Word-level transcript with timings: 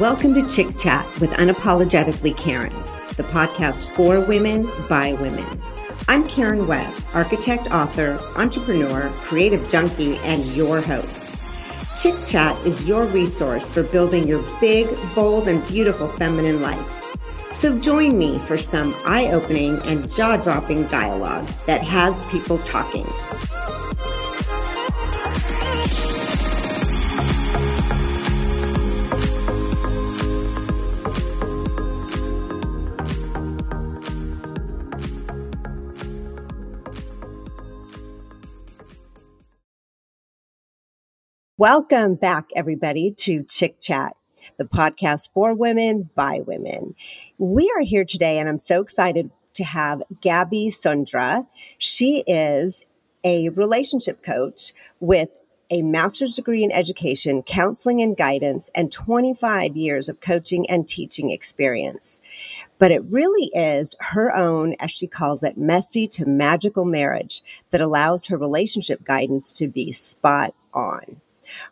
Welcome 0.00 0.34
to 0.34 0.48
Chick 0.48 0.76
Chat 0.76 1.06
with 1.20 1.30
Unapologetically 1.34 2.36
Karen, 2.36 2.72
the 3.16 3.22
podcast 3.22 3.88
for 3.90 4.26
women 4.26 4.68
by 4.88 5.12
women. 5.12 5.44
I'm 6.08 6.26
Karen 6.26 6.66
Webb, 6.66 6.92
architect, 7.12 7.70
author, 7.70 8.18
entrepreneur, 8.34 9.10
creative 9.18 9.68
junkie, 9.68 10.16
and 10.24 10.44
your 10.46 10.80
host. 10.80 11.36
Chick 12.00 12.14
Chat 12.26 12.56
is 12.66 12.88
your 12.88 13.04
resource 13.04 13.68
for 13.68 13.84
building 13.84 14.26
your 14.26 14.42
big, 14.60 14.88
bold, 15.14 15.46
and 15.46 15.64
beautiful 15.68 16.08
feminine 16.08 16.60
life. 16.60 17.04
So 17.52 17.78
join 17.78 18.18
me 18.18 18.40
for 18.40 18.56
some 18.56 18.96
eye 19.04 19.30
opening 19.32 19.78
and 19.84 20.12
jaw 20.12 20.38
dropping 20.38 20.88
dialogue 20.88 21.46
that 21.66 21.82
has 21.82 22.22
people 22.32 22.58
talking. 22.58 23.06
Welcome 41.56 42.16
back, 42.16 42.50
everybody, 42.56 43.12
to 43.18 43.44
Chick 43.44 43.76
Chat, 43.80 44.16
the 44.58 44.64
podcast 44.64 45.30
for 45.32 45.54
women 45.54 46.10
by 46.16 46.40
women. 46.44 46.96
We 47.38 47.72
are 47.76 47.82
here 47.82 48.04
today, 48.04 48.40
and 48.40 48.48
I'm 48.48 48.58
so 48.58 48.82
excited 48.82 49.30
to 49.54 49.62
have 49.62 50.02
Gaby 50.20 50.70
Sundra. 50.70 51.46
She 51.78 52.24
is 52.26 52.82
a 53.22 53.50
relationship 53.50 54.24
coach 54.24 54.72
with 54.98 55.38
a 55.70 55.82
master's 55.82 56.34
degree 56.34 56.64
in 56.64 56.72
education, 56.72 57.44
counseling 57.44 58.02
and 58.02 58.16
guidance, 58.16 58.68
and 58.74 58.90
25 58.90 59.76
years 59.76 60.08
of 60.08 60.20
coaching 60.20 60.68
and 60.68 60.88
teaching 60.88 61.30
experience. 61.30 62.20
But 62.80 62.90
it 62.90 63.04
really 63.04 63.48
is 63.54 63.94
her 64.00 64.34
own, 64.34 64.74
as 64.80 64.90
she 64.90 65.06
calls 65.06 65.44
it, 65.44 65.56
messy 65.56 66.08
to 66.08 66.26
magical 66.26 66.84
marriage 66.84 67.44
that 67.70 67.80
allows 67.80 68.26
her 68.26 68.36
relationship 68.36 69.04
guidance 69.04 69.52
to 69.52 69.68
be 69.68 69.92
spot 69.92 70.52
on. 70.72 71.20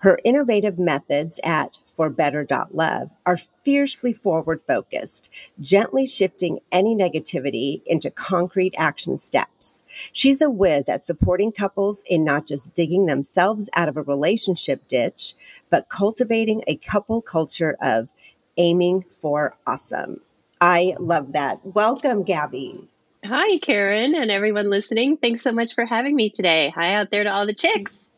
Her 0.01 0.19
innovative 0.25 0.79
methods 0.79 1.41
at 1.45 1.79
forbetter.love 1.87 3.11
are 3.27 3.39
fiercely 3.65 4.13
forward 4.13 4.63
focused, 4.63 5.31
gently 5.61 6.07
shifting 6.07 6.61
any 6.71 6.97
negativity 6.97 7.83
into 7.87 8.11
concrete 8.11 8.75
action 8.79 9.19
steps. 9.19 9.81
She's 10.13 10.41
a 10.41 10.51
whiz 10.51 10.89
at 10.89 11.05
supporting 11.05 11.53
couples 11.53 12.03
in 12.09 12.25
not 12.25 12.47
just 12.47 12.75
digging 12.75 13.07
themselves 13.07 13.69
out 13.75 13.89
of 13.89 13.97
a 13.97 14.03
relationship 14.03 14.89
ditch, 14.89 15.35
but 15.71 15.89
cultivating 15.89 16.63
a 16.67 16.77
couple 16.77 17.21
culture 17.21 17.77
of 17.81 18.13
aiming 18.57 19.05
for 19.11 19.57
awesome. 19.67 20.21
I 20.61 20.95
love 20.99 21.33
that. 21.33 21.61
Welcome, 21.65 22.23
Gaby. 22.23 22.89
Hi, 23.25 23.59
Karen, 23.59 24.15
and 24.15 24.31
everyone 24.31 24.71
listening. 24.71 25.17
Thanks 25.17 25.43
so 25.43 25.53
much 25.53 25.75
for 25.75 25.85
having 25.85 26.17
me 26.17 26.31
today. 26.31 26.73
Hi 26.75 26.95
out 26.95 27.11
there 27.11 27.25
to 27.25 27.33
all 27.33 27.47
the 27.47 27.55
chicks. 27.55 28.11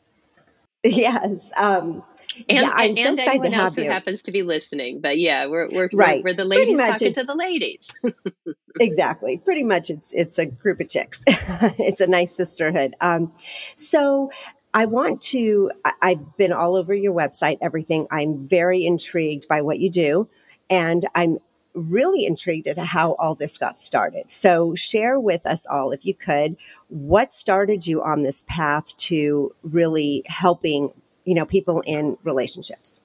Yes. 0.84 1.50
Um, 1.56 2.02
and, 2.48 2.58
yeah, 2.58 2.72
I'm 2.74 2.88
and, 2.88 2.96
so 2.96 3.08
and 3.08 3.20
anyone 3.20 3.54
else 3.54 3.74
who 3.74 3.84
happens 3.84 4.22
to 4.22 4.32
be 4.32 4.42
listening. 4.42 5.00
But 5.00 5.18
yeah, 5.18 5.46
we're 5.46 5.68
we're 5.72 5.88
right. 5.92 6.22
we're, 6.22 6.30
we're 6.30 6.34
the 6.34 6.44
ladies 6.44 6.78
talking 6.78 7.14
to 7.14 7.24
the 7.24 7.34
ladies. 7.34 7.92
exactly. 8.80 9.38
Pretty 9.38 9.62
much, 9.62 9.90
it's 9.90 10.12
it's 10.12 10.38
a 10.38 10.46
group 10.46 10.80
of 10.80 10.88
chicks. 10.88 11.24
it's 11.26 12.00
a 12.00 12.06
nice 12.06 12.36
sisterhood. 12.36 12.94
Um, 13.00 13.32
so 13.38 14.30
I 14.72 14.86
want 14.86 15.20
to. 15.22 15.70
I, 15.84 16.10
have 16.10 16.36
been 16.36 16.52
all 16.52 16.76
over 16.76 16.94
your 16.94 17.14
website. 17.14 17.58
Everything. 17.60 18.06
I'm 18.10 18.44
very 18.44 18.84
intrigued 18.84 19.46
by 19.48 19.62
what 19.62 19.78
you 19.78 19.90
do, 19.90 20.28
and 20.68 21.06
I'm 21.14 21.38
really 21.74 22.24
intrigued 22.24 22.68
at 22.68 22.78
how 22.78 23.12
all 23.14 23.34
this 23.34 23.58
got 23.58 23.76
started. 23.76 24.30
So 24.30 24.74
share 24.74 25.18
with 25.18 25.44
us 25.46 25.66
all, 25.66 25.90
if 25.90 26.06
you 26.06 26.14
could, 26.14 26.56
what 26.88 27.32
started 27.32 27.86
you 27.86 28.02
on 28.02 28.22
this 28.22 28.44
path 28.46 28.94
to 28.96 29.54
really 29.62 30.22
helping, 30.26 30.90
you 31.24 31.34
know, 31.34 31.44
people 31.44 31.82
in 31.84 32.16
relationships. 32.22 33.00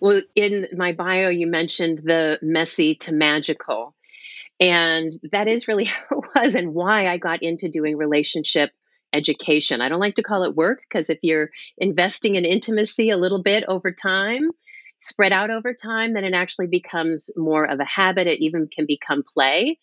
Well, 0.00 0.22
in 0.34 0.68
my 0.76 0.92
bio, 0.92 1.28
you 1.28 1.46
mentioned 1.46 1.98
the 1.98 2.38
messy 2.42 2.94
to 2.96 3.12
magical. 3.12 3.94
And 4.60 5.12
that 5.32 5.48
is 5.48 5.66
really 5.66 5.84
how 5.84 6.04
it 6.18 6.24
was 6.34 6.54
and 6.54 6.74
why 6.74 7.06
I 7.06 7.18
got 7.18 7.42
into 7.42 7.68
doing 7.68 7.96
relationship 7.96 8.70
education. 9.12 9.80
I 9.80 9.88
don't 9.88 10.00
like 10.00 10.16
to 10.16 10.22
call 10.22 10.42
it 10.42 10.56
work 10.56 10.80
because 10.80 11.08
if 11.08 11.18
you're 11.22 11.50
investing 11.78 12.36
in 12.36 12.44
intimacy 12.44 13.10
a 13.10 13.16
little 13.16 13.42
bit 13.42 13.64
over 13.68 13.92
time, 13.92 14.50
spread 15.04 15.32
out 15.32 15.50
over 15.50 15.74
time, 15.74 16.14
then 16.14 16.24
it 16.24 16.34
actually 16.34 16.66
becomes 16.66 17.30
more 17.36 17.64
of 17.64 17.80
a 17.80 17.84
habit. 17.84 18.26
It 18.26 18.44
even 18.44 18.68
can 18.68 18.86
become 18.86 19.22
play. 19.22 19.78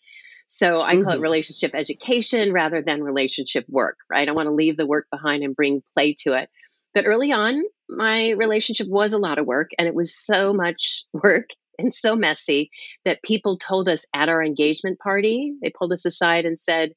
So 0.46 0.82
I 0.82 0.94
mm-hmm. 0.94 1.04
call 1.04 1.12
it 1.12 1.14
mm-hmm. 1.16 1.22
relationship 1.22 1.70
education 1.74 2.52
rather 2.52 2.82
than 2.82 3.02
relationship 3.02 3.64
work, 3.68 3.96
right? 4.10 4.28
I 4.28 4.32
want 4.32 4.48
to 4.48 4.54
leave 4.54 4.76
the 4.76 4.86
work 4.86 5.06
behind 5.10 5.42
and 5.42 5.56
bring 5.56 5.82
play 5.94 6.14
to 6.20 6.34
it. 6.34 6.50
But 6.94 7.06
early 7.06 7.32
on, 7.32 7.62
my 7.88 8.30
relationship 8.30 8.86
was 8.88 9.12
a 9.12 9.18
lot 9.18 9.38
of 9.38 9.46
work 9.46 9.70
and 9.78 9.88
it 9.88 9.94
was 9.94 10.14
so 10.14 10.52
much 10.52 11.04
work 11.12 11.48
and 11.78 11.92
so 11.92 12.14
messy 12.14 12.70
that 13.04 13.22
people 13.22 13.56
told 13.56 13.88
us 13.88 14.04
at 14.14 14.28
our 14.28 14.44
engagement 14.44 14.98
party, 14.98 15.54
they 15.62 15.70
pulled 15.70 15.92
us 15.92 16.04
aside 16.04 16.44
and 16.44 16.58
said, 16.58 16.92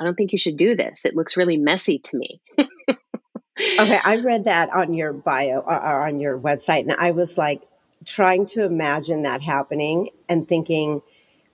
I 0.00 0.04
don't 0.04 0.14
think 0.14 0.32
you 0.32 0.38
should 0.38 0.56
do 0.56 0.74
this. 0.74 1.04
It 1.04 1.14
looks 1.14 1.36
really 1.36 1.56
messy 1.56 1.98
to 1.98 2.16
me. 2.16 2.40
okay, 3.58 3.98
I 4.04 4.16
read 4.16 4.44
that 4.44 4.70
on 4.74 4.94
your 4.94 5.12
bio 5.12 5.58
or 5.58 5.72
uh, 5.72 6.04
uh, 6.04 6.08
on 6.08 6.20
your 6.20 6.38
website, 6.38 6.80
and 6.80 6.92
I 6.92 7.10
was 7.12 7.38
like 7.38 7.62
trying 8.04 8.46
to 8.46 8.64
imagine 8.64 9.22
that 9.22 9.42
happening 9.42 10.10
and 10.28 10.46
thinking, 10.46 11.02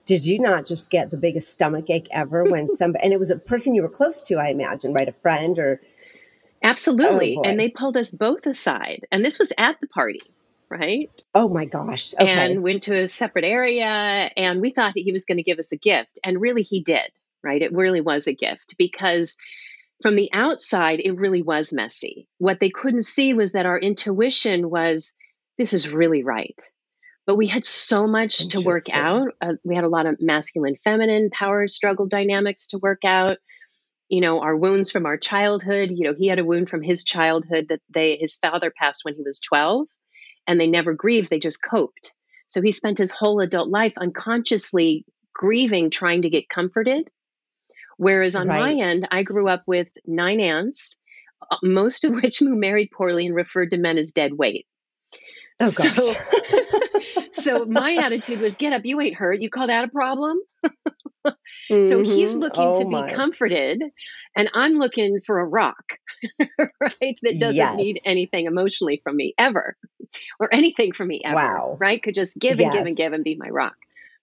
did 0.05 0.25
you 0.25 0.39
not 0.39 0.65
just 0.65 0.89
get 0.89 1.09
the 1.09 1.17
biggest 1.17 1.49
stomach 1.49 1.89
ache 1.89 2.07
ever 2.11 2.43
when 2.43 2.67
somebody 2.77 3.03
and 3.03 3.13
it 3.13 3.19
was 3.19 3.31
a 3.31 3.37
person 3.37 3.73
you 3.73 3.81
were 3.81 3.89
close 3.89 4.21
to, 4.23 4.35
I 4.35 4.49
imagine, 4.49 4.93
right? 4.93 5.07
A 5.07 5.13
friend 5.13 5.57
or 5.57 5.81
Absolutely. 6.61 7.37
Oh 7.37 7.43
and 7.43 7.59
they 7.59 7.69
pulled 7.69 7.97
us 7.97 8.11
both 8.11 8.45
aside. 8.45 9.05
And 9.11 9.23
this 9.23 9.37
was 9.37 9.51
at 9.57 9.79
the 9.81 9.87
party, 9.87 10.19
right? 10.69 11.09
Oh 11.35 11.49
my 11.49 11.65
gosh. 11.65 12.13
Okay. 12.17 12.29
And 12.29 12.63
went 12.63 12.83
to 12.83 12.95
a 12.95 13.07
separate 13.07 13.43
area 13.43 13.85
and 14.37 14.61
we 14.61 14.71
thought 14.71 14.93
he 14.95 15.11
was 15.11 15.25
going 15.25 15.37
to 15.37 15.43
give 15.43 15.59
us 15.59 15.73
a 15.73 15.77
gift. 15.77 16.19
And 16.23 16.39
really 16.39 16.61
he 16.61 16.81
did, 16.81 17.11
right? 17.43 17.61
It 17.61 17.73
really 17.73 17.99
was 17.99 18.27
a 18.27 18.33
gift 18.33 18.75
because 18.77 19.35
from 20.03 20.15
the 20.15 20.29
outside, 20.33 20.99
it 20.99 21.17
really 21.17 21.41
was 21.41 21.71
messy. 21.71 22.27
What 22.37 22.59
they 22.59 22.69
couldn't 22.69 23.05
see 23.05 23.33
was 23.33 23.53
that 23.53 23.65
our 23.65 23.79
intuition 23.79 24.69
was 24.69 25.15
this 25.57 25.73
is 25.73 25.89
really 25.89 26.23
right. 26.23 26.61
But 27.25 27.37
we 27.37 27.47
had 27.47 27.63
so 27.63 28.05
much 28.05 28.49
to 28.49 28.59
work 28.59 28.83
out. 28.93 29.29
Uh, 29.41 29.53
we 29.63 29.75
had 29.75 29.85
a 29.85 29.89
lot 29.89 30.05
of 30.05 30.21
masculine, 30.21 30.75
feminine 30.75 31.29
power 31.31 31.69
struggle 31.69 32.05
dynamics 32.05 32.67
to 32.67 32.79
work 32.79 33.05
out. 33.05 33.37
You 34.09 34.19
know, 34.19 34.41
our 34.41 34.57
wounds 34.57 34.91
from 34.91 35.05
our 35.05 35.17
childhood. 35.17 35.89
You 35.89 36.09
know, 36.09 36.13
he 36.13 36.27
had 36.27 36.37
a 36.37 36.43
wound 36.43 36.69
from 36.69 36.83
his 36.83 37.05
childhood 37.05 37.67
that 37.69 37.79
they 37.89 38.17
his 38.17 38.35
father 38.35 38.73
passed 38.77 39.05
when 39.05 39.15
he 39.15 39.23
was 39.23 39.39
12 39.39 39.87
and 40.47 40.59
they 40.59 40.67
never 40.67 40.93
grieved, 40.93 41.29
they 41.29 41.39
just 41.39 41.63
coped. 41.63 42.13
So 42.49 42.61
he 42.61 42.73
spent 42.73 42.97
his 42.97 43.11
whole 43.11 43.39
adult 43.39 43.69
life 43.69 43.93
unconsciously 43.97 45.05
grieving, 45.33 45.89
trying 45.89 46.23
to 46.23 46.29
get 46.29 46.49
comforted 46.49 47.09
Whereas 47.97 48.35
on 48.35 48.47
right. 48.47 48.75
my 48.75 48.85
end, 48.85 49.07
I 49.11 49.23
grew 49.23 49.47
up 49.47 49.63
with 49.67 49.87
nine 50.05 50.39
aunts, 50.39 50.97
uh, 51.49 51.57
most 51.61 52.03
of 52.03 52.13
which 52.13 52.39
who 52.39 52.55
married 52.55 52.91
poorly 52.91 53.25
and 53.25 53.35
referred 53.35 53.71
to 53.71 53.77
men 53.77 53.97
as 53.97 54.11
dead 54.11 54.33
weight. 54.33 54.65
Oh 55.59 55.71
gosh. 55.75 55.97
So, 55.97 57.21
so 57.31 57.65
my 57.65 57.95
attitude 57.95 58.41
was, 58.41 58.55
"Get 58.55 58.73
up, 58.73 58.85
you 58.85 58.99
ain't 59.01 59.15
hurt. 59.15 59.41
You 59.41 59.49
call 59.49 59.67
that 59.67 59.85
a 59.85 59.87
problem?" 59.87 60.39
mm-hmm. 60.65 61.83
So 61.83 62.03
he's 62.03 62.31
mm-hmm. 62.31 62.39
looking 62.39 62.63
oh, 62.63 62.79
to 62.79 62.85
be 62.85 62.91
my. 62.91 63.11
comforted, 63.11 63.81
and 64.35 64.49
I'm 64.53 64.73
looking 64.73 65.19
for 65.25 65.39
a 65.39 65.45
rock, 65.45 65.97
right? 66.39 67.17
That 67.21 67.37
doesn't 67.39 67.55
yes. 67.55 67.75
need 67.75 67.99
anything 68.05 68.45
emotionally 68.45 69.01
from 69.03 69.15
me 69.15 69.33
ever, 69.37 69.77
or 70.39 70.53
anything 70.53 70.91
from 70.91 71.07
me 71.07 71.21
ever. 71.23 71.35
Wow. 71.35 71.77
Right? 71.79 72.01
Could 72.01 72.15
just 72.15 72.37
give 72.39 72.53
and 72.53 72.61
yes. 72.61 72.77
give 72.77 72.85
and 72.87 72.97
give 72.97 73.13
and 73.13 73.23
be 73.23 73.35
my 73.35 73.49
rock. 73.49 73.75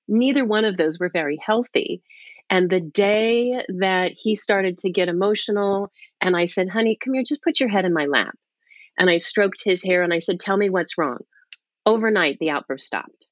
Neither 0.09 0.45
one 0.45 0.65
of 0.65 0.77
those 0.77 0.99
were 0.99 1.09
very 1.09 1.37
healthy. 1.45 2.03
And 2.50 2.69
the 2.69 2.81
day 2.81 3.64
that 3.79 4.11
he 4.12 4.35
started 4.35 4.79
to 4.79 4.91
get 4.91 5.08
emotional, 5.08 5.93
and 6.20 6.37
I 6.37 6.47
said, 6.47 6.69
honey, 6.69 6.99
come 7.02 7.14
here, 7.14 7.23
just 7.25 7.44
put 7.44 7.61
your 7.61 7.69
head 7.69 7.85
in 7.85 7.94
my 7.94 8.06
lap. 8.06 8.35
And 8.99 9.08
I 9.08 9.19
stroked 9.19 9.62
his 9.64 9.85
hair 9.85 10.02
and 10.02 10.12
I 10.12 10.19
said, 10.19 10.41
tell 10.41 10.56
me 10.56 10.69
what's 10.69 10.99
wrong. 10.99 11.19
Overnight, 11.87 12.38
the 12.41 12.50
outburst 12.50 12.87
stopped. 12.87 13.26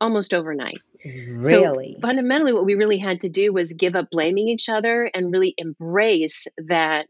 Almost 0.00 0.34
overnight. 0.34 0.78
Really? 1.04 1.92
So 1.94 2.00
fundamentally, 2.00 2.52
what 2.52 2.64
we 2.64 2.74
really 2.74 2.98
had 2.98 3.20
to 3.20 3.28
do 3.28 3.52
was 3.52 3.72
give 3.72 3.94
up 3.94 4.10
blaming 4.10 4.48
each 4.48 4.68
other 4.68 5.08
and 5.14 5.32
really 5.32 5.54
embrace 5.56 6.46
that 6.66 7.06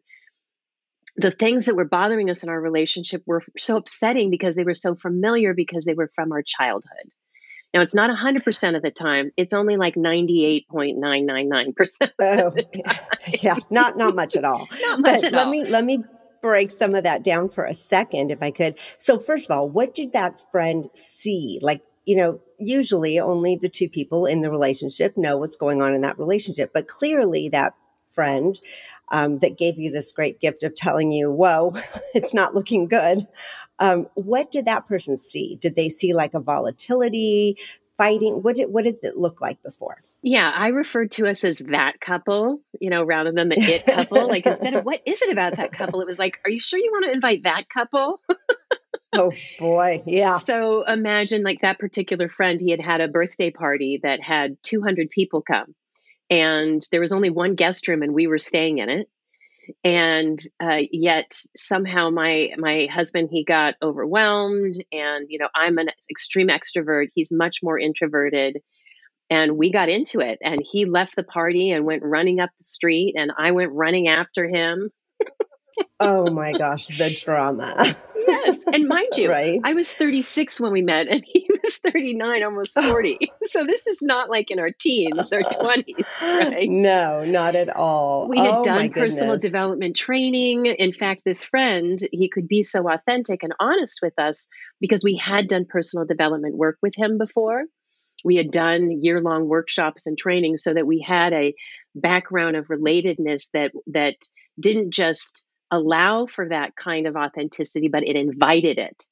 the 1.17 1.31
things 1.31 1.67
that 1.67 1.75
were 1.75 1.85
bothering 1.85 2.31
us 2.31 2.43
in 2.43 2.49
our 2.49 2.61
relationship 2.61 3.23
were 3.27 3.43
so 3.59 3.77
upsetting 3.77 4.31
because 4.31 4.57
they 4.57 4.65
were 4.65 4.75
so 4.75 4.95
familiar 4.95 5.55
because 5.55 5.85
they 5.85 5.95
were 5.95 6.11
from 6.15 6.33
our 6.33 6.43
childhood. 6.43 7.11
Now 7.73 7.83
it's 7.83 7.95
not 7.95 8.11
100% 8.11 8.77
of 8.77 8.83
the 8.83 8.91
time. 8.91 9.31
It's 9.37 9.53
only 9.53 9.77
like 9.77 9.95
98.999% 9.95 12.11
oh, 12.21 12.53
Yeah, 13.43 13.57
not 13.71 13.97
not 13.97 14.17
much 14.17 14.37
at 14.37 14.45
all. 14.45 14.67
not 14.83 15.01
much 15.01 15.21
but 15.21 15.25
at 15.25 15.33
let 15.33 15.47
all. 15.47 15.53
me 15.53 15.65
let 15.65 15.85
me 15.85 16.05
break 16.43 16.71
some 16.71 16.95
of 16.95 17.05
that 17.05 17.23
down 17.23 17.49
for 17.49 17.65
a 17.65 17.75
second 17.75 18.31
if 18.31 18.43
I 18.43 18.51
could. 18.51 18.79
So 18.99 19.19
first 19.19 19.49
of 19.49 19.57
all, 19.57 19.69
what 19.69 19.95
did 19.95 20.13
that 20.13 20.41
friend 20.51 20.89
see? 20.95 21.59
Like 21.63 21.83
you 22.07 22.17
know, 22.17 22.41
usually 22.59 23.21
only 23.21 23.57
the 23.57 23.69
two 23.69 23.89
people 23.89 24.27
in 24.27 24.41
the 24.41 24.51
relationship 24.51 25.17
know 25.17 25.37
what's 25.37 25.57
going 25.57 25.81
on 25.81 25.95
in 25.95 26.01
that 26.01 26.19
relationship. 26.19 26.73
But 26.75 26.89
clearly, 26.89 27.51
that 27.51 27.75
friend 28.11 28.59
um, 29.09 29.39
that 29.39 29.59
gave 29.59 29.79
you 29.79 29.91
this 29.91 30.13
great 30.13 30.41
gift 30.41 30.63
of 30.63 30.75
telling 30.75 31.13
you, 31.13 31.31
whoa, 31.31 31.73
it's 32.15 32.35
not 32.35 32.55
looking 32.55 32.89
good. 32.89 33.27
Um, 33.79 34.07
what 34.15 34.51
did 34.51 34.67
that 34.67 34.87
person 34.87 35.17
see? 35.17 35.57
Did 35.61 35.77
they 35.77 35.89
see 35.89 36.15
like 36.15 36.35
a 36.35 36.41
volatility, 36.41 37.57
fighting? 37.97 38.43
What 38.43 38.57
did, 38.57 38.71
what 38.71 38.85
did 38.85 38.97
it 39.03 39.17
look 39.17 39.41
like 39.41 39.63
before? 39.63 40.03
Yeah, 40.23 40.53
I 40.55 40.69
referred 40.69 41.13
to 41.13 41.27
us 41.27 41.45
as 41.45 41.61
that 41.61 41.99
couple, 41.99 42.61
you 42.79 42.91
know, 42.91 43.05
rather 43.05 43.33
than 43.33 43.49
the 43.49 43.57
it 43.59 43.87
couple. 43.87 44.29
like 44.29 44.45
instead 44.45 44.75
of 44.75 44.85
what 44.85 45.01
is 45.07 45.23
it 45.23 45.33
about 45.33 45.57
that 45.57 45.73
couple? 45.73 46.03
It 46.03 46.07
was 46.07 46.19
like, 46.19 46.39
are 46.45 46.51
you 46.51 46.61
sure 46.61 46.79
you 46.79 46.91
want 46.93 47.07
to 47.07 47.13
invite 47.13 47.45
that 47.45 47.71
couple? 47.71 48.21
oh 49.15 49.33
boy, 49.59 50.03
yeah. 50.05 50.37
So 50.37 50.85
imagine 50.87 51.43
like 51.43 51.63
that 51.63 51.79
particular 51.79 52.29
friend, 52.29 52.61
he 52.61 52.71
had 52.71 52.81
had 52.81 53.01
a 53.01 53.09
birthday 53.09 53.51
party 53.51 54.01
that 54.03 54.21
had 54.21 54.63
200 54.63 55.09
people 55.09 55.41
come 55.41 55.75
and 56.31 56.81
there 56.93 57.01
was 57.01 57.13
only 57.13 57.31
one 57.31 57.57
guest 57.57 57.89
room 57.89 58.03
and 58.03 58.15
we 58.15 58.29
were 58.29 58.39
staying 58.39 58.79
in 58.79 58.89
it. 58.89 59.09
And 59.85 60.41
uh, 60.61 60.81
yet 60.91 61.39
somehow 61.57 62.11
my 62.11 62.51
my 62.57 62.89
husband 62.91 63.29
he 63.31 63.45
got 63.45 63.75
overwhelmed 63.83 64.75
and 64.91 65.27
you 65.29 65.39
know 65.39 65.49
i'm 65.55 65.79
an 65.79 65.91
extreme 66.11 66.49
extrovert. 66.49 67.09
He's 67.15 67.33
much 67.33 67.59
more 67.63 67.79
introverted. 67.79 68.59
And 69.33 69.57
we 69.57 69.71
got 69.71 69.89
into 69.89 70.19
it 70.19 70.39
and 70.43 70.61
he 70.61 70.87
left 70.87 71.15
the 71.15 71.23
party 71.23 71.71
and 71.71 71.85
went 71.85 72.03
running 72.03 72.41
up 72.41 72.51
the 72.59 72.65
street 72.65 73.15
and 73.17 73.31
i 73.37 73.53
went 73.53 73.73
running 73.73 74.09
after 74.09 74.49
him. 74.49 74.91
Oh 76.01 76.31
my 76.31 76.53
gosh 76.53 76.87
the 76.87 77.11
drama 77.11 77.77
yes. 78.27 78.59
And 78.73 78.89
mind 78.89 79.09
you, 79.17 79.31
right? 79.31 79.61
I 79.65 79.75
was 79.75 79.93
36 79.93 80.61
when 80.61 80.73
we 80.73 80.83
met 80.83 81.09
and 81.09 81.25
he 81.27 81.49
was 81.63 81.77
39, 81.79 82.43
almost 82.43 82.79
40. 82.79 83.19
so 83.45 83.65
this 83.65 83.87
is 83.87 84.01
not 84.03 84.31
like 84.31 84.51
in 84.51 84.59
our 84.59 84.71
teens 84.71 85.33
or 85.33 85.41
20s, 85.43 86.05
right? 86.23 86.69
No, 86.69 87.25
not 87.25 87.57
at 87.57 87.75
all. 87.75 88.29
We 88.29 88.39
had 88.39 88.51
oh, 88.51 88.65
done 88.65 88.91
personal 88.91 89.39
development 89.39 89.97
training. 89.97 90.67
In 90.67 90.93
fact, 90.93 91.23
this 91.25 91.45
friend, 91.45 92.01
he 92.13 92.29
could 92.29 92.49
be 92.49 92.63
so 92.63 92.91
authentic 92.91 93.43
and 93.43 93.55
honest 93.61 94.01
with 94.03 94.19
us 94.19 94.49
because 94.81 95.03
we 95.05 95.17
had 95.17 95.49
done 95.49 95.65
personal 95.69 96.07
development 96.07 96.57
work 96.57 96.79
with 96.83 96.95
him 96.97 97.19
before. 97.19 97.65
We 98.25 98.37
had 98.37 98.51
done 98.51 99.03
year 99.03 99.21
long 99.21 99.49
workshops 99.49 100.07
and 100.07 100.17
training 100.17 100.59
so 100.59 100.75
that 100.75 100.87
we 100.87 101.05
had 101.07 101.33
a 101.33 101.55
background 101.95 102.57
of 102.57 102.67
relatedness 102.67 103.51
that 103.55 103.73
that 103.89 104.17
didn't 104.59 104.93
just 104.93 105.45
allow 105.71 106.27
for 106.27 106.49
that 106.49 106.77
kind 106.77 107.07
of 107.07 107.17
authenticity, 107.17 107.89
but 107.89 108.07
it 108.07 108.17
invited 108.17 108.79
it. 108.79 109.07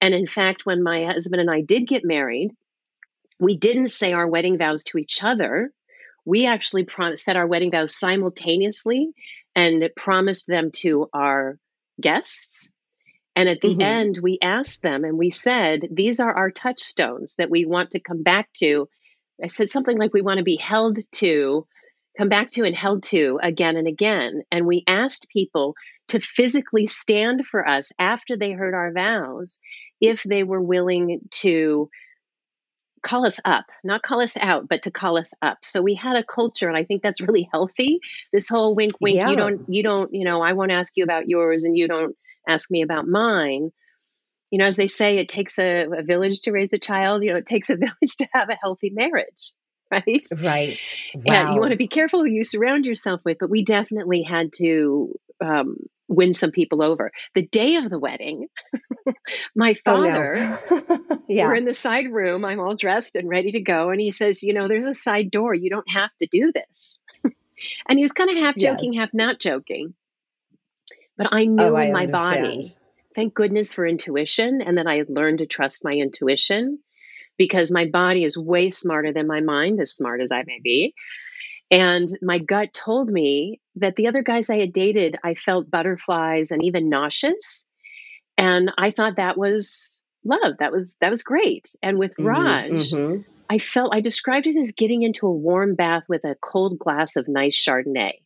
And 0.00 0.14
in 0.14 0.26
fact, 0.26 0.64
when 0.64 0.82
my 0.82 1.04
husband 1.04 1.40
and 1.40 1.50
I 1.50 1.60
did 1.60 1.86
get 1.86 2.04
married, 2.04 2.52
we 3.38 3.56
didn't 3.56 3.88
say 3.88 4.12
our 4.12 4.26
wedding 4.26 4.58
vows 4.58 4.84
to 4.84 4.98
each 4.98 5.22
other. 5.22 5.72
We 6.24 6.46
actually 6.46 6.84
prom- 6.84 7.16
said 7.16 7.36
our 7.36 7.46
wedding 7.46 7.70
vows 7.70 7.96
simultaneously 7.96 9.10
and 9.54 9.88
promised 9.96 10.46
them 10.46 10.70
to 10.76 11.08
our 11.12 11.58
guests. 12.00 12.70
And 13.36 13.48
at 13.48 13.60
the 13.60 13.68
mm-hmm. 13.68 13.80
end, 13.80 14.18
we 14.22 14.38
asked 14.42 14.82
them 14.82 15.04
and 15.04 15.18
we 15.18 15.30
said, 15.30 15.88
These 15.90 16.20
are 16.20 16.32
our 16.32 16.50
touchstones 16.50 17.36
that 17.36 17.50
we 17.50 17.64
want 17.64 17.92
to 17.92 18.00
come 18.00 18.22
back 18.22 18.52
to. 18.54 18.88
I 19.42 19.46
said 19.46 19.70
something 19.70 19.98
like, 19.98 20.12
We 20.12 20.22
want 20.22 20.38
to 20.38 20.44
be 20.44 20.56
held 20.56 20.98
to, 21.12 21.66
come 22.18 22.28
back 22.28 22.50
to, 22.50 22.64
and 22.64 22.74
held 22.74 23.02
to 23.04 23.38
again 23.42 23.76
and 23.76 23.86
again. 23.86 24.42
And 24.50 24.66
we 24.66 24.84
asked 24.86 25.28
people 25.28 25.74
to 26.08 26.20
physically 26.20 26.86
stand 26.86 27.46
for 27.46 27.66
us 27.66 27.92
after 27.98 28.36
they 28.36 28.52
heard 28.52 28.74
our 28.74 28.92
vows 28.92 29.58
if 30.00 30.22
they 30.22 30.42
were 30.42 30.60
willing 30.60 31.20
to 31.30 31.88
call 33.02 33.24
us 33.24 33.40
up, 33.44 33.66
not 33.82 34.02
call 34.02 34.20
us 34.20 34.36
out, 34.36 34.68
but 34.68 34.82
to 34.82 34.90
call 34.90 35.18
us 35.18 35.32
up. 35.40 35.58
So 35.62 35.82
we 35.82 35.94
had 35.94 36.16
a 36.16 36.24
culture 36.24 36.68
and 36.68 36.76
I 36.76 36.84
think 36.84 37.02
that's 37.02 37.20
really 37.20 37.48
healthy. 37.50 38.00
This 38.32 38.48
whole 38.48 38.74
wink 38.74 38.92
wink, 39.00 39.16
yeah. 39.16 39.30
you 39.30 39.36
don't 39.36 39.62
you 39.68 39.82
don't, 39.82 40.12
you 40.12 40.24
know, 40.24 40.42
I 40.42 40.52
won't 40.52 40.72
ask 40.72 40.92
you 40.96 41.04
about 41.04 41.28
yours 41.28 41.64
and 41.64 41.76
you 41.76 41.88
don't 41.88 42.16
ask 42.48 42.70
me 42.70 42.82
about 42.82 43.06
mine. 43.06 43.70
You 44.50 44.58
know, 44.58 44.66
as 44.66 44.76
they 44.76 44.88
say, 44.88 45.18
it 45.18 45.28
takes 45.28 45.58
a, 45.58 45.86
a 45.86 46.02
village 46.02 46.42
to 46.42 46.52
raise 46.52 46.72
a 46.72 46.78
child, 46.78 47.22
you 47.22 47.30
know, 47.30 47.38
it 47.38 47.46
takes 47.46 47.70
a 47.70 47.76
village 47.76 48.16
to 48.18 48.28
have 48.32 48.50
a 48.50 48.58
healthy 48.60 48.90
marriage. 48.90 49.52
Right. 50.00 50.30
Right. 50.40 50.96
Wow. 51.14 51.34
And 51.34 51.54
you 51.54 51.60
want 51.60 51.72
to 51.72 51.76
be 51.76 51.88
careful 51.88 52.20
who 52.20 52.30
you 52.30 52.44
surround 52.44 52.86
yourself 52.86 53.20
with, 53.24 53.38
but 53.38 53.50
we 53.50 53.64
definitely 53.64 54.22
had 54.22 54.52
to 54.54 55.14
um, 55.40 55.76
win 56.08 56.32
some 56.32 56.50
people 56.50 56.82
over. 56.82 57.12
The 57.34 57.46
day 57.46 57.76
of 57.76 57.88
the 57.88 57.98
wedding, 57.98 58.48
my 59.54 59.74
father, 59.74 60.34
oh, 60.36 60.98
no. 61.08 61.18
yeah. 61.28 61.46
we're 61.46 61.56
in 61.56 61.64
the 61.64 61.72
side 61.72 62.12
room. 62.12 62.44
I'm 62.44 62.60
all 62.60 62.74
dressed 62.74 63.16
and 63.16 63.28
ready 63.28 63.52
to 63.52 63.60
go. 63.60 63.90
And 63.90 64.00
he 64.00 64.10
says, 64.10 64.42
You 64.42 64.54
know, 64.54 64.68
there's 64.68 64.86
a 64.86 64.94
side 64.94 65.30
door. 65.30 65.54
You 65.54 65.70
don't 65.70 65.90
have 65.90 66.10
to 66.18 66.28
do 66.30 66.52
this. 66.52 67.00
and 67.88 67.98
he 67.98 68.02
was 68.02 68.12
kind 68.12 68.30
of 68.30 68.36
half 68.36 68.56
joking, 68.56 68.94
yes. 68.94 69.00
half 69.00 69.10
not 69.14 69.40
joking. 69.40 69.94
But 71.16 71.28
I 71.32 71.44
knew 71.44 71.62
oh, 71.62 71.76
in 71.76 71.92
my 71.92 72.04
understand. 72.04 72.12
body, 72.12 72.74
thank 73.14 73.34
goodness 73.34 73.72
for 73.72 73.86
intuition, 73.86 74.62
and 74.62 74.78
that 74.78 74.86
I 74.86 74.96
had 74.96 75.10
learned 75.10 75.38
to 75.38 75.46
trust 75.46 75.84
my 75.84 75.92
intuition 75.92 76.78
because 77.40 77.72
my 77.72 77.86
body 77.86 78.22
is 78.22 78.36
way 78.36 78.68
smarter 78.68 79.14
than 79.14 79.26
my 79.26 79.40
mind, 79.40 79.80
as 79.80 79.96
smart 79.96 80.20
as 80.20 80.30
I 80.30 80.42
may 80.46 80.60
be. 80.62 80.92
And 81.70 82.06
my 82.20 82.36
gut 82.36 82.74
told 82.74 83.08
me 83.08 83.62
that 83.76 83.96
the 83.96 84.08
other 84.08 84.22
guys 84.22 84.50
I 84.50 84.58
had 84.58 84.74
dated, 84.74 85.16
I 85.24 85.32
felt 85.32 85.70
butterflies 85.70 86.50
and 86.50 86.62
even 86.62 86.90
nauseous. 86.90 87.64
And 88.36 88.70
I 88.76 88.90
thought 88.90 89.16
that 89.16 89.38
was 89.38 90.02
love. 90.22 90.58
That 90.58 90.70
was 90.70 90.98
that 91.00 91.08
was 91.08 91.22
great. 91.22 91.74
And 91.82 91.98
with 91.98 92.10
mm-hmm, 92.10 92.26
Raj, 92.26 92.90
mm-hmm. 92.90 93.22
I 93.48 93.56
felt 93.56 93.94
I 93.94 94.02
described 94.02 94.46
it 94.46 94.58
as 94.58 94.72
getting 94.72 95.02
into 95.02 95.26
a 95.26 95.32
warm 95.32 95.76
bath 95.76 96.02
with 96.10 96.24
a 96.24 96.36
cold 96.42 96.78
glass 96.78 97.16
of 97.16 97.26
nice 97.26 97.56
Chardonnay. 97.56 98.20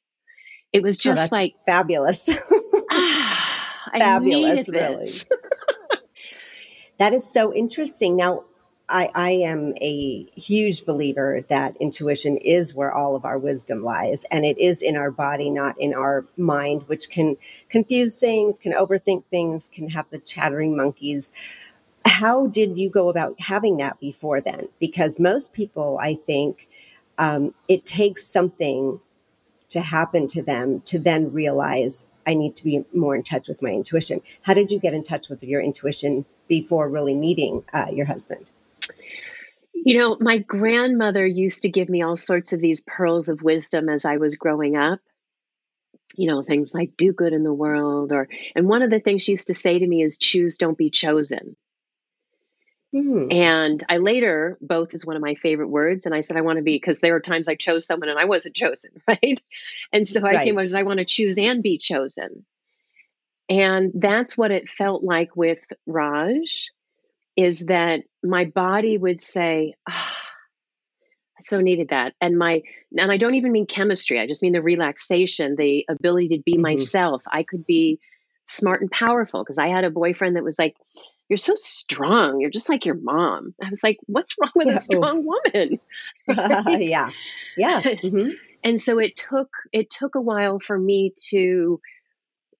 It 0.72 0.82
was 0.82 0.98
oh, 1.06 1.14
just 1.14 1.32
oh, 1.32 1.36
like 1.36 1.54
fabulous. 1.66 2.36
ah, 2.90 3.70
fabulous, 3.96 4.68
really. 4.68 5.08
that 6.98 7.12
is 7.12 7.32
so 7.32 7.54
interesting. 7.54 8.16
Now, 8.16 8.46
I, 8.88 9.08
I 9.14 9.30
am 9.30 9.72
a 9.80 10.24
huge 10.36 10.84
believer 10.84 11.40
that 11.48 11.74
intuition 11.80 12.36
is 12.36 12.74
where 12.74 12.92
all 12.92 13.16
of 13.16 13.24
our 13.24 13.38
wisdom 13.38 13.82
lies, 13.82 14.24
and 14.30 14.44
it 14.44 14.58
is 14.58 14.82
in 14.82 14.96
our 14.96 15.10
body, 15.10 15.48
not 15.48 15.80
in 15.80 15.94
our 15.94 16.26
mind, 16.36 16.82
which 16.86 17.08
can 17.08 17.36
confuse 17.70 18.18
things, 18.18 18.58
can 18.58 18.72
overthink 18.72 19.24
things, 19.30 19.70
can 19.72 19.88
have 19.88 20.06
the 20.10 20.18
chattering 20.18 20.76
monkeys. 20.76 21.32
How 22.06 22.46
did 22.46 22.76
you 22.76 22.90
go 22.90 23.08
about 23.08 23.40
having 23.40 23.78
that 23.78 23.98
before 24.00 24.42
then? 24.42 24.66
Because 24.78 25.18
most 25.18 25.54
people, 25.54 25.98
I 26.00 26.14
think, 26.16 26.68
um, 27.16 27.54
it 27.68 27.86
takes 27.86 28.26
something 28.26 29.00
to 29.70 29.80
happen 29.80 30.26
to 30.28 30.42
them 30.42 30.82
to 30.82 30.98
then 30.98 31.32
realize 31.32 32.04
I 32.26 32.34
need 32.34 32.54
to 32.56 32.64
be 32.64 32.84
more 32.92 33.14
in 33.14 33.22
touch 33.22 33.48
with 33.48 33.62
my 33.62 33.70
intuition. 33.70 34.20
How 34.42 34.52
did 34.54 34.70
you 34.70 34.78
get 34.78 34.94
in 34.94 35.02
touch 35.02 35.30
with 35.30 35.42
your 35.42 35.60
intuition 35.60 36.26
before 36.48 36.88
really 36.88 37.14
meeting 37.14 37.64
uh, 37.72 37.86
your 37.90 38.06
husband? 38.06 38.52
You 39.74 39.98
know, 39.98 40.16
my 40.20 40.38
grandmother 40.38 41.26
used 41.26 41.62
to 41.62 41.68
give 41.68 41.88
me 41.88 42.02
all 42.02 42.16
sorts 42.16 42.52
of 42.52 42.60
these 42.60 42.80
pearls 42.80 43.28
of 43.28 43.42
wisdom 43.42 43.88
as 43.88 44.04
I 44.04 44.16
was 44.16 44.36
growing 44.36 44.76
up. 44.76 45.00
You 46.16 46.28
know, 46.28 46.42
things 46.42 46.72
like 46.72 46.96
do 46.96 47.12
good 47.12 47.32
in 47.32 47.42
the 47.42 47.52
world, 47.52 48.12
or, 48.12 48.28
and 48.54 48.68
one 48.68 48.82
of 48.82 48.90
the 48.90 49.00
things 49.00 49.22
she 49.22 49.32
used 49.32 49.48
to 49.48 49.54
say 49.54 49.78
to 49.78 49.86
me 49.86 50.02
is 50.02 50.16
choose, 50.16 50.58
don't 50.58 50.78
be 50.78 50.90
chosen. 50.90 51.56
Hmm. 52.94 53.26
And 53.32 53.84
I 53.88 53.96
later, 53.96 54.56
both 54.60 54.94
is 54.94 55.04
one 55.04 55.16
of 55.16 55.22
my 55.22 55.34
favorite 55.34 55.68
words. 55.68 56.06
And 56.06 56.14
I 56.14 56.20
said, 56.20 56.36
I 56.36 56.42
want 56.42 56.58
to 56.58 56.62
be, 56.62 56.76
because 56.76 57.00
there 57.00 57.12
were 57.12 57.20
times 57.20 57.48
I 57.48 57.56
chose 57.56 57.84
someone 57.84 58.08
and 58.08 58.20
I 58.20 58.26
wasn't 58.26 58.54
chosen, 58.54 58.92
right? 59.08 59.42
And 59.92 60.06
so 60.06 60.24
I 60.24 60.44
came, 60.44 60.54
was, 60.54 60.74
I 60.74 60.84
want 60.84 61.00
to 61.00 61.04
choose 61.04 61.36
and 61.36 61.60
be 61.60 61.76
chosen. 61.76 62.46
And 63.48 63.90
that's 63.96 64.38
what 64.38 64.52
it 64.52 64.68
felt 64.68 65.02
like 65.02 65.34
with 65.34 65.58
Raj 65.86 66.70
is 67.36 67.66
that 67.66 68.02
my 68.22 68.44
body 68.44 68.96
would 68.96 69.20
say, 69.20 69.74
ah, 69.88 70.22
I 71.38 71.42
so 71.42 71.60
needed 71.60 71.88
that. 71.88 72.14
And 72.20 72.38
my, 72.38 72.62
and 72.96 73.10
I 73.10 73.16
don't 73.16 73.34
even 73.34 73.52
mean 73.52 73.66
chemistry, 73.66 74.20
I 74.20 74.26
just 74.26 74.42
mean 74.42 74.52
the 74.52 74.62
relaxation, 74.62 75.56
the 75.56 75.84
ability 75.88 76.28
to 76.28 76.42
be 76.44 76.54
mm-hmm. 76.54 76.62
myself. 76.62 77.24
I 77.26 77.42
could 77.42 77.66
be 77.66 77.98
smart 78.46 78.82
and 78.82 78.90
powerful 78.90 79.42
because 79.42 79.58
I 79.58 79.68
had 79.68 79.84
a 79.84 79.90
boyfriend 79.90 80.36
that 80.36 80.44
was 80.44 80.58
like, 80.58 80.76
you're 81.28 81.36
so 81.38 81.54
strong. 81.56 82.40
You're 82.40 82.50
just 82.50 82.68
like 82.68 82.84
your 82.84 82.96
mom. 82.96 83.54
I 83.62 83.68
was 83.70 83.82
like, 83.82 83.98
what's 84.06 84.36
wrong 84.40 84.52
with 84.54 84.68
a 84.68 84.78
strong 84.78 85.24
woman? 85.24 85.80
yeah. 86.80 87.10
Yeah. 87.56 87.80
Mm-hmm. 88.04 88.30
and 88.62 88.78
so 88.78 88.98
it 88.98 89.16
took, 89.16 89.48
it 89.72 89.88
took 89.88 90.14
a 90.14 90.20
while 90.20 90.58
for 90.58 90.78
me 90.78 91.14
to, 91.30 91.80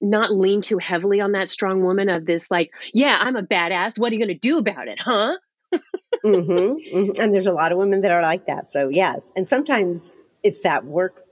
not 0.05 0.33
lean 0.33 0.61
too 0.61 0.79
heavily 0.79 1.21
on 1.21 1.33
that 1.33 1.49
strong 1.49 1.83
woman 1.83 2.09
of 2.09 2.27
this 2.27 2.51
like 2.51 2.71
yeah 2.93 3.19
i'm 3.21 3.37
a 3.37 3.43
badass 3.43 3.99
what 3.99 4.11
are 4.11 4.15
you 4.15 4.21
going 4.21 4.29
to 4.29 4.35
do 4.35 4.59
about 4.59 4.89
it 4.89 5.01
huh 5.01 5.37
mm-hmm, 5.73 6.31
mm-hmm. 6.97 7.21
and 7.21 7.35
there's 7.35 7.47
a 7.47 7.53
lot 7.53 7.73
of 7.73 7.79
women 7.79 8.01
that 8.03 8.11
are 8.11 8.23
like 8.23 8.47
that 8.47 8.67
so 8.67 8.89
yes 8.89 9.33
and 9.37 9.49
sometimes 9.49 10.17
it's 10.43 10.63
that 10.63 10.85
work 10.85 11.23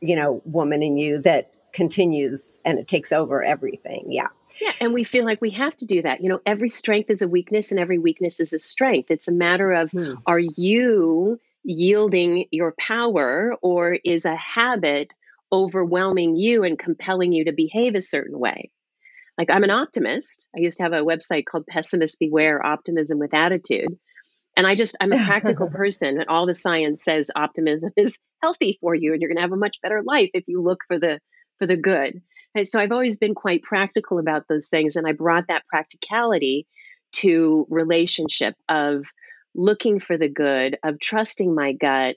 you 0.00 0.16
know 0.16 0.42
woman 0.44 0.82
in 0.82 0.96
you 0.96 1.20
that 1.20 1.52
continues 1.72 2.58
and 2.64 2.78
it 2.78 2.88
takes 2.88 3.12
over 3.12 3.42
everything 3.42 4.04
yeah 4.08 4.28
Yeah, 4.60 4.72
and 4.80 4.92
we 4.92 5.04
feel 5.04 5.24
like 5.24 5.40
we 5.40 5.50
have 5.50 5.76
to 5.76 5.86
do 5.86 6.02
that. 6.02 6.20
You 6.20 6.30
know, 6.30 6.40
every 6.44 6.68
strength 6.68 7.10
is 7.10 7.22
a 7.22 7.28
weakness 7.28 7.70
and 7.70 7.78
every 7.78 7.98
weakness 7.98 8.40
is 8.40 8.52
a 8.52 8.58
strength. 8.58 9.10
It's 9.10 9.28
a 9.28 9.32
matter 9.32 9.70
of 9.72 9.90
hmm. 9.92 10.14
are 10.26 10.38
you 10.38 11.38
yielding 11.64 12.46
your 12.50 12.72
power 12.78 13.54
or 13.60 13.92
is 13.92 14.24
a 14.24 14.34
habit 14.34 15.12
overwhelming 15.52 16.36
you 16.36 16.64
and 16.64 16.78
compelling 16.78 17.32
you 17.32 17.46
to 17.46 17.52
behave 17.52 17.94
a 17.94 18.00
certain 18.00 18.38
way? 18.38 18.70
Like 19.38 19.50
I'm 19.50 19.64
an 19.64 19.70
optimist. 19.70 20.48
I 20.54 20.60
used 20.60 20.78
to 20.78 20.82
have 20.82 20.92
a 20.92 21.04
website 21.04 21.44
called 21.44 21.66
Pessimist 21.66 22.18
Beware 22.18 22.64
Optimism 22.64 23.18
with 23.18 23.34
Attitude. 23.34 23.96
And 24.56 24.66
I 24.66 24.74
just, 24.74 24.96
I'm 25.00 25.12
a 25.12 25.24
practical 25.24 25.70
person, 25.72 26.18
and 26.18 26.28
all 26.28 26.44
the 26.44 26.52
science 26.52 27.04
says 27.04 27.30
optimism 27.34 27.92
is 27.96 28.18
healthy 28.42 28.76
for 28.80 28.92
you, 28.92 29.12
and 29.12 29.22
you're 29.22 29.28
going 29.28 29.36
to 29.36 29.42
have 29.42 29.52
a 29.52 29.56
much 29.56 29.76
better 29.80 30.02
life 30.04 30.30
if 30.34 30.44
you 30.48 30.60
look 30.60 30.80
for 30.88 30.98
the 30.98 31.20
for 31.58 31.66
the 31.66 31.76
good. 31.76 32.20
And 32.56 32.66
so 32.66 32.80
I've 32.80 32.90
always 32.90 33.18
been 33.18 33.36
quite 33.36 33.62
practical 33.62 34.18
about 34.18 34.48
those 34.48 34.68
things, 34.68 34.96
and 34.96 35.06
I 35.06 35.12
brought 35.12 35.46
that 35.46 35.66
practicality 35.68 36.66
to 37.12 37.66
relationship 37.70 38.56
of 38.68 39.06
looking 39.54 40.00
for 40.00 40.18
the 40.18 40.28
good, 40.28 40.76
of 40.82 40.98
trusting 40.98 41.54
my 41.54 41.72
gut. 41.72 42.16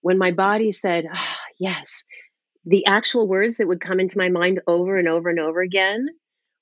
When 0.00 0.16
my 0.16 0.30
body 0.32 0.70
said, 0.70 1.04
oh, 1.14 1.36
"Yes," 1.58 2.04
the 2.66 2.86
actual 2.86 3.28
words 3.28 3.58
that 3.58 3.68
would 3.68 3.80
come 3.80 4.00
into 4.00 4.18
my 4.18 4.28
mind 4.28 4.60
over 4.66 4.96
and 4.96 5.08
over 5.08 5.28
and 5.28 5.38
over 5.38 5.60
again 5.60 6.08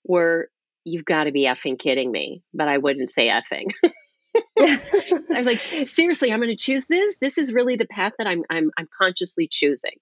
were, 0.05 0.49
"You've 0.85 1.05
got 1.05 1.25
to 1.25 1.33
be 1.33 1.43
effing 1.43 1.79
kidding 1.79 2.11
me," 2.11 2.43
but 2.53 2.69
I 2.69 2.79
wouldn't 2.79 3.11
say 3.11 3.29
effing. 3.29 3.73
I 4.59 5.39
was 5.39 5.47
like, 5.47 5.57
seriously, 5.59 6.33
I'm 6.33 6.41
going 6.41 6.51
to 6.51 6.57
choose 6.57 6.87
this. 6.87 7.19
This 7.19 7.39
is 7.39 7.53
really 7.53 7.77
the 7.77 7.87
path 7.87 8.13
that 8.19 8.27
I'm 8.27 8.45
I'm 8.51 8.71
I'm 8.77 8.89
consciously 9.01 9.49
choosing. 9.51 9.97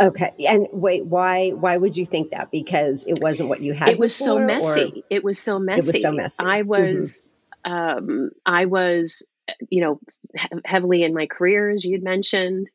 Okay, 0.00 0.30
and 0.48 0.66
wait, 0.72 1.06
why 1.06 1.50
why 1.50 1.76
would 1.76 1.96
you 1.96 2.04
think 2.04 2.32
that? 2.32 2.50
Because 2.50 3.04
it 3.04 3.20
wasn't 3.20 3.48
what 3.48 3.62
you 3.62 3.72
had. 3.72 3.90
It 3.90 3.98
was 3.98 4.18
before, 4.18 4.40
so 4.40 4.46
messy. 4.46 5.04
It 5.08 5.22
was 5.22 5.38
so 5.38 5.58
messy. 5.58 5.78
It 5.78 5.92
was 5.92 6.02
so 6.02 6.12
messy. 6.12 6.44
I 6.44 6.60
mm-hmm. 6.60 6.68
was, 6.68 7.34
mm-hmm. 7.64 7.72
um, 7.72 8.30
I 8.44 8.66
was, 8.66 9.24
you 9.70 9.82
know, 9.82 10.00
he- 10.36 10.48
heavily 10.64 11.04
in 11.04 11.14
my 11.14 11.26
career, 11.26 11.70
as 11.70 11.84
you'd 11.84 12.02
mentioned. 12.02 12.70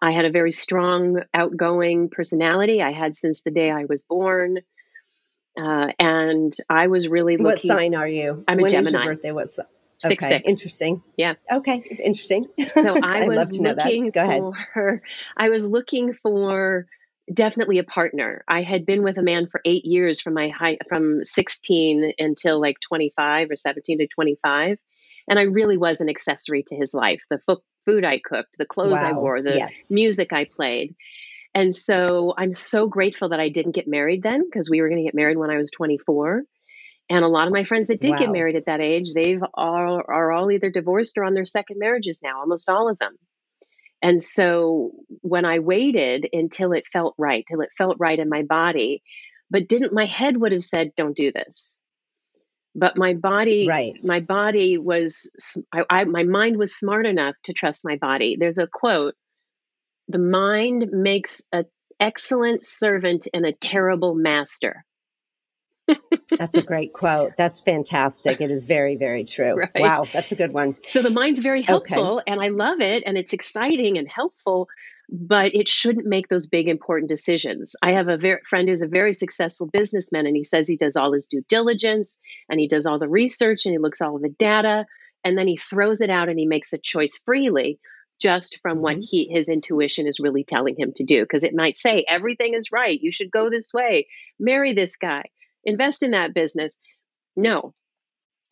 I 0.00 0.12
had 0.12 0.24
a 0.24 0.30
very 0.30 0.52
strong, 0.52 1.22
outgoing 1.32 2.10
personality. 2.10 2.82
I 2.82 2.92
had 2.92 3.16
since 3.16 3.42
the 3.42 3.50
day 3.50 3.70
I 3.70 3.84
was 3.86 4.02
born. 4.02 4.58
Uh, 5.58 5.90
and 5.98 6.54
I 6.68 6.88
was 6.88 7.08
really 7.08 7.38
looking. 7.38 7.70
What 7.70 7.78
sign 7.78 7.94
are 7.94 8.08
you? 8.08 8.44
I'm 8.46 8.58
a 8.58 8.62
when 8.62 8.70
Gemini. 8.70 9.04
your 9.04 9.14
birthday? 9.14 9.32
What's 9.32 9.58
six 9.98 10.24
okay, 10.24 10.36
six? 10.36 10.48
Interesting. 10.48 11.02
Yeah. 11.16 11.34
Okay, 11.50 11.82
interesting. 12.04 12.46
So 12.66 12.94
I 13.02 13.26
was 13.26 13.58
looking 13.58 14.10
Go 14.10 14.22
ahead. 14.22 14.42
for. 14.74 15.02
I 15.36 15.48
was 15.48 15.66
looking 15.66 16.12
for 16.12 16.86
definitely 17.32 17.78
a 17.78 17.84
partner. 17.84 18.44
I 18.46 18.62
had 18.62 18.84
been 18.84 19.02
with 19.02 19.16
a 19.16 19.22
man 19.22 19.46
for 19.46 19.60
eight 19.64 19.86
years 19.86 20.20
from 20.20 20.34
my 20.34 20.48
high 20.48 20.78
from 20.88 21.24
16 21.24 22.12
until 22.18 22.60
like 22.60 22.78
25 22.80 23.50
or 23.50 23.56
17 23.56 23.98
to 23.98 24.06
25, 24.06 24.78
and 25.28 25.38
I 25.38 25.42
really 25.42 25.78
was 25.78 26.02
an 26.02 26.10
accessory 26.10 26.64
to 26.64 26.76
his 26.76 26.92
life. 26.92 27.22
The 27.30 27.38
fo- 27.38 27.62
food 27.86 28.04
I 28.04 28.18
cooked, 28.18 28.56
the 28.58 28.66
clothes 28.66 29.00
wow. 29.00 29.10
I 29.10 29.12
wore, 29.14 29.40
the 29.40 29.54
yes. 29.54 29.86
music 29.90 30.32
I 30.32 30.44
played. 30.44 30.94
And 31.54 31.74
so 31.74 32.34
I'm 32.36 32.52
so 32.52 32.86
grateful 32.86 33.30
that 33.30 33.40
I 33.40 33.48
didn't 33.48 33.74
get 33.74 33.88
married 33.88 34.22
then 34.22 34.44
because 34.44 34.68
we 34.68 34.82
were 34.82 34.90
going 34.90 35.00
to 35.00 35.06
get 35.06 35.14
married 35.14 35.38
when 35.38 35.50
I 35.50 35.56
was 35.56 35.70
24. 35.70 36.42
And 37.08 37.24
a 37.24 37.28
lot 37.28 37.46
of 37.46 37.52
my 37.54 37.64
friends 37.64 37.86
that 37.86 38.00
did 38.00 38.10
wow. 38.10 38.18
get 38.18 38.32
married 38.32 38.56
at 38.56 38.66
that 38.66 38.80
age, 38.80 39.14
they've 39.14 39.42
all 39.54 40.02
are 40.06 40.32
all 40.32 40.50
either 40.50 40.70
divorced 40.70 41.16
or 41.16 41.24
on 41.24 41.34
their 41.34 41.44
second 41.44 41.78
marriages 41.78 42.20
now, 42.22 42.40
almost 42.40 42.68
all 42.68 42.90
of 42.90 42.98
them. 42.98 43.16
And 44.02 44.20
so 44.20 44.90
when 45.22 45.44
I 45.44 45.60
waited 45.60 46.28
until 46.32 46.72
it 46.72 46.86
felt 46.86 47.14
right, 47.16 47.44
till 47.48 47.60
it 47.60 47.70
felt 47.78 47.96
right 47.98 48.18
in 48.18 48.28
my 48.28 48.42
body, 48.42 49.02
but 49.50 49.68
didn't 49.68 49.92
my 49.92 50.06
head 50.06 50.36
would 50.36 50.52
have 50.52 50.64
said, 50.64 50.92
"Don't 50.96 51.16
do 51.16 51.32
this," 51.32 51.80
but 52.76 52.98
my 52.98 53.14
body, 53.14 53.66
right? 53.66 53.96
My 54.04 54.20
body 54.20 54.78
was, 54.78 55.30
I, 55.72 55.82
I, 55.88 56.04
my 56.04 56.24
mind 56.24 56.58
was 56.58 56.76
smart 56.76 57.06
enough 57.06 57.34
to 57.44 57.52
trust 57.52 57.84
my 57.84 57.96
body. 57.96 58.36
There's 58.38 58.58
a 58.58 58.66
quote 58.66 59.14
the 60.08 60.18
mind 60.18 60.86
makes 60.92 61.42
an 61.52 61.64
excellent 61.98 62.62
servant 62.62 63.26
and 63.34 63.44
a 63.44 63.52
terrible 63.52 64.14
master. 64.14 64.84
that's 66.38 66.56
a 66.56 66.62
great 66.62 66.92
quote. 66.92 67.32
That's 67.36 67.60
fantastic. 67.60 68.40
It 68.40 68.50
is 68.50 68.64
very, 68.64 68.96
very 68.96 69.24
true. 69.24 69.56
Right. 69.56 69.70
Wow, 69.82 70.06
that's 70.12 70.32
a 70.32 70.36
good 70.36 70.52
one. 70.52 70.76
So 70.82 71.00
the 71.02 71.10
mind's 71.10 71.38
very 71.38 71.62
helpful, 71.62 72.18
okay. 72.18 72.32
and 72.32 72.40
I 72.40 72.48
love 72.48 72.80
it, 72.80 73.04
and 73.06 73.16
it's 73.16 73.32
exciting 73.32 73.98
and 73.98 74.08
helpful, 74.08 74.68
but 75.08 75.54
it 75.54 75.68
shouldn't 75.68 76.06
make 76.06 76.28
those 76.28 76.46
big, 76.46 76.68
important 76.68 77.08
decisions. 77.08 77.76
I 77.82 77.92
have 77.92 78.08
a 78.08 78.38
friend 78.48 78.68
who's 78.68 78.82
a 78.82 78.88
very 78.88 79.14
successful 79.14 79.66
businessman, 79.66 80.26
and 80.26 80.36
he 80.36 80.42
says 80.42 80.66
he 80.66 80.76
does 80.76 80.96
all 80.96 81.12
his 81.12 81.26
due 81.26 81.44
diligence, 81.48 82.18
and 82.48 82.58
he 82.58 82.68
does 82.68 82.86
all 82.86 82.98
the 82.98 83.08
research, 83.08 83.66
and 83.66 83.72
he 83.72 83.78
looks 83.78 84.00
all 84.00 84.18
the 84.18 84.28
data, 84.28 84.86
and 85.24 85.36
then 85.36 85.46
he 85.48 85.56
throws 85.56 86.00
it 86.00 86.10
out 86.10 86.28
and 86.28 86.38
he 86.38 86.46
makes 86.46 86.72
a 86.72 86.78
choice 86.78 87.20
freely 87.24 87.80
just 88.20 88.60
from 88.62 88.80
what 88.80 88.94
mm-hmm. 88.94 89.02
he 89.02 89.28
his 89.30 89.48
intuition 89.48 90.06
is 90.06 90.20
really 90.20 90.44
telling 90.44 90.76
him 90.78 90.92
to 90.94 91.04
do. 91.04 91.22
Because 91.22 91.44
it 91.44 91.54
might 91.54 91.76
say 91.76 92.04
everything 92.08 92.54
is 92.54 92.72
right. 92.72 92.98
You 93.00 93.10
should 93.12 93.30
go 93.30 93.50
this 93.50 93.74
way. 93.74 94.06
Marry 94.38 94.72
this 94.72 94.96
guy. 94.96 95.24
Invest 95.64 96.02
in 96.02 96.12
that 96.12 96.32
business. 96.32 96.76
No 97.34 97.74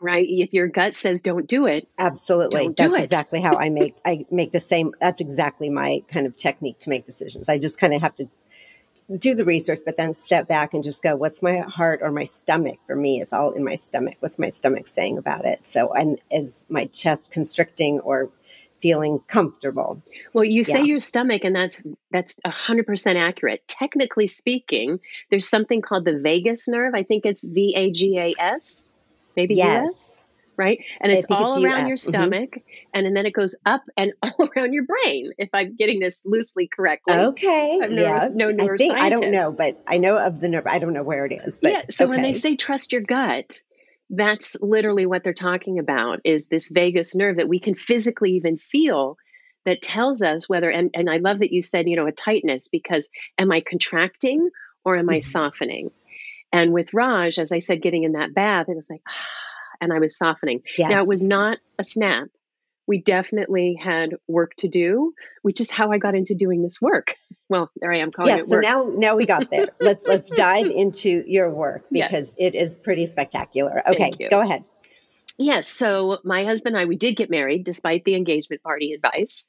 right 0.04 0.26
if 0.28 0.52
your 0.52 0.68
gut 0.68 0.94
says 0.94 1.22
don't 1.22 1.48
do 1.48 1.66
it 1.66 1.88
absolutely 1.98 2.68
do 2.68 2.74
that's 2.74 2.98
it. 2.98 3.02
exactly 3.02 3.40
how 3.40 3.56
i 3.56 3.68
make 3.70 3.96
i 4.04 4.24
make 4.30 4.52
the 4.52 4.60
same 4.60 4.92
that's 5.00 5.20
exactly 5.20 5.70
my 5.70 6.00
kind 6.08 6.26
of 6.26 6.36
technique 6.36 6.78
to 6.78 6.90
make 6.90 7.06
decisions 7.06 7.48
i 7.48 7.58
just 7.58 7.78
kind 7.78 7.94
of 7.94 8.00
have 8.00 8.14
to 8.14 8.28
do 9.18 9.34
the 9.34 9.44
research 9.44 9.80
but 9.84 9.96
then 9.96 10.14
step 10.14 10.48
back 10.48 10.72
and 10.72 10.84
just 10.84 11.02
go 11.02 11.14
what's 11.16 11.42
my 11.42 11.58
heart 11.58 12.00
or 12.02 12.10
my 12.10 12.24
stomach 12.24 12.78
for 12.86 12.96
me 12.96 13.20
it's 13.20 13.32
all 13.32 13.52
in 13.52 13.64
my 13.64 13.74
stomach 13.74 14.16
what's 14.20 14.38
my 14.38 14.48
stomach 14.48 14.86
saying 14.86 15.18
about 15.18 15.44
it 15.44 15.64
so 15.64 15.92
and 15.92 16.18
is 16.30 16.64
my 16.68 16.84
chest 16.86 17.30
constricting 17.30 18.00
or 18.00 18.30
feeling 18.84 19.18
comfortable. 19.28 20.02
Well, 20.34 20.44
you 20.44 20.62
say 20.62 20.80
yeah. 20.80 20.84
your 20.84 21.00
stomach, 21.00 21.44
and 21.44 21.56
that's 21.56 21.82
that's 22.10 22.38
hundred 22.44 22.86
percent 22.86 23.16
accurate. 23.16 23.66
Technically 23.66 24.26
speaking, 24.26 25.00
there's 25.30 25.48
something 25.48 25.80
called 25.80 26.04
the 26.04 26.18
vagus 26.18 26.68
nerve. 26.68 26.92
I 26.94 27.02
think 27.02 27.24
it's 27.24 27.42
V 27.42 27.72
A 27.74 27.90
G 27.90 28.18
A 28.18 28.32
S, 28.38 28.90
maybe 29.36 29.54
yes. 29.54 29.84
US, 29.84 30.22
right? 30.56 30.78
And 31.00 31.12
it's 31.12 31.26
all 31.30 31.56
it's 31.56 31.64
around 31.64 31.82
US. 31.82 31.88
your 31.88 31.96
Mm-hmm. 31.96 32.08
stomach, 32.10 32.50
mm-hmm. 32.50 32.90
and, 32.94 33.06
and 33.06 33.16
then 33.16 33.26
it 33.26 33.32
goes 33.32 33.58
up 33.66 33.82
and 33.96 34.12
all 34.22 34.48
around 34.56 34.72
your 34.72 34.84
brain. 34.84 35.32
If 35.38 35.50
I'm 35.52 35.76
getting 35.76 36.00
this 36.00 36.22
loosely 36.24 36.68
correctly, 36.74 37.14
okay. 37.14 37.80
I'm 37.82 37.94
neuro, 37.94 38.20
yeah. 38.20 38.28
no 38.34 38.48
I 38.48 38.76
think 38.76 38.94
I 38.94 39.08
don't 39.08 39.30
know, 39.30 39.52
but 39.52 39.82
I 39.86 39.98
know 39.98 40.16
of 40.16 40.40
the 40.40 40.48
nerve. 40.48 40.66
I 40.66 40.78
don't 40.78 40.92
know 40.92 41.04
where 41.04 41.26
it 41.26 41.32
is. 41.32 41.58
But, 41.60 41.72
yeah. 41.72 41.82
So 41.90 42.04
okay. 42.04 42.10
when 42.10 42.22
they 42.22 42.32
say 42.32 42.56
trust 42.56 42.92
your 42.92 43.02
gut, 43.02 43.62
that's 44.10 44.56
literally 44.60 45.06
what 45.06 45.24
they're 45.24 45.32
talking 45.32 45.78
about 45.78 46.20
is 46.24 46.46
this 46.46 46.68
vagus 46.68 47.14
nerve 47.14 47.36
that 47.36 47.48
we 47.48 47.58
can 47.58 47.74
physically 47.74 48.32
even 48.32 48.56
feel 48.56 49.16
that 49.64 49.80
tells 49.80 50.22
us 50.22 50.48
whether 50.48 50.70
and, 50.70 50.90
and 50.94 51.08
i 51.08 51.16
love 51.16 51.38
that 51.38 51.52
you 51.52 51.62
said 51.62 51.88
you 51.88 51.96
know 51.96 52.06
a 52.06 52.12
tightness 52.12 52.68
because 52.68 53.08
am 53.38 53.50
i 53.50 53.60
contracting 53.60 54.50
or 54.84 54.96
am 54.96 55.08
i 55.08 55.14
mm-hmm. 55.14 55.22
softening 55.22 55.90
and 56.54 56.72
with 56.72 56.94
raj 56.94 57.38
as 57.38 57.52
i 57.52 57.58
said 57.58 57.82
getting 57.82 58.04
in 58.04 58.12
that 58.12 58.34
bath 58.34 58.68
it 58.68 58.76
was 58.76 58.88
like 58.90 59.02
ah, 59.08 59.12
and 59.80 59.92
i 59.92 59.98
was 59.98 60.16
softening 60.16 60.62
yes. 60.78 60.90
now 60.90 61.02
it 61.02 61.08
was 61.08 61.22
not 61.22 61.58
a 61.78 61.84
snap 61.84 62.28
we 62.86 63.00
definitely 63.00 63.78
had 63.82 64.10
work 64.28 64.54
to 64.56 64.68
do, 64.68 65.14
which 65.42 65.60
is 65.60 65.70
how 65.70 65.90
I 65.90 65.98
got 65.98 66.14
into 66.14 66.34
doing 66.34 66.62
this 66.62 66.80
work. 66.80 67.14
Well, 67.50 67.70
there 67.76 67.92
I 67.92 67.98
am 67.98 68.10
calling 68.10 68.34
yes, 68.34 68.44
it 68.44 68.48
so 68.48 68.56
work. 68.56 68.64
now 68.64 68.90
now 68.96 69.16
we 69.16 69.26
got 69.26 69.50
there. 69.50 69.68
let's 69.78 70.06
let's 70.06 70.30
dive 70.30 70.64
into 70.74 71.22
your 71.26 71.54
work 71.54 71.84
because 71.92 72.34
yes. 72.38 72.54
it 72.54 72.54
is 72.56 72.74
pretty 72.74 73.04
spectacular. 73.04 73.82
Okay, 73.86 74.12
go 74.30 74.40
ahead. 74.40 74.64
Yes, 75.36 75.68
so 75.68 76.20
my 76.24 76.44
husband 76.44 76.74
and 76.74 76.82
I 76.82 76.86
we 76.86 76.96
did 76.96 77.16
get 77.16 77.28
married 77.28 77.64
despite 77.64 78.06
the 78.06 78.14
engagement 78.14 78.62
party 78.62 78.94
advice 78.94 79.44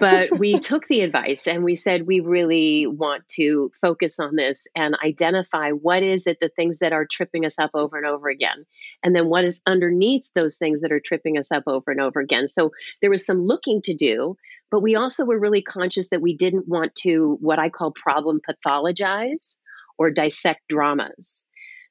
but 0.00 0.38
we 0.38 0.58
took 0.58 0.86
the 0.86 1.02
advice 1.02 1.46
and 1.46 1.64
we 1.64 1.74
said 1.74 2.06
we 2.06 2.20
really 2.20 2.86
want 2.86 3.28
to 3.28 3.70
focus 3.80 4.18
on 4.18 4.36
this 4.36 4.66
and 4.74 4.96
identify 5.04 5.70
what 5.70 6.02
is 6.02 6.26
it 6.26 6.38
the 6.40 6.48
things 6.48 6.78
that 6.78 6.92
are 6.92 7.06
tripping 7.06 7.44
us 7.44 7.58
up 7.58 7.70
over 7.74 7.96
and 7.96 8.06
over 8.06 8.28
again. 8.28 8.66
And 9.02 9.14
then 9.14 9.28
what 9.28 9.44
is 9.44 9.62
underneath 9.66 10.28
those 10.34 10.58
things 10.58 10.80
that 10.80 10.92
are 10.92 11.00
tripping 11.00 11.38
us 11.38 11.52
up 11.52 11.64
over 11.66 11.90
and 11.90 12.00
over 12.00 12.20
again. 12.20 12.48
So 12.48 12.72
there 13.00 13.10
was 13.10 13.26
some 13.26 13.44
looking 13.44 13.82
to 13.82 13.94
do 13.94 14.36
but 14.70 14.80
we 14.82 14.96
also 14.96 15.24
were 15.24 15.38
really 15.38 15.62
conscious 15.62 16.08
that 16.08 16.22
we 16.22 16.36
didn't 16.36 16.66
want 16.66 16.96
to 16.96 17.38
what 17.40 17.60
i 17.60 17.68
call 17.68 17.92
problem 17.92 18.40
pathologize 18.40 19.54
or 19.98 20.10
dissect 20.10 20.62
dramas. 20.68 21.46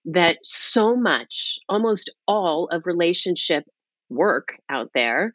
That 0.06 0.40
so 0.44 0.96
much 0.96 1.60
almost 1.70 2.12
all 2.28 2.68
of 2.68 2.86
relationship 2.86 3.64
work 4.10 4.58
out 4.70 4.90
there 4.94 5.32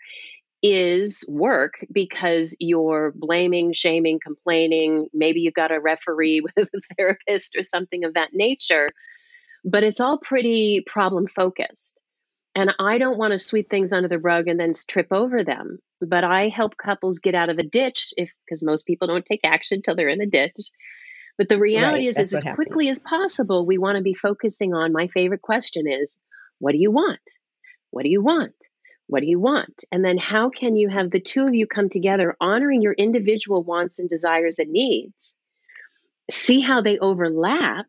is 0.63 1.25
work 1.29 1.75
because 1.93 2.57
you're 2.59 3.13
blaming, 3.15 3.73
shaming, 3.73 4.19
complaining. 4.23 5.09
Maybe 5.13 5.41
you've 5.41 5.55
got 5.55 5.73
a 5.73 5.81
referee 5.81 6.41
with 6.57 6.69
a 6.75 6.81
therapist 6.97 7.57
or 7.57 7.63
something 7.63 8.05
of 8.05 8.15
that 8.15 8.31
nature, 8.33 8.91
but 9.65 9.85
it's 9.85 10.01
all 10.01 10.19
pretty 10.19 10.83
problem 10.87 11.27
focused. 11.27 11.99
And 12.55 12.75
I 12.81 12.99
don't 12.99 13.19
want 13.19 13.33
to 13.33 13.39
sweep 13.39 13.71
things 13.71 13.93
under 13.93 14.09
the 14.09 14.19
rug 14.19 14.49
and 14.49 14.59
then 14.59 14.73
trip 14.89 15.09
over 15.13 15.45
them. 15.45 15.79
But 16.01 16.25
I 16.25 16.49
help 16.49 16.77
couples 16.77 17.21
get 17.21 17.35
out 17.35 17.51
of 17.51 17.59
a 17.59 17.63
ditch 17.63 18.13
if, 18.17 18.33
because 18.45 18.65
most 18.65 18.87
people 18.87 19.07
don't 19.07 19.25
take 19.25 19.41
action 19.45 19.83
till 19.83 19.95
they're 19.95 20.09
in 20.09 20.19
the 20.19 20.27
ditch. 20.27 20.57
But 21.37 21.49
the 21.49 21.59
reality 21.59 21.99
right, 21.99 22.09
is, 22.09 22.19
is 22.19 22.35
as 22.35 22.43
happens. 22.43 22.57
quickly 22.57 22.89
as 22.89 22.99
possible, 22.99 23.65
we 23.65 23.79
want 23.79 23.97
to 23.97 24.03
be 24.03 24.15
focusing 24.15 24.75
on 24.75 24.93
my 24.93 25.07
favorite 25.07 25.43
question 25.43 25.87
is, 25.87 26.19
what 26.59 26.73
do 26.73 26.79
you 26.79 26.91
want? 26.91 27.21
What 27.91 28.03
do 28.03 28.09
you 28.09 28.23
want? 28.23 28.55
What 29.09 29.21
do 29.21 29.27
you 29.27 29.41
want? 29.41 29.85
And 29.91 30.05
then 30.05 30.19
how 30.19 30.51
can 30.51 30.77
you 30.77 30.89
have 30.89 31.11
the 31.11 31.21
two 31.21 31.47
of 31.47 31.55
you 31.55 31.67
come 31.67 31.89
together, 31.89 32.37
honoring 32.41 32.83
your 32.83 32.93
individual 32.93 33.65
wants 33.65 33.99
and 33.99 34.09
desires 34.09 34.59
and 34.59 34.71
needs, 34.71 35.35
see 36.31 36.61
how 36.61 36.83
they 36.83 36.99
overlap, 36.99 37.87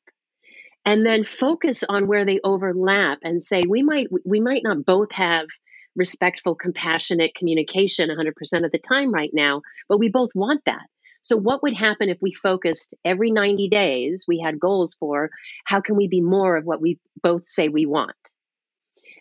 and 0.86 1.06
then 1.06 1.24
focus 1.24 1.84
on 1.88 2.08
where 2.08 2.24
they 2.24 2.40
overlap 2.42 3.20
and 3.22 3.44
say, 3.44 3.64
we 3.68 3.84
might 3.84 4.08
we 4.26 4.40
might 4.40 4.64
not 4.64 4.86
both 4.86 5.12
have 5.12 5.48
respectful, 5.96 6.56
compassionate 6.56 7.36
communication 7.36 8.10
100% 8.10 8.66
of 8.66 8.72
the 8.72 8.80
time 8.80 9.14
right 9.14 9.32
now, 9.34 9.62
but 9.90 10.00
we 10.00 10.08
both 10.08 10.30
want 10.34 10.62
that. 10.66 10.88
So, 11.22 11.36
what 11.36 11.62
would 11.64 11.74
happen 11.74 12.08
if 12.08 12.20
we 12.22 12.32
focused 12.32 12.96
every 13.04 13.32
90 13.32 13.68
days? 13.68 14.24
We 14.26 14.40
had 14.40 14.58
goals 14.58 14.96
for 14.96 15.32
how 15.66 15.82
can 15.82 15.98
we 15.98 16.08
be 16.08 16.22
more 16.22 16.56
of 16.56 16.64
what 16.64 16.82
we 16.82 16.98
both 17.22 17.46
say 17.46 17.68
we 17.68 17.86
want? 17.86 18.16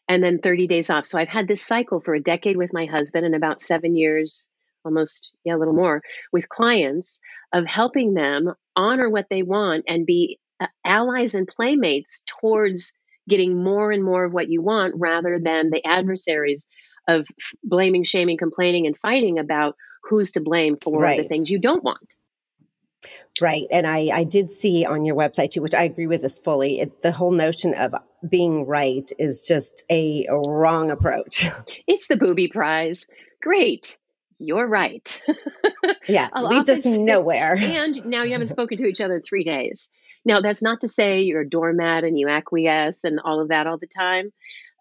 And 0.09 0.23
then 0.23 0.39
30 0.39 0.67
days 0.67 0.91
off. 0.91 1.07
So 1.07 1.19
I've 1.19 1.29
had 1.29 1.47
this 1.47 1.63
cycle 1.63 2.01
for 2.01 2.15
a 2.15 2.23
decade 2.23 2.57
with 2.57 2.73
my 2.73 2.87
husband 2.87 3.27
and 3.27 3.35
about 3.35 3.61
seven 3.61 3.95
years, 3.95 4.45
almost, 4.85 5.31
yeah, 5.45 5.55
a 5.55 5.59
little 5.59 5.75
more, 5.75 6.03
with 6.33 6.49
clients 6.49 7.21
of 7.53 7.67
helping 7.67 8.15
them 8.15 8.55
honor 8.75 9.09
what 9.09 9.27
they 9.29 9.43
want 9.43 9.85
and 9.87 10.07
be 10.07 10.39
uh, 10.61 10.67
allies 10.85 11.35
and 11.35 11.47
playmates 11.47 12.23
towards 12.27 12.95
getting 13.29 13.63
more 13.63 13.93
and 13.93 14.03
more 14.03 14.25
of 14.25 14.33
what 14.33 14.49
you 14.49 14.63
want 14.63 14.95
rather 14.97 15.39
than 15.39 15.71
the 15.71 15.85
adversaries 15.87 16.67
of 17.07 17.27
blaming, 17.63 18.05
shaming, 18.05 18.39
complaining, 18.39 18.87
and 18.87 18.97
fighting 18.97 19.39
about 19.39 19.77
who's 20.03 20.33
to 20.33 20.41
blame 20.41 20.77
for 20.83 21.03
right. 21.03 21.21
the 21.21 21.29
things 21.29 21.51
you 21.51 21.59
don't 21.59 21.85
want. 21.85 22.15
Right. 23.41 23.67
And 23.71 23.87
I, 23.87 24.09
I 24.13 24.25
did 24.25 24.51
see 24.51 24.85
on 24.85 25.05
your 25.05 25.15
website 25.15 25.53
too, 25.53 25.63
which 25.63 25.75
I 25.75 25.85
agree 25.85 26.07
with 26.07 26.23
this 26.23 26.39
fully. 26.39 26.81
It, 26.81 27.03
the 27.03 27.13
whole 27.13 27.31
notion 27.31 27.75
of 27.75 27.95
being 28.29 28.67
right 28.67 29.11
is 29.19 29.45
just 29.47 29.85
a, 29.91 30.27
wrong 30.31 30.91
approach. 30.91 31.47
It's 31.87 32.09
the 32.09 32.17
booby 32.17 32.49
prize. 32.49 33.07
Great. 33.41 33.99
You're 34.39 34.67
right. 34.67 35.23
yeah. 36.09 36.29
leads 36.37 36.69
us 36.69 36.85
nowhere. 36.85 37.57
And 37.61 38.07
now 38.07 38.23
you 38.23 38.33
haven't 38.33 38.49
spoken 38.49 38.79
to 38.79 38.87
each 38.87 39.01
other 39.01 39.17
in 39.17 39.23
three 39.23 39.45
days. 39.45 39.89
Now, 40.25 40.41
that's 40.41 40.63
not 40.63 40.83
to 40.83 40.89
say 40.89 41.23
you're 41.23 41.43
a 41.43 41.49
doormat 41.49 42.05
and 42.05 42.19
you 42.19 42.29
acquiesce 42.29 43.05
and 43.05 43.21
all 43.21 43.41
of 43.41 43.49
that 43.49 43.67
all 43.67 43.79
the 43.79 43.87
time. 43.87 44.33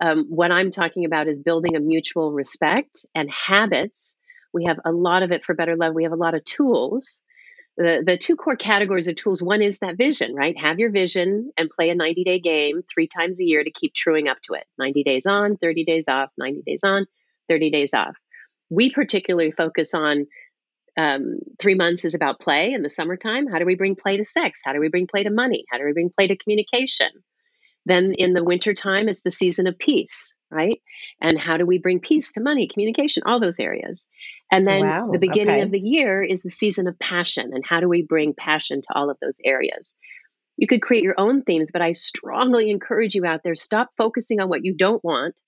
Um, 0.01 0.25
what 0.29 0.51
I'm 0.51 0.71
talking 0.71 1.05
about 1.05 1.27
is 1.27 1.39
building 1.39 1.75
a 1.75 1.79
mutual 1.79 2.31
respect 2.31 3.05
and 3.15 3.29
habits. 3.31 4.17
We 4.53 4.65
have 4.65 4.79
a 4.85 4.91
lot 4.91 5.23
of 5.23 5.31
it 5.31 5.43
for 5.43 5.55
better 5.55 5.75
love. 5.75 5.93
We 5.93 6.03
have 6.03 6.11
a 6.11 6.17
lot 6.17 6.35
of 6.35 6.43
tools 6.43 7.21
the, 7.77 8.03
the 8.05 8.17
two 8.17 8.35
core 8.35 8.55
categories 8.55 9.07
of 9.07 9.15
tools. 9.15 9.41
One 9.41 9.61
is 9.61 9.79
that 9.79 9.97
vision 9.97 10.33
right? 10.35 10.57
Have 10.57 10.79
your 10.79 10.91
vision 10.91 11.51
and 11.57 11.69
play 11.69 11.89
a 11.89 11.95
90 11.95 12.23
day 12.23 12.39
game 12.39 12.81
three 12.91 13.07
times 13.07 13.39
a 13.39 13.45
year 13.45 13.63
to 13.63 13.71
keep 13.71 13.93
truing 13.93 14.27
up 14.27 14.41
to 14.43 14.53
it. 14.53 14.65
90 14.79 15.03
days 15.03 15.25
on 15.25 15.57
30 15.57 15.85
days 15.85 16.07
off 16.07 16.31
90 16.37 16.63
days 16.65 16.83
on 16.83 17.05
30 17.49 17.71
days 17.71 17.93
off. 17.93 18.15
We 18.69 18.91
particularly 18.91 19.51
focus 19.51 19.93
on 19.93 20.25
um, 20.97 21.37
three 21.59 21.75
months 21.75 22.03
is 22.05 22.15
about 22.15 22.39
play 22.39 22.73
in 22.73 22.81
the 22.81 22.89
summertime. 22.89 23.45
How 23.47 23.59
do 23.59 23.65
we 23.65 23.75
bring 23.75 23.95
play 23.95 24.17
to 24.17 24.25
sex? 24.25 24.61
How 24.65 24.73
do 24.73 24.79
we 24.79 24.89
bring 24.89 25.05
play 25.05 25.23
to 25.23 25.29
money? 25.29 25.65
How 25.71 25.77
do 25.77 25.85
we 25.85 25.93
bring 25.93 26.09
play 26.09 26.27
to 26.27 26.35
communication? 26.35 27.09
Then 27.85 28.13
in 28.13 28.33
the 28.33 28.43
wintertime 28.43 29.07
it's 29.07 29.21
the 29.21 29.31
season 29.31 29.67
of 29.67 29.77
peace 29.77 30.33
right? 30.51 30.81
And 31.21 31.39
how 31.39 31.57
do 31.57 31.65
we 31.65 31.77
bring 31.77 31.99
peace 31.99 32.33
to 32.33 32.41
money, 32.41 32.67
communication, 32.67 33.23
all 33.25 33.39
those 33.39 33.59
areas? 33.59 34.07
And 34.51 34.65
then 34.65 34.81
wow, 34.81 35.11
the 35.11 35.19
beginning 35.19 35.55
okay. 35.55 35.61
of 35.61 35.71
the 35.71 35.79
year 35.79 36.23
is 36.23 36.43
the 36.43 36.49
season 36.49 36.87
of 36.87 36.97
passion. 36.99 37.51
And 37.53 37.65
how 37.65 37.79
do 37.79 37.89
we 37.89 38.01
bring 38.01 38.33
passion 38.33 38.81
to 38.81 38.87
all 38.95 39.09
of 39.09 39.17
those 39.21 39.39
areas? 39.43 39.97
You 40.57 40.67
could 40.67 40.81
create 40.81 41.03
your 41.03 41.15
own 41.17 41.43
themes, 41.43 41.69
but 41.71 41.81
I 41.81 41.91
strongly 41.91 42.71
encourage 42.71 43.13
you 43.13 43.25
out 43.25 43.41
there 43.43 43.55
stop 43.55 43.89
focusing 43.97 44.39
on 44.39 44.49
what 44.49 44.65
you 44.65 44.75
don't 44.75 45.03
want 45.03 45.39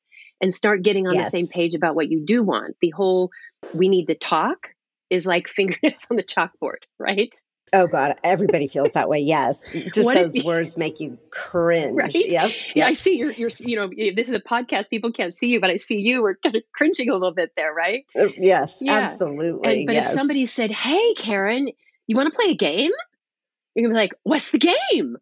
and 0.42 0.54
start 0.54 0.84
getting 0.84 1.08
on 1.08 1.16
yes. 1.16 1.26
the 1.26 1.38
same 1.38 1.48
page 1.48 1.74
about 1.74 1.96
what 1.96 2.10
you 2.10 2.24
do 2.26 2.44
want. 2.44 2.76
The 2.82 2.92
whole 2.92 3.32
we 3.74 3.90
need 3.90 4.08
to 4.08 4.16
talk 4.16 4.70
is 5.10 5.26
like 5.26 5.48
fingernails 5.48 6.08
on 6.10 6.18
the 6.18 6.24
chalkboard, 6.24 6.84
right? 7.00 7.34
Oh 7.74 7.88
God, 7.88 8.16
everybody 8.24 8.68
feels 8.68 8.94
that 8.94 9.10
way. 9.10 9.20
Yes, 9.20 9.64
just 9.72 10.06
what 10.06 10.16
those 10.16 10.44
words 10.44 10.78
make 10.78 11.00
you 11.00 11.18
cringe. 11.30 11.96
Right? 11.96 12.14
Yep, 12.14 12.32
yep. 12.32 12.52
Yeah, 12.76 12.88
I 12.88 12.94
see 12.94 13.18
you're. 13.18 13.32
You're. 13.32 13.52
You 13.60 13.76
know, 13.76 13.90
this 14.16 14.30
is 14.30 14.34
a 14.34 14.40
podcast. 14.40 14.90
People 14.90 15.12
can't 15.12 15.34
see 15.34 15.50
you, 15.50 15.60
but 15.60 15.70
I 15.70 15.76
see 15.76 16.00
you. 16.00 16.22
We're 16.22 16.36
kind 16.36 16.56
of 16.56 16.64
cringing 16.74 17.10
a 17.10 17.14
little 17.14 17.34
bit 17.34 17.52
there, 17.56 17.74
right? 17.74 18.06
Uh, 18.18 18.28
yes, 18.38 18.80
yeah. 18.82 18.94
absolutely. 18.94 19.80
And, 19.80 19.88
but 19.88 19.96
yes. 19.96 20.12
if 20.12 20.18
somebody 20.18 20.46
said, 20.46 20.72
"Hey, 20.72 21.14
Karen, 21.16 21.70
you 22.08 22.16
want 22.16 22.32
to 22.32 22.38
play 22.38 22.52
a 22.52 22.56
game?" 22.56 22.92
You're 23.76 23.84
gonna 23.84 23.96
be 23.96 24.00
like, 24.02 24.14
"What's 24.24 24.52
the 24.52 24.60
game?" 24.60 25.18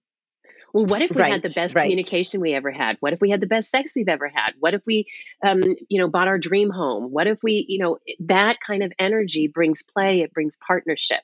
Well, 0.73 0.85
what 0.85 1.01
if 1.01 1.11
we 1.11 1.21
right, 1.21 1.31
had 1.31 1.41
the 1.41 1.53
best 1.53 1.75
right. 1.75 1.83
communication 1.83 2.41
we 2.41 2.53
ever 2.53 2.71
had? 2.71 2.97
What 2.99 3.13
if 3.13 3.21
we 3.21 3.29
had 3.29 3.41
the 3.41 3.47
best 3.47 3.71
sex 3.71 3.95
we've 3.95 4.07
ever 4.07 4.27
had? 4.27 4.51
What 4.59 4.73
if 4.73 4.81
we, 4.85 5.07
um, 5.43 5.61
you 5.89 5.99
know, 5.99 6.07
bought 6.07 6.27
our 6.27 6.37
dream 6.37 6.69
home? 6.69 7.11
What 7.11 7.25
if 7.25 7.41
we, 7.41 7.65
you 7.67 7.79
know, 7.79 7.97
that 8.19 8.57
kind 8.65 8.83
of 8.83 8.91
energy 8.99 9.47
brings 9.47 9.81
play. 9.81 10.21
It 10.21 10.33
brings 10.33 10.57
partnership. 10.57 11.21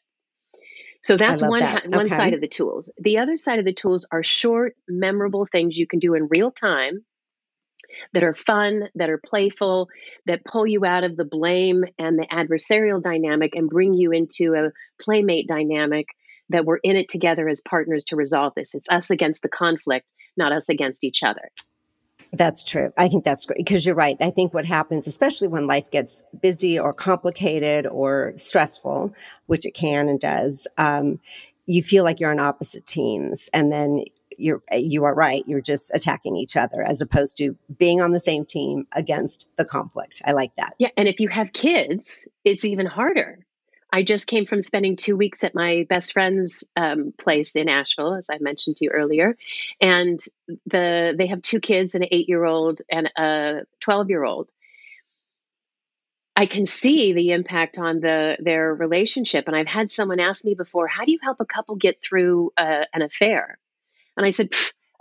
So 1.04 1.18
that's 1.18 1.42
one 1.42 1.60
that. 1.60 1.88
one 1.89 2.06
okay. 2.06 2.16
side 2.16 2.34
of 2.34 2.42
the 2.42 2.48
tools. 2.48 2.89
The 2.98 3.20
other 3.20 3.36
side 3.36 3.60
of 3.60 3.66
the 3.66 3.74
tools 3.74 4.08
are 4.12 4.24
short, 4.24 4.76
memorable 4.88 5.46
things 5.46 5.78
you 5.78 5.86
can 5.86 6.00
do 6.00 6.13
in 6.13 6.30
real 6.36 6.50
time 6.50 7.04
that 8.13 8.24
are 8.24 8.34
fun, 8.34 8.89
that 8.96 9.10
are 9.10 9.22
playful, 9.24 9.89
that 10.26 10.46
pull 10.46 10.66
you 10.66 10.86
out 10.86 11.04
of 11.04 11.16
the 11.16 11.26
blame 11.26 11.84
and 12.00 12.18
the 12.18 12.28
adversarial 12.28 13.04
dynamic 13.04 13.56
and 13.56 13.70
bring 13.70 13.94
you 13.94 14.12
into 14.12 14.56
a 14.56 14.72
playmate 15.02 15.48
dynamic 15.48 16.08
that 16.50 16.66
we're 16.66 16.80
in 16.84 16.96
it 16.96 17.10
together 17.10 17.48
as 17.48 17.62
partners 17.62 18.06
to 18.06 18.16
resolve 18.16 18.54
this. 18.56 18.74
It's 18.74 18.89
us 18.89 19.12
against 19.12 19.42
the 19.42 19.50
conflict, 19.50 20.12
not 20.38 20.52
us 20.52 20.70
against 20.70 21.04
each 21.04 21.24
other. 21.24 21.50
That's 22.34 22.65
true. 22.65 22.91
I 22.98 23.08
think 23.10 23.24
that's 23.24 23.46
great 23.46 23.58
because 23.58 23.86
you're 23.86 23.96
right. 23.96 24.17
I 24.19 24.32
think 24.32 24.54
what 24.54 24.65
happens, 24.65 25.06
especially 25.06 25.48
when 25.48 25.67
life 25.67 25.91
gets 25.91 26.24
busy 26.41 26.80
or 26.80 26.91
complicated 26.91 27.86
or 27.86 28.34
stressful, 28.38 29.13
which 29.46 29.67
it 29.67 29.76
can 29.76 30.10
and 30.10 30.19
does, 30.19 30.67
um, 30.80 31.19
you 31.67 31.84
feel 31.84 32.04
like 32.04 32.19
you're 32.19 32.32
on 32.32 32.39
opposite 32.39 32.88
teams, 32.88 33.50
and 33.54 33.72
then 33.72 34.04
you're 34.38 34.63
you 34.72 35.04
are 35.06 35.13
right. 35.13 35.43
You're 35.46 35.62
just 35.62 35.93
attacking 35.93 36.36
each 36.36 36.58
other 36.58 36.82
as 36.82 37.02
opposed 37.02 37.38
to 37.38 37.56
being 37.78 38.02
on 38.02 38.12
the 38.12 38.19
same 38.19 38.46
team 38.46 38.88
against 38.93 39.48
the 39.58 39.63
conflict. 39.63 40.22
I 40.26 40.32
like 40.32 40.56
that. 40.58 40.74
Yeah, 40.80 40.89
and 40.98 41.08
if 41.08 41.19
you 41.19 41.30
have 41.30 41.54
kids, 41.54 42.28
it's 42.43 42.65
even 42.65 42.88
harder 42.88 43.46
I 43.94 44.02
just 44.02 44.26
came 44.26 44.48
from 44.48 44.60
spending 44.60 44.96
two 44.96 45.16
weeks 45.16 45.44
at 45.44 45.54
my 45.54 45.86
best 45.88 46.14
friend's 46.14 46.64
um, 46.76 47.14
place 47.16 47.56
in 47.56 47.70
Asheville, 47.70 48.16
as 48.16 48.28
I 48.28 48.40
mentioned 48.40 48.78
to 48.78 48.86
you 48.86 48.90
earlier, 48.90 49.38
and 49.80 50.20
the 50.66 51.14
they 51.16 51.28
have 51.28 51.44
two 51.44 51.60
kids, 51.60 51.94
an 51.94 52.04
eight 52.10 52.28
year 52.28 52.44
old 52.44 52.82
and 52.90 53.12
a 53.16 53.62
twelve 53.80 54.10
year 54.10 54.24
old. 54.24 54.50
I 56.36 56.48
can 56.48 56.66
see 56.66 57.14
the 57.14 57.34
impact 57.34 57.78
on 57.78 58.00
the 58.00 58.38
their 58.40 58.74
relationship, 58.74 59.46
and 59.46 59.56
I've 59.56 59.68
had 59.68 59.92
someone 59.92 60.20
ask 60.20 60.44
me 60.44 60.56
before, 60.56 60.88
"How 60.88 61.06
do 61.06 61.12
you 61.12 61.20
help 61.22 61.40
a 61.40 61.46
couple 61.46 61.76
get 61.76 62.02
through 62.02 62.52
uh, 62.58 62.86
an 62.96 63.04
affair?" 63.04 63.60
And 64.18 64.26
I 64.26 64.32
said, 64.32 64.54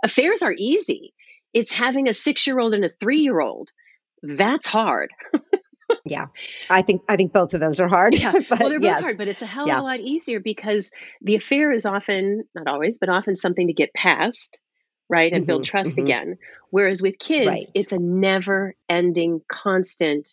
"Affairs 0.03 0.43
are 0.43 0.53
easy. 0.55 1.15
It's 1.51 1.71
having 1.71 2.07
a 2.07 2.13
six 2.13 2.45
year 2.45 2.59
old 2.59 2.75
and 2.75 2.85
a 2.85 2.89
three 2.89 3.21
year 3.21 3.41
old. 3.41 3.71
That's 4.21 4.67
hard." 4.67 5.09
yeah, 6.05 6.25
I 6.69 6.81
think 6.81 7.03
I 7.07 7.15
think 7.15 7.33
both 7.33 7.53
of 7.53 7.59
those 7.59 7.79
are 7.79 7.87
hard. 7.87 8.15
Yeah, 8.15 8.33
but 8.49 8.59
well, 8.59 8.69
they're 8.69 8.79
both 8.79 8.85
yes. 8.85 9.01
hard, 9.01 9.17
but 9.17 9.27
it's 9.27 9.41
a 9.41 9.45
hell 9.45 9.63
of 9.63 9.69
yeah. 9.69 9.79
a 9.79 9.83
lot 9.83 9.99
easier 9.99 10.39
because 10.39 10.91
the 11.21 11.35
affair 11.35 11.71
is 11.71 11.85
often 11.85 12.43
not 12.55 12.67
always, 12.67 12.97
but 12.97 13.09
often 13.09 13.35
something 13.35 13.67
to 13.67 13.73
get 13.73 13.93
past, 13.93 14.59
right, 15.09 15.31
and 15.31 15.41
mm-hmm, 15.41 15.47
build 15.47 15.65
trust 15.65 15.91
mm-hmm. 15.91 16.05
again. 16.05 16.37
Whereas 16.69 17.01
with 17.01 17.19
kids, 17.19 17.47
right. 17.47 17.65
it's 17.73 17.91
a 17.91 17.99
never-ending, 17.99 19.41
constant 19.47 20.27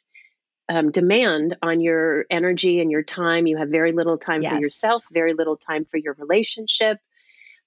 um, 0.71 0.91
demand 0.91 1.57
on 1.63 1.81
your 1.81 2.25
energy 2.31 2.81
and 2.81 2.91
your 2.91 3.03
time. 3.03 3.47
You 3.47 3.57
have 3.59 3.69
very 3.69 3.93
little 3.93 4.19
time 4.19 4.43
yes. 4.43 4.55
for 4.55 4.61
yourself, 4.61 5.05
very 5.11 5.35
little 5.35 5.57
time 5.57 5.85
for 5.85 5.97
your 5.97 6.15
relationship. 6.15 6.99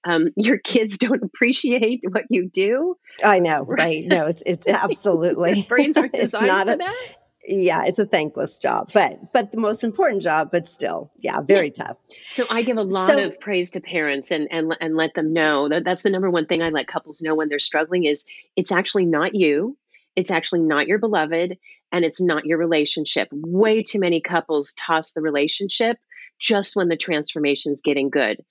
Um, 0.04 0.28
your 0.36 0.58
kids 0.58 0.98
don't 0.98 1.22
appreciate 1.22 2.02
what 2.08 2.24
you 2.30 2.48
do. 2.48 2.96
I 3.22 3.38
know, 3.38 3.62
right? 3.62 4.04
No, 4.06 4.26
it's 4.26 4.42
it's 4.44 4.66
absolutely 4.68 5.64
brains 5.68 5.96
aren't 5.96 6.12
designed 6.12 6.50
for 6.50 6.72
a, 6.72 6.76
that 6.76 7.16
yeah, 7.46 7.84
it's 7.84 7.98
a 7.98 8.06
thankless 8.06 8.58
job, 8.58 8.90
but 8.94 9.32
but 9.32 9.52
the 9.52 9.60
most 9.60 9.84
important 9.84 10.22
job, 10.22 10.50
but 10.50 10.66
still, 10.66 11.10
yeah, 11.18 11.40
very 11.40 11.72
yeah. 11.76 11.84
tough. 11.84 11.98
So 12.18 12.44
I 12.50 12.62
give 12.62 12.76
a 12.76 12.82
lot 12.82 13.08
so, 13.08 13.18
of 13.18 13.38
praise 13.40 13.70
to 13.72 13.80
parents 13.80 14.30
and 14.30 14.48
and 14.50 14.76
and 14.80 14.96
let 14.96 15.14
them 15.14 15.32
know 15.32 15.68
that 15.68 15.84
that's 15.84 16.02
the 16.02 16.10
number 16.10 16.30
one 16.30 16.46
thing 16.46 16.62
I 16.62 16.70
let 16.70 16.86
couples 16.86 17.22
know 17.22 17.34
when 17.34 17.48
they're 17.48 17.58
struggling 17.58 18.04
is 18.04 18.24
it's 18.56 18.72
actually 18.72 19.06
not 19.06 19.34
you, 19.34 19.76
it's 20.16 20.30
actually 20.30 20.60
not 20.60 20.86
your 20.86 20.98
beloved, 20.98 21.58
and 21.92 22.04
it's 22.04 22.20
not 22.20 22.46
your 22.46 22.58
relationship. 22.58 23.28
Way 23.32 23.82
too 23.82 24.00
many 24.00 24.20
couples 24.20 24.72
toss 24.74 25.12
the 25.12 25.22
relationship 25.22 25.98
just 26.40 26.76
when 26.76 26.88
the 26.88 26.96
transformation 26.96 27.72
is 27.72 27.80
getting 27.82 28.10
good. 28.10 28.44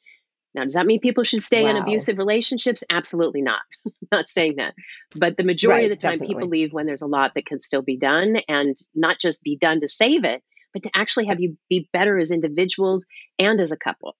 Now, 0.56 0.66
does 0.66 0.76
that 0.76 0.86
mean 0.86 1.00
people 1.00 1.24
should 1.24 1.42
stay 1.42 1.64
wow. 1.64 1.72
in 1.72 1.78
abusive 1.78 2.18
relationships? 2.18 2.84
Absolutely 2.90 3.42
not. 3.42 3.62
not 4.12 4.30
saying 4.30 4.56
that. 4.58 4.74
But 5.18 5.38
the 5.38 5.44
majority 5.44 5.84
right, 5.84 5.92
of 5.92 5.98
the 5.98 6.02
time, 6.02 6.14
definitely. 6.18 6.36
people 6.36 6.50
leave 6.50 6.74
when 6.74 6.86
there's 6.86 7.02
a 7.02 7.08
lot 7.08 7.34
that 7.36 7.46
can 7.46 7.60
still 7.60 7.82
be 7.82 7.98
done 7.98 8.38
and 8.48 8.78
not 8.94 9.20
just 9.20 9.44
be 9.44 9.58
done 9.58 9.82
to 9.82 9.88
save 9.88 10.24
it, 10.24 10.44
but 10.74 10.84
to 10.84 10.92
actually 10.94 11.26
have 11.28 11.40
you 11.40 11.58
be 11.70 11.90
better 11.92 12.20
as 12.20 12.32
individuals 12.32 13.06
and 13.40 13.60
as 13.60 13.72
a 13.72 13.78
couple. 13.78 14.16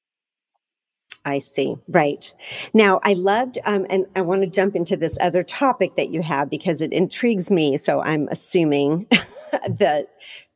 I 1.26 1.40
see. 1.40 1.76
Right. 1.88 2.34
Now, 2.74 3.00
I 3.04 3.14
loved, 3.14 3.58
um, 3.66 3.86
and 3.90 4.06
I 4.16 4.22
want 4.22 4.44
to 4.44 4.50
jump 4.50 4.76
into 4.76 4.98
this 4.98 5.18
other 5.22 5.42
topic 5.42 5.96
that 5.96 6.12
you 6.12 6.22
have 6.22 6.50
because 6.50 6.82
it 6.82 6.92
intrigues 6.92 7.50
me. 7.50 7.78
So 7.78 8.02
I'm 8.02 8.28
assuming 8.30 9.08
that 9.12 10.08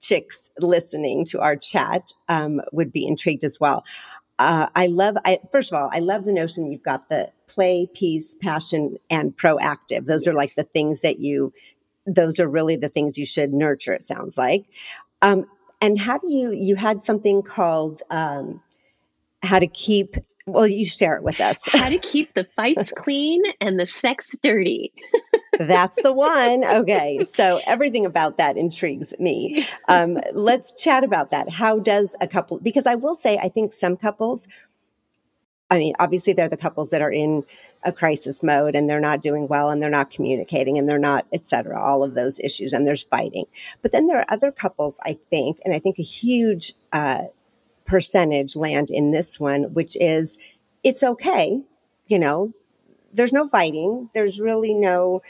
chicks 0.02 0.50
listening 0.60 1.26
to 1.28 1.40
our 1.40 1.56
chat 1.56 2.12
um, 2.28 2.60
would 2.74 2.92
be 2.92 3.08
intrigued 3.08 3.46
as 3.46 3.60
well. 3.62 3.86
Uh, 4.40 4.68
I 4.76 4.88
love, 4.88 5.18
I, 5.26 5.40
first 5.52 5.72
of 5.72 5.80
all, 5.80 5.90
I 5.92 6.00
love 6.00 6.26
the 6.26 6.34
notion 6.34 6.72
you've 6.72 6.84
got 6.84 7.10
the 7.10 7.32
play, 7.48 7.88
peace, 7.94 8.36
passion, 8.36 8.98
and 9.10 9.36
proactive. 9.36 10.06
Those 10.06 10.26
yes. 10.26 10.28
are 10.28 10.34
like 10.34 10.56
the 10.56 10.64
things 10.64 11.02
that 11.02 11.20
you, 11.20 11.54
those 12.06 12.40
are 12.40 12.48
really 12.48 12.76
the 12.76 12.90
things 12.90 13.18
you 13.18 13.26
should 13.26 13.54
nurture, 13.54 13.94
it 13.94 14.06
sounds 14.06 14.38
like. 14.38 14.66
Um, 15.22 15.46
and 15.82 16.00
have 16.00 16.22
you, 16.28 16.52
you 16.52 16.76
had 16.76 17.04
something 17.04 17.42
called, 17.42 18.02
um, 18.10 18.62
how 19.44 19.60
to 19.60 19.68
keep 19.68 20.16
well, 20.48 20.66
you 20.66 20.86
share 20.86 21.18
it 21.18 21.24
with 21.24 21.42
us. 21.42 21.62
How 21.68 21.90
to 21.90 21.98
keep 21.98 22.34
the 22.34 22.46
fights 22.46 22.92
clean 22.96 23.44
and 23.60 23.78
the 23.78 23.86
sex 23.86 24.36
dirty. 24.42 24.94
That's 25.58 26.02
the 26.02 26.14
one. 26.14 26.64
Okay. 26.64 27.24
So 27.24 27.60
everything 27.68 28.06
about 28.06 28.38
that 28.38 28.58
intrigues 28.58 29.14
me. 29.20 29.64
Um, 29.88 30.18
let's 30.34 30.82
chat 30.82 31.04
about 31.04 31.32
that. 31.32 31.50
How 31.50 31.80
does 31.80 32.16
a 32.22 32.28
couple, 32.28 32.60
because 32.60 32.86
I 32.88 32.96
will 32.96 33.16
say, 33.16 33.38
I 33.38 33.50
think 33.50 33.74
some 33.74 33.98
couples, 33.98 34.48
I 35.70 35.78
mean, 35.78 35.94
obviously 36.00 36.34
they're 36.34 36.48
the 36.48 36.58
couples 36.58 36.92
that 36.92 37.02
are 37.02 37.12
in 37.12 37.44
a 37.84 37.92
crisis 37.92 38.42
mode 38.42 38.76
and 38.76 38.90
they're 38.90 39.00
not 39.00 39.22
doing 39.22 39.48
well 39.48 39.70
and 39.70 39.82
they're 39.82 39.90
not 39.90 40.10
communicating 40.10 40.78
and 40.78 40.88
they're 40.88 40.98
not, 40.98 41.26
et 41.34 41.46
cetera, 41.46 41.82
all 41.82 42.04
of 42.04 42.14
those 42.14 42.40
issues 42.40 42.74
and 42.74 42.88
there's 42.88 43.04
fighting. 43.04 43.46
But 43.82 43.92
then 43.92 44.08
there 44.08 44.20
are 44.20 44.26
other 44.30 44.52
couples, 44.52 45.00
I 45.04 45.18
think, 45.30 45.60
and 45.66 45.74
I 45.74 45.80
think 45.80 46.00
a 46.00 46.04
huge, 46.04 46.74
uh, 46.94 47.26
percentage 47.86 48.58
land 48.58 48.90
in 48.90 49.12
this 49.12 49.40
one, 49.40 49.74
which 49.74 49.96
is 50.00 50.38
it's 50.84 51.04
okay. 51.04 51.62
You 52.08 52.20
know, 52.20 52.54
there's 53.14 53.34
no 53.34 53.48
fighting. 53.48 54.10
There's 54.14 54.40
really 54.40 54.74
no, 54.74 55.22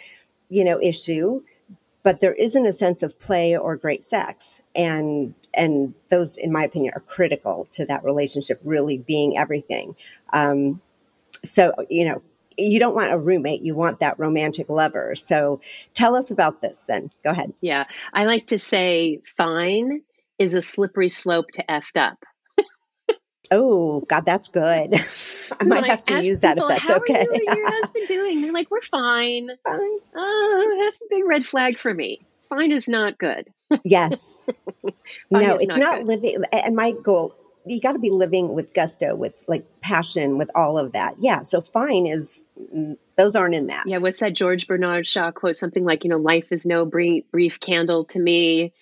you 0.50 0.64
know, 0.64 0.80
issue, 0.80 1.42
but 2.04 2.20
there 2.20 2.34
isn't 2.34 2.66
a 2.66 2.74
sense 2.74 3.04
of 3.04 3.20
play 3.20 3.58
or 3.58 3.76
great 3.76 4.02
sex. 4.02 4.64
And, 4.76 5.34
and 5.54 5.94
those, 6.10 6.38
in 6.38 6.52
my 6.52 6.64
opinion, 6.64 6.94
are 6.96 7.02
critical 7.02 7.68
to 7.72 7.86
that 7.86 8.04
relationship 8.04 8.60
really 8.64 8.98
being 8.98 9.38
everything. 9.38 9.96
Um, 10.34 10.82
so, 11.44 11.74
you 11.90 12.06
know, 12.06 12.22
you 12.58 12.80
don't 12.80 12.96
want 12.96 13.12
a 13.12 13.18
roommate, 13.18 13.62
you 13.62 13.76
want 13.76 14.00
that 14.00 14.18
romantic 14.18 14.70
lover. 14.70 15.14
So 15.16 15.62
tell 15.94 16.16
us 16.16 16.32
about 16.32 16.62
this 16.62 16.86
then. 16.86 17.08
Go 17.24 17.30
ahead. 17.30 17.54
Yeah. 17.62 17.86
I 18.14 18.26
like 18.26 18.48
to 18.48 18.58
say 18.58 19.22
fine 19.24 20.02
is 20.40 20.54
a 20.54 20.62
slippery 20.62 21.10
slope 21.10 21.52
to 21.54 21.64
effed 21.70 21.98
up. 21.98 22.24
Oh, 23.52 24.02
God, 24.02 24.26
that's 24.26 24.48
good. 24.48 24.94
I 25.60 25.64
might 25.64 25.90
have 25.90 26.04
to 26.06 26.24
use 26.24 26.42
that 26.42 26.58
if 26.58 26.68
that's 26.68 26.88
How 26.88 26.98
okay. 26.98 27.20
Are 27.20 27.24
you 27.24 27.46
and 27.48 27.58
your 27.58 27.72
husband 27.72 28.08
doing? 28.08 28.42
They're 28.42 28.52
like, 28.52 28.70
we're 28.70 28.82
fine. 28.82 29.50
fine. 29.64 29.98
Oh, 30.16 30.78
that's 30.80 31.02
a 31.02 31.06
big 31.10 31.26
red 31.26 31.46
flag 31.46 31.78
for 31.78 31.94
me. 31.94 32.22
Fine 32.50 32.72
is 32.72 32.88
not 32.88 33.18
good. 33.18 33.48
yes. 33.84 34.50
no, 35.32 35.56
it's 35.56 35.68
not, 35.68 35.80
not 35.80 36.04
living. 36.04 36.38
And 36.52 36.76
my 36.76 36.94
goal, 37.04 37.34
you 37.66 37.82
got 37.82 37.94
to 37.94 38.00
be 38.00 38.10
living 38.10 38.54
with 38.54 38.74
gusto, 38.74 39.16
with 39.16 39.44
like 39.48 39.66
passion, 39.82 40.38
with 40.38 40.50
all 40.56 40.78
of 40.78 40.94
that. 40.94 41.16
Yeah. 41.20 41.42
So 41.42 41.62
fine 41.62 42.06
is, 42.06 42.46
mm, 42.74 42.98
those 43.18 43.36
aren't 43.36 43.56
in 43.56 43.68
that. 43.68 43.84
Yeah. 43.88 43.98
What's 43.98 44.20
that 44.20 44.34
George 44.34 44.68
Bernard 44.68 45.08
Shaw 45.08 45.32
quote? 45.32 45.56
Something 45.56 45.84
like, 45.84 46.04
you 46.04 46.10
know, 46.10 46.18
life 46.18 46.52
is 46.52 46.66
no 46.66 46.86
brief, 46.86 47.24
brief 47.32 47.60
candle 47.60 48.06
to 48.06 48.20
me 48.20 48.74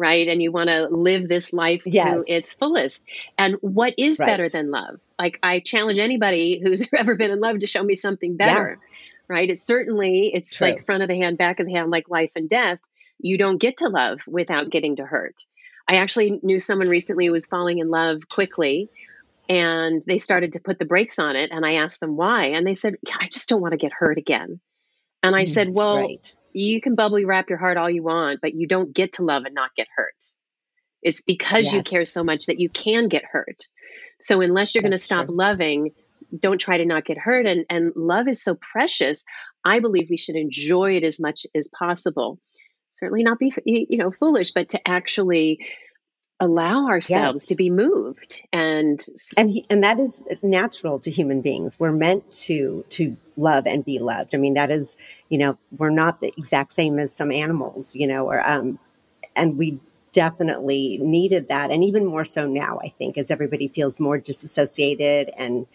right? 0.00 0.28
And 0.28 0.42
you 0.42 0.50
want 0.50 0.70
to 0.70 0.88
live 0.88 1.28
this 1.28 1.52
life 1.52 1.82
yes. 1.84 2.24
to 2.24 2.32
its 2.32 2.54
fullest. 2.54 3.04
And 3.36 3.56
what 3.60 3.94
is 3.98 4.18
right. 4.18 4.26
better 4.26 4.48
than 4.48 4.70
love? 4.70 4.98
Like 5.18 5.38
I 5.42 5.60
challenge 5.60 5.98
anybody 5.98 6.58
who's 6.60 6.88
ever 6.96 7.14
been 7.16 7.30
in 7.30 7.38
love 7.38 7.60
to 7.60 7.66
show 7.66 7.82
me 7.82 7.94
something 7.94 8.36
better. 8.36 8.78
Yeah. 8.80 8.86
Right? 9.28 9.50
It's 9.50 9.62
certainly 9.62 10.30
it's 10.32 10.56
True. 10.56 10.68
like 10.68 10.86
front 10.86 11.02
of 11.02 11.08
the 11.08 11.16
hand, 11.16 11.36
back 11.36 11.60
of 11.60 11.66
the 11.66 11.72
hand, 11.72 11.90
like 11.90 12.08
life 12.08 12.32
and 12.34 12.48
death. 12.48 12.80
You 13.18 13.36
don't 13.36 13.58
get 13.58 13.76
to 13.78 13.88
love 13.88 14.20
without 14.26 14.70
getting 14.70 14.96
to 14.96 15.04
hurt. 15.04 15.44
I 15.86 15.96
actually 15.96 16.40
knew 16.42 16.58
someone 16.58 16.88
recently 16.88 17.26
who 17.26 17.32
was 17.32 17.46
falling 17.46 17.78
in 17.78 17.90
love 17.90 18.26
quickly 18.28 18.88
and 19.48 20.02
they 20.06 20.18
started 20.18 20.54
to 20.54 20.60
put 20.60 20.78
the 20.78 20.84
brakes 20.86 21.18
on 21.18 21.36
it 21.36 21.50
and 21.52 21.66
I 21.66 21.74
asked 21.74 22.00
them 22.00 22.16
why 22.16 22.46
and 22.46 22.66
they 22.66 22.74
said, 22.74 22.94
yeah, 23.06 23.16
"I 23.20 23.28
just 23.28 23.50
don't 23.50 23.60
want 23.60 23.72
to 23.72 23.78
get 23.78 23.92
hurt 23.92 24.16
again." 24.16 24.60
And 25.22 25.36
I 25.36 25.42
mm, 25.44 25.48
said, 25.48 25.74
"Well, 25.74 25.96
right 25.96 26.34
you 26.52 26.80
can 26.80 26.94
bubbly 26.94 27.24
wrap 27.24 27.48
your 27.48 27.58
heart 27.58 27.76
all 27.76 27.90
you 27.90 28.02
want, 28.02 28.40
but 28.40 28.54
you 28.54 28.66
don't 28.66 28.92
get 28.92 29.14
to 29.14 29.24
love 29.24 29.44
and 29.44 29.54
not 29.54 29.74
get 29.76 29.88
hurt. 29.94 30.14
It's 31.02 31.22
because 31.22 31.66
yes. 31.66 31.72
you 31.72 31.82
care 31.82 32.04
so 32.04 32.22
much 32.22 32.46
that 32.46 32.60
you 32.60 32.68
can 32.68 33.08
get 33.08 33.24
hurt. 33.24 33.62
So 34.20 34.40
unless 34.40 34.74
you're 34.74 34.82
going 34.82 34.90
to 34.92 34.98
stop 34.98 35.26
true. 35.26 35.36
loving, 35.36 35.92
don't 36.38 36.58
try 36.58 36.78
to 36.78 36.84
not 36.84 37.04
get 37.04 37.18
hurt. 37.18 37.46
And 37.46 37.64
and 37.70 37.92
love 37.96 38.28
is 38.28 38.42
so 38.42 38.54
precious. 38.54 39.24
I 39.64 39.80
believe 39.80 40.08
we 40.10 40.16
should 40.16 40.36
enjoy 40.36 40.96
it 40.96 41.04
as 41.04 41.18
much 41.18 41.46
as 41.54 41.68
possible. 41.68 42.38
Certainly 42.92 43.22
not 43.22 43.38
be 43.38 43.52
you 43.64 43.98
know 43.98 44.10
foolish, 44.10 44.52
but 44.52 44.70
to 44.70 44.88
actually 44.88 45.64
allow 46.40 46.86
ourselves 46.86 47.42
yes. 47.42 47.46
to 47.46 47.54
be 47.54 47.68
moved 47.68 48.42
and 48.52 49.06
and 49.36 49.50
he, 49.50 49.64
and 49.68 49.84
that 49.84 50.00
is 50.00 50.24
natural 50.42 50.98
to 50.98 51.10
human 51.10 51.42
beings. 51.42 51.78
We're 51.78 51.92
meant 51.92 52.30
to 52.44 52.84
to 52.90 53.16
love 53.36 53.66
and 53.66 53.84
be 53.84 53.98
loved. 53.98 54.34
I 54.34 54.38
mean 54.38 54.54
that 54.54 54.70
is 54.70 54.96
you 55.28 55.38
know 55.38 55.58
we're 55.76 55.90
not 55.90 56.20
the 56.20 56.32
exact 56.38 56.72
same 56.72 56.98
as 56.98 57.14
some 57.14 57.30
animals 57.30 57.94
you 57.94 58.06
know 58.06 58.26
or 58.26 58.40
um 58.48 58.78
and 59.36 59.58
we 59.58 59.78
definitely 60.12 60.98
needed 60.98 61.48
that. 61.48 61.70
And 61.70 61.84
even 61.84 62.06
more 62.06 62.24
so 62.24 62.46
now 62.46 62.78
i 62.82 62.88
think 62.88 63.18
as 63.18 63.30
everybody 63.30 63.68
feels 63.68 64.00
more 64.00 64.18
disassociated 64.18 65.30
and 65.36 65.66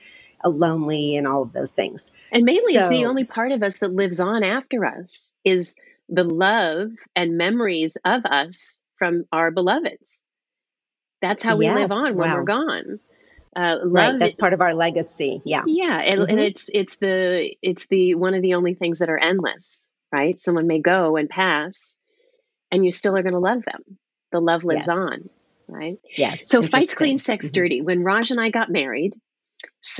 lonely 0.43 1.15
and 1.15 1.27
all 1.27 1.41
of 1.41 1.53
those 1.53 1.75
things. 1.75 2.11
And 2.31 2.43
mainly 2.43 2.73
so, 2.73 2.81
it's 2.81 2.89
the 2.89 3.05
only 3.05 3.23
part 3.23 3.51
of 3.51 3.63
us 3.63 3.79
that 3.79 3.93
lives 3.93 4.19
on 4.19 4.43
after 4.43 4.85
us 4.85 5.33
is 5.43 5.75
the 6.09 6.23
love 6.23 6.91
and 7.15 7.37
memories 7.37 7.97
of 8.05 8.25
us 8.25 8.79
from 8.97 9.25
our 9.31 9.49
beloveds 9.49 10.23
that's 11.25 11.43
how 11.43 11.57
we 11.57 11.65
yes, 11.65 11.77
live 11.77 11.91
on 11.91 12.15
when 12.15 12.29
wow. 12.29 12.37
we're 12.37 12.43
gone. 12.43 12.99
Uh, 13.55 13.77
right, 13.85 14.19
that's 14.19 14.35
part 14.35 14.53
of 14.53 14.61
our 14.61 14.73
legacy. 14.73 15.41
Yeah, 15.45 15.61
yeah, 15.65 15.97
and, 15.97 16.21
mm-hmm. 16.21 16.29
and 16.29 16.39
it's 16.39 16.69
it's 16.73 16.97
the 16.97 17.55
it's 17.61 17.87
the 17.87 18.15
one 18.15 18.33
of 18.33 18.41
the 18.41 18.55
only 18.55 18.73
things 18.73 18.99
that 18.99 19.09
are 19.09 19.17
endless. 19.17 19.87
Right, 20.11 20.39
someone 20.39 20.67
may 20.67 20.79
go 20.79 21.15
and 21.15 21.29
pass, 21.29 21.95
and 22.71 22.85
you 22.85 22.91
still 22.91 23.17
are 23.17 23.23
going 23.23 23.33
to 23.33 23.39
love 23.39 23.63
them. 23.63 23.97
The 24.31 24.39
love 24.39 24.63
lives 24.63 24.87
yes. 24.87 24.97
on. 24.97 25.29
Right. 25.67 25.97
Yes. 26.15 26.47
So 26.47 26.61
fights 26.61 26.93
clean, 26.93 27.17
sex 27.17 27.47
mm-hmm. 27.47 27.53
dirty. 27.53 27.81
When 27.81 28.03
Raj 28.03 28.29
and 28.29 28.39
I 28.39 28.49
got 28.49 28.69
married, 28.69 29.15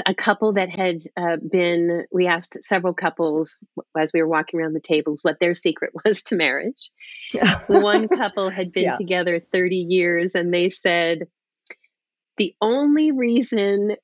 a 0.06 0.14
couple 0.14 0.54
that 0.54 0.70
had 0.70 0.98
uh, 1.18 1.38
been 1.38 2.06
we 2.12 2.28
asked 2.28 2.58
several 2.62 2.94
couples 2.94 3.64
as 3.98 4.12
we 4.14 4.22
were 4.22 4.28
walking 4.28 4.60
around 4.60 4.74
the 4.74 4.80
tables 4.80 5.20
what 5.22 5.40
their 5.40 5.54
secret 5.54 5.92
was 6.06 6.24
to 6.24 6.36
marriage. 6.36 6.90
One 7.68 8.08
couple 8.08 8.50
had 8.50 8.72
been 8.72 8.84
yeah. 8.84 8.98
together 8.98 9.40
30 9.40 9.76
years 9.76 10.36
and 10.36 10.54
they 10.54 10.70
said 10.70 11.28
the 12.38 12.54
only 12.62 13.12
reason 13.12 13.96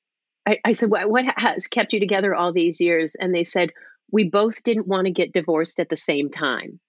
i, 0.46 0.58
I 0.64 0.72
said 0.72 0.90
what, 0.90 1.08
what 1.08 1.24
has 1.36 1.66
kept 1.66 1.92
you 1.92 2.00
together 2.00 2.34
all 2.34 2.52
these 2.52 2.80
years? 2.80 3.14
And 3.18 3.34
they 3.34 3.44
said 3.44 3.70
we 4.10 4.28
both 4.28 4.62
didn't 4.62 4.86
want 4.86 5.06
to 5.06 5.12
get 5.12 5.32
divorced 5.32 5.80
at 5.80 5.88
the 5.88 5.96
same 5.96 6.30
time 6.30 6.80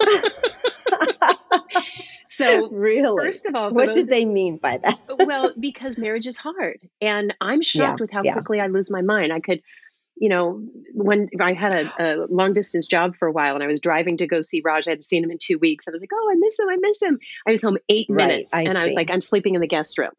So, 2.36 2.68
really, 2.70 3.24
first 3.24 3.46
of 3.46 3.54
all, 3.54 3.70
what 3.70 3.92
did 3.92 4.08
they 4.08 4.24
mean 4.24 4.56
by 4.56 4.78
that? 4.78 4.98
well, 5.26 5.52
because 5.58 5.96
marriage 5.98 6.26
is 6.26 6.36
hard, 6.36 6.80
and 7.00 7.34
I'm 7.40 7.62
shocked 7.62 8.00
yeah, 8.00 8.02
with 8.02 8.10
how 8.10 8.20
yeah. 8.24 8.32
quickly 8.32 8.60
I 8.60 8.66
lose 8.66 8.90
my 8.90 9.02
mind. 9.02 9.32
I 9.32 9.40
could, 9.40 9.62
you 10.16 10.28
know, 10.28 10.60
when 10.92 11.28
I 11.40 11.52
had 11.52 11.72
a, 11.72 11.86
a, 11.98 12.26
long 12.28 12.52
distance 12.52 12.88
job 12.88 13.14
for 13.14 13.28
a 13.28 13.32
while, 13.32 13.54
and 13.54 13.62
I 13.62 13.68
was 13.68 13.80
driving 13.80 14.16
to 14.16 14.26
go 14.26 14.40
see 14.40 14.62
Raj, 14.64 14.88
I 14.88 14.90
had 14.90 15.04
seen 15.04 15.22
him 15.22 15.30
in 15.30 15.38
two 15.38 15.58
weeks. 15.58 15.86
I 15.86 15.92
was 15.92 16.00
like, 16.00 16.10
"Oh, 16.12 16.28
I 16.30 16.34
miss 16.36 16.58
him! 16.58 16.68
I 16.68 16.76
miss 16.80 17.02
him!" 17.02 17.18
I 17.46 17.50
was 17.52 17.62
home 17.62 17.78
eight 17.88 18.06
right, 18.08 18.26
minutes, 18.26 18.52
I 18.52 18.62
and 18.62 18.72
see. 18.72 18.78
I 18.78 18.84
was 18.84 18.94
like, 18.94 19.10
"I'm 19.10 19.20
sleeping 19.20 19.54
in 19.54 19.60
the 19.60 19.68
guest 19.68 19.96
room." 19.98 20.12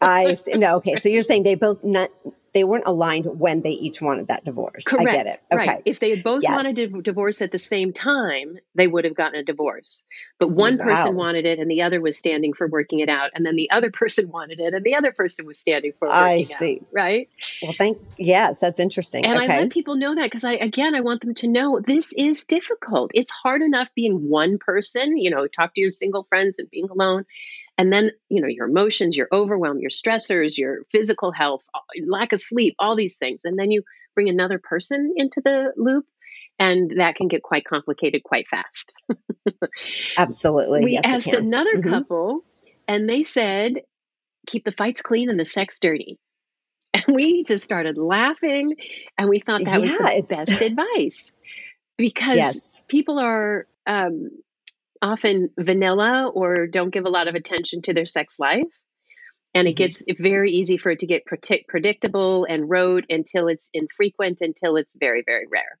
I 0.00 0.34
see. 0.34 0.52
no 0.54 0.76
okay. 0.76 0.96
So 0.96 1.08
you're 1.08 1.22
saying 1.22 1.44
they 1.44 1.54
both 1.54 1.82
not 1.82 2.10
they 2.56 2.64
weren't 2.64 2.86
aligned 2.86 3.26
when 3.38 3.60
they 3.60 3.72
each 3.72 4.00
wanted 4.00 4.28
that 4.28 4.42
divorce. 4.42 4.82
Correct. 4.84 5.08
I 5.08 5.12
get 5.12 5.26
it. 5.26 5.40
Okay. 5.52 5.66
Right. 5.66 5.82
If 5.84 6.00
they 6.00 6.08
had 6.08 6.24
both 6.24 6.42
yes. 6.42 6.56
wanted 6.56 6.78
a 6.78 7.02
divorce 7.02 7.42
at 7.42 7.52
the 7.52 7.58
same 7.58 7.92
time, 7.92 8.56
they 8.74 8.86
would 8.86 9.04
have 9.04 9.14
gotten 9.14 9.38
a 9.38 9.42
divorce. 9.42 10.04
But 10.40 10.52
one 10.52 10.78
wow. 10.78 10.86
person 10.86 11.16
wanted 11.16 11.44
it 11.44 11.58
and 11.58 11.70
the 11.70 11.82
other 11.82 12.00
was 12.00 12.16
standing 12.16 12.54
for 12.54 12.66
working 12.66 13.00
it 13.00 13.10
out. 13.10 13.32
And 13.34 13.44
then 13.44 13.56
the 13.56 13.70
other 13.70 13.90
person 13.92 14.30
wanted 14.30 14.58
it 14.58 14.72
and 14.72 14.82
the 14.82 14.94
other 14.94 15.12
person 15.12 15.44
was 15.44 15.58
standing 15.58 15.92
for 15.98 16.08
working 16.08 16.22
I 16.22 16.42
see. 16.44 16.78
Out, 16.80 16.86
right? 16.94 17.28
Well, 17.62 17.74
thank 17.76 17.98
yes, 18.16 18.58
that's 18.58 18.80
interesting. 18.80 19.26
And 19.26 19.36
okay. 19.36 19.52
I 19.52 19.58
let 19.58 19.70
people 19.70 19.96
know 19.96 20.14
that 20.14 20.24
because 20.24 20.44
I 20.44 20.52
again 20.54 20.94
I 20.94 21.02
want 21.02 21.20
them 21.20 21.34
to 21.34 21.48
know 21.48 21.78
this 21.78 22.14
is 22.14 22.44
difficult. 22.44 23.10
It's 23.12 23.30
hard 23.30 23.60
enough 23.60 23.94
being 23.94 24.30
one 24.30 24.56
person, 24.56 25.18
you 25.18 25.28
know, 25.28 25.46
talk 25.46 25.74
to 25.74 25.80
your 25.82 25.90
single 25.90 26.24
friends 26.24 26.58
and 26.58 26.70
being 26.70 26.88
alone 26.88 27.26
and 27.78 27.92
then 27.92 28.10
you 28.28 28.40
know 28.40 28.48
your 28.48 28.68
emotions 28.68 29.16
your 29.16 29.28
overwhelm 29.32 29.78
your 29.78 29.90
stressors 29.90 30.56
your 30.56 30.84
physical 30.90 31.32
health 31.32 31.64
lack 32.06 32.32
of 32.32 32.40
sleep 32.40 32.74
all 32.78 32.96
these 32.96 33.16
things. 33.16 33.42
And 33.44 33.58
then 33.58 33.70
you 33.70 33.82
bring 34.14 34.28
another 34.28 34.58
person 34.58 35.14
into 35.16 35.40
the 35.44 35.72
loop 35.76 36.06
and 36.58 36.92
that 36.98 37.16
can 37.16 37.28
get 37.28 37.42
quite 37.42 37.64
complicated 37.64 38.22
quite 38.22 38.48
fast. 38.48 38.92
Absolutely. 40.18 40.84
We 40.84 40.92
yes, 40.92 41.04
asked 41.04 41.34
another 41.34 41.74
mm-hmm. 41.74 41.90
couple 41.90 42.44
and 42.88 43.08
they 43.08 43.22
said 43.22 43.82
keep 44.46 44.64
the 44.64 44.72
fights 44.72 45.02
clean 45.02 45.30
and 45.30 45.38
the 45.38 45.44
sex 45.44 45.78
dirty. 45.78 46.18
And 47.06 47.14
we 47.14 47.44
just 47.44 47.62
started 47.62 47.98
laughing 47.98 48.74
and 49.18 49.28
we 49.28 49.38
thought 49.38 49.62
that 49.62 49.74
yeah, 49.74 49.78
was 49.80 49.92
the 49.92 50.24
best 50.26 50.62
advice 50.62 51.30
because 51.98 52.36
yes. 52.36 52.82
people 52.88 53.18
are 53.18 53.66
um, 53.86 54.30
often 55.02 55.50
vanilla 55.58 56.30
or 56.32 56.66
don't 56.66 56.90
give 56.90 57.04
a 57.04 57.10
lot 57.10 57.28
of 57.28 57.34
attention 57.34 57.82
to 57.82 57.94
their 57.94 58.06
sex 58.06 58.38
life. 58.38 58.80
And 59.54 59.66
it 59.66 59.72
mm-hmm. 59.72 59.76
gets 59.76 60.04
very 60.18 60.50
easy 60.50 60.76
for 60.76 60.90
it 60.90 60.98
to 60.98 61.06
get 61.06 61.24
predict- 61.24 61.68
predictable 61.68 62.44
and 62.44 62.68
rote 62.68 63.06
until 63.08 63.48
it's 63.48 63.70
infrequent, 63.72 64.40
until 64.40 64.76
it's 64.76 64.94
very, 64.94 65.22
very 65.24 65.46
rare. 65.46 65.78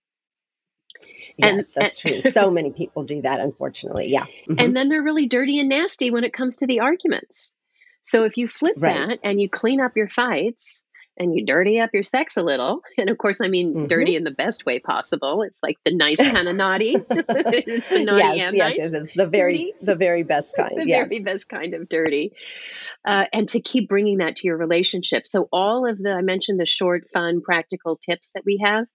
Yes, 1.36 1.50
and, 1.50 1.84
that's 1.84 2.04
and, 2.04 2.22
true. 2.22 2.30
So 2.30 2.50
many 2.50 2.72
people 2.72 3.04
do 3.04 3.22
that, 3.22 3.40
unfortunately. 3.40 4.08
Yeah. 4.08 4.24
Mm-hmm. 4.24 4.54
And 4.58 4.76
then 4.76 4.88
they're 4.88 5.02
really 5.02 5.26
dirty 5.26 5.60
and 5.60 5.68
nasty 5.68 6.10
when 6.10 6.24
it 6.24 6.32
comes 6.32 6.58
to 6.58 6.66
the 6.66 6.80
arguments. 6.80 7.52
So 8.02 8.24
if 8.24 8.38
you 8.38 8.48
flip 8.48 8.76
right. 8.78 8.94
that 8.94 9.18
and 9.24 9.40
you 9.40 9.50
clean 9.50 9.80
up 9.80 9.96
your 9.96 10.08
fights 10.08 10.84
and 11.18 11.34
you 11.34 11.44
dirty 11.46 11.80
up 11.80 11.90
your 11.94 12.02
sex 12.02 12.36
a 12.36 12.42
little, 12.42 12.82
and 12.98 13.08
of 13.08 13.18
course, 13.18 13.40
I 13.40 13.48
mean 13.48 13.74
mm-hmm. 13.74 13.86
dirty 13.86 14.16
in 14.16 14.24
the 14.24 14.30
best 14.30 14.66
way 14.66 14.78
possible. 14.78 15.42
It's 15.42 15.60
like 15.62 15.78
the 15.84 15.94
nice 15.94 16.16
kind 16.16 16.48
of 16.48 16.56
naughty. 16.56 16.96
it's 16.96 17.08
the 17.90 18.04
naughty 18.04 18.38
yes, 18.38 18.48
and 18.48 18.56
yes, 18.56 18.78
nice. 18.78 18.92
it's 18.92 19.14
the 19.14 19.26
very 19.26 19.56
dirty. 19.56 19.72
the 19.82 19.96
very 19.96 20.22
best 20.22 20.56
kind. 20.56 20.76
the 20.76 20.86
yes. 20.86 21.08
very 21.08 21.22
best 21.22 21.48
kind 21.48 21.74
of 21.74 21.88
dirty. 21.88 22.32
Uh, 23.04 23.26
and 23.32 23.48
to 23.50 23.60
keep 23.60 23.88
bringing 23.88 24.18
that 24.18 24.36
to 24.36 24.48
your 24.48 24.56
relationship. 24.56 25.26
So 25.26 25.48
all 25.52 25.88
of 25.88 25.96
the 25.96 26.12
I 26.12 26.22
mentioned 26.22 26.58
the 26.58 26.66
short, 26.66 27.08
fun, 27.12 27.40
practical 27.40 27.96
tips 27.96 28.32
that 28.32 28.44
we 28.44 28.60
have 28.64 28.86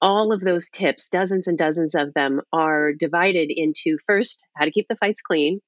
all 0.00 0.32
of 0.32 0.40
those 0.40 0.70
tips, 0.70 1.08
dozens 1.08 1.46
and 1.46 1.58
dozens 1.58 1.94
of 1.94 2.14
them, 2.14 2.40
are 2.52 2.92
divided 2.92 3.50
into 3.50 3.98
first 4.06 4.44
how 4.54 4.64
to 4.64 4.70
keep 4.70 4.88
the 4.88 4.96
fights 4.96 5.20
clean 5.20 5.60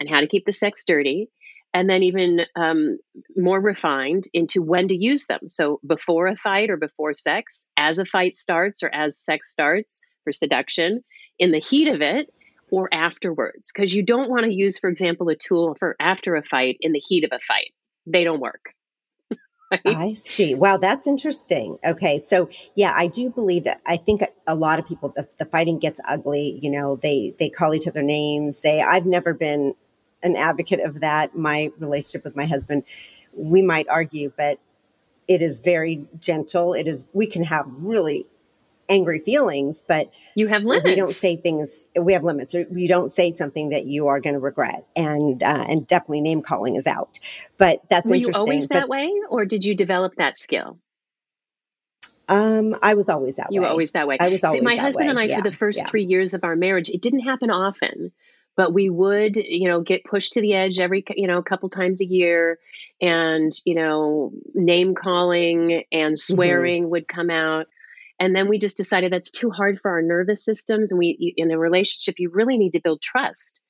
and 0.00 0.08
how 0.08 0.20
to 0.20 0.26
keep 0.26 0.44
the 0.46 0.52
sex 0.52 0.84
dirty, 0.86 1.28
and 1.74 1.90
then 1.90 2.04
even 2.04 2.42
um, 2.54 2.98
more 3.36 3.60
refined 3.60 4.28
into 4.32 4.62
when 4.62 4.88
to 4.88 4.96
use 4.96 5.26
them. 5.26 5.48
So 5.48 5.80
before 5.84 6.28
a 6.28 6.36
fight 6.36 6.70
or 6.70 6.76
before 6.76 7.14
sex, 7.14 7.66
as 7.76 7.98
a 7.98 8.04
fight 8.04 8.34
starts 8.36 8.84
or 8.84 8.94
as 8.94 9.18
sex 9.18 9.50
starts 9.50 10.00
for 10.22 10.32
seduction, 10.32 11.02
in 11.38 11.50
the 11.50 11.58
heat 11.58 11.88
of 11.88 12.00
it, 12.00 12.32
or 12.70 12.88
afterwards. 12.92 13.72
Because 13.74 13.92
you 13.92 14.04
don't 14.04 14.30
want 14.30 14.44
to 14.44 14.54
use, 14.54 14.78
for 14.78 14.88
example, 14.88 15.28
a 15.28 15.34
tool 15.34 15.74
for 15.78 15.96
after 15.98 16.36
a 16.36 16.42
fight 16.42 16.78
in 16.80 16.92
the 16.92 17.00
heat 17.00 17.24
of 17.24 17.30
a 17.32 17.40
fight. 17.40 17.72
They 18.06 18.22
don't 18.22 18.40
work. 18.40 18.72
I 19.84 20.12
see. 20.12 20.54
Wow, 20.54 20.76
that's 20.76 21.08
interesting. 21.08 21.78
Okay, 21.84 22.18
so 22.18 22.48
yeah, 22.76 22.92
I 22.96 23.08
do 23.08 23.30
believe 23.30 23.64
that. 23.64 23.80
I 23.84 23.96
think 23.96 24.22
a 24.46 24.54
lot 24.54 24.78
of 24.78 24.86
people, 24.86 25.12
the, 25.16 25.26
the 25.38 25.44
fighting 25.46 25.80
gets 25.80 26.00
ugly. 26.08 26.58
You 26.62 26.70
know, 26.70 26.96
they 26.96 27.34
they 27.38 27.48
call 27.48 27.74
each 27.74 27.88
other 27.88 28.02
names. 28.02 28.60
They. 28.60 28.80
I've 28.80 29.06
never 29.06 29.34
been 29.34 29.74
an 30.24 30.34
advocate 30.34 30.80
of 30.80 31.00
that. 31.00 31.36
My 31.36 31.70
relationship 31.78 32.24
with 32.24 32.34
my 32.34 32.46
husband, 32.46 32.82
we 33.32 33.62
might 33.62 33.86
argue, 33.88 34.32
but 34.36 34.58
it 35.28 35.42
is 35.42 35.60
very 35.60 36.04
gentle. 36.18 36.72
It 36.74 36.88
is. 36.88 37.06
We 37.12 37.26
can 37.26 37.44
have 37.44 37.66
really 37.68 38.26
angry 38.88 39.18
feelings, 39.18 39.82
but 39.86 40.14
you 40.34 40.48
have 40.48 40.62
limits. 40.64 40.84
We 40.84 40.94
don't 40.94 41.10
say 41.10 41.36
things. 41.36 41.88
We 42.00 42.12
have 42.12 42.24
limits. 42.24 42.54
We 42.70 42.86
don't 42.86 43.08
say 43.08 43.30
something 43.30 43.70
that 43.70 43.86
you 43.86 44.08
are 44.08 44.20
going 44.20 44.34
to 44.34 44.40
regret, 44.40 44.86
and 44.96 45.42
uh, 45.42 45.64
and 45.68 45.86
definitely 45.86 46.22
name 46.22 46.42
calling 46.42 46.74
is 46.74 46.86
out. 46.86 47.18
But 47.58 47.80
that's 47.90 48.08
were 48.08 48.16
you 48.16 48.30
always 48.34 48.68
that 48.68 48.88
way, 48.88 49.10
or 49.30 49.44
did 49.44 49.64
you 49.64 49.74
develop 49.74 50.14
that 50.16 50.38
skill? 50.38 50.78
Um, 52.26 52.74
I 52.82 52.94
was 52.94 53.10
always 53.10 53.36
that 53.36 53.48
you 53.50 53.60
way. 53.60 53.64
You 53.64 53.68
were 53.68 53.72
always 53.72 53.92
that 53.92 54.08
way. 54.08 54.16
I 54.18 54.28
was 54.28 54.42
always 54.44 54.60
See, 54.60 54.64
my 54.64 54.76
husband 54.76 55.06
way. 55.06 55.10
and 55.10 55.18
I, 55.18 55.24
yeah, 55.24 55.36
for 55.36 55.42
the 55.42 55.52
first 55.52 55.80
yeah. 55.80 55.86
three 55.86 56.04
years 56.04 56.32
of 56.32 56.42
our 56.42 56.56
marriage, 56.56 56.88
it 56.88 57.02
didn't 57.02 57.20
happen 57.20 57.50
often 57.50 58.12
but 58.56 58.72
we 58.72 58.88
would 58.88 59.36
you 59.36 59.68
know 59.68 59.80
get 59.80 60.04
pushed 60.04 60.34
to 60.34 60.40
the 60.40 60.54
edge 60.54 60.78
every 60.78 61.04
you 61.16 61.26
know 61.26 61.38
a 61.38 61.42
couple 61.42 61.68
times 61.68 62.00
a 62.00 62.06
year 62.06 62.58
and 63.00 63.52
you 63.64 63.74
know 63.74 64.32
name 64.54 64.94
calling 64.94 65.84
and 65.92 66.14
mm-hmm. 66.14 66.34
swearing 66.34 66.84
mm-hmm. 66.84 66.90
would 66.90 67.08
come 67.08 67.30
out 67.30 67.66
and 68.20 68.34
then 68.34 68.48
we 68.48 68.58
just 68.58 68.76
decided 68.76 69.12
that's 69.12 69.30
too 69.30 69.50
hard 69.50 69.80
for 69.80 69.90
our 69.90 70.02
nervous 70.02 70.44
systems 70.44 70.92
and 70.92 70.98
we 70.98 71.34
in 71.36 71.50
a 71.50 71.58
relationship 71.58 72.16
you 72.18 72.30
really 72.30 72.56
need 72.56 72.72
to 72.72 72.80
build 72.80 73.00
trust 73.00 73.60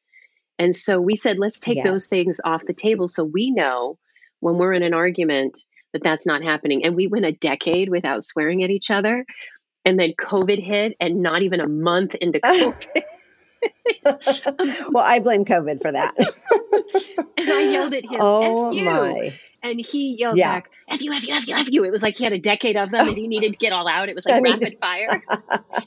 and 0.58 0.74
so 0.74 1.00
we 1.00 1.16
said 1.16 1.38
let's 1.38 1.58
take 1.58 1.76
yes. 1.76 1.86
those 1.86 2.06
things 2.06 2.40
off 2.44 2.66
the 2.66 2.74
table 2.74 3.08
so 3.08 3.24
we 3.24 3.50
know 3.50 3.98
when 4.40 4.56
we're 4.56 4.72
in 4.72 4.82
an 4.82 4.94
argument 4.94 5.58
that 5.92 6.02
that's 6.02 6.26
not 6.26 6.42
happening 6.42 6.84
and 6.84 6.96
we 6.96 7.06
went 7.06 7.24
a 7.24 7.32
decade 7.32 7.88
without 7.88 8.22
swearing 8.22 8.62
at 8.62 8.70
each 8.70 8.90
other 8.90 9.24
and 9.84 9.98
then 9.98 10.12
covid 10.12 10.58
hit 10.58 10.94
and 11.00 11.22
not 11.22 11.42
even 11.42 11.60
a 11.60 11.68
month 11.68 12.14
into 12.16 12.38
covid 12.44 13.02
well 14.90 15.04
i 15.04 15.20
blame 15.20 15.44
covid 15.44 15.80
for 15.80 15.92
that 15.92 16.12
and 17.38 17.50
i 17.50 17.70
yelled 17.70 17.94
at 17.94 18.04
him 18.04 18.18
oh 18.20 18.72
my 18.72 19.32
and 19.64 19.80
he 19.80 20.14
yelled 20.16 20.36
yeah. 20.36 20.56
back, 20.56 20.70
F 20.88 21.00
you, 21.00 21.10
F 21.10 21.26
you, 21.26 21.34
F 21.34 21.48
you, 21.48 21.54
F 21.54 21.72
you. 21.72 21.84
It 21.84 21.90
was 21.90 22.02
like 22.02 22.16
he 22.16 22.24
had 22.24 22.34
a 22.34 22.38
decade 22.38 22.76
of 22.76 22.90
them 22.90 23.08
and 23.08 23.16
he 23.16 23.26
needed 23.26 23.52
to 23.52 23.58
get 23.58 23.72
all 23.72 23.88
out. 23.88 24.10
It 24.10 24.14
was 24.14 24.26
like 24.26 24.44
rapid 24.44 24.76
fire. 24.78 25.22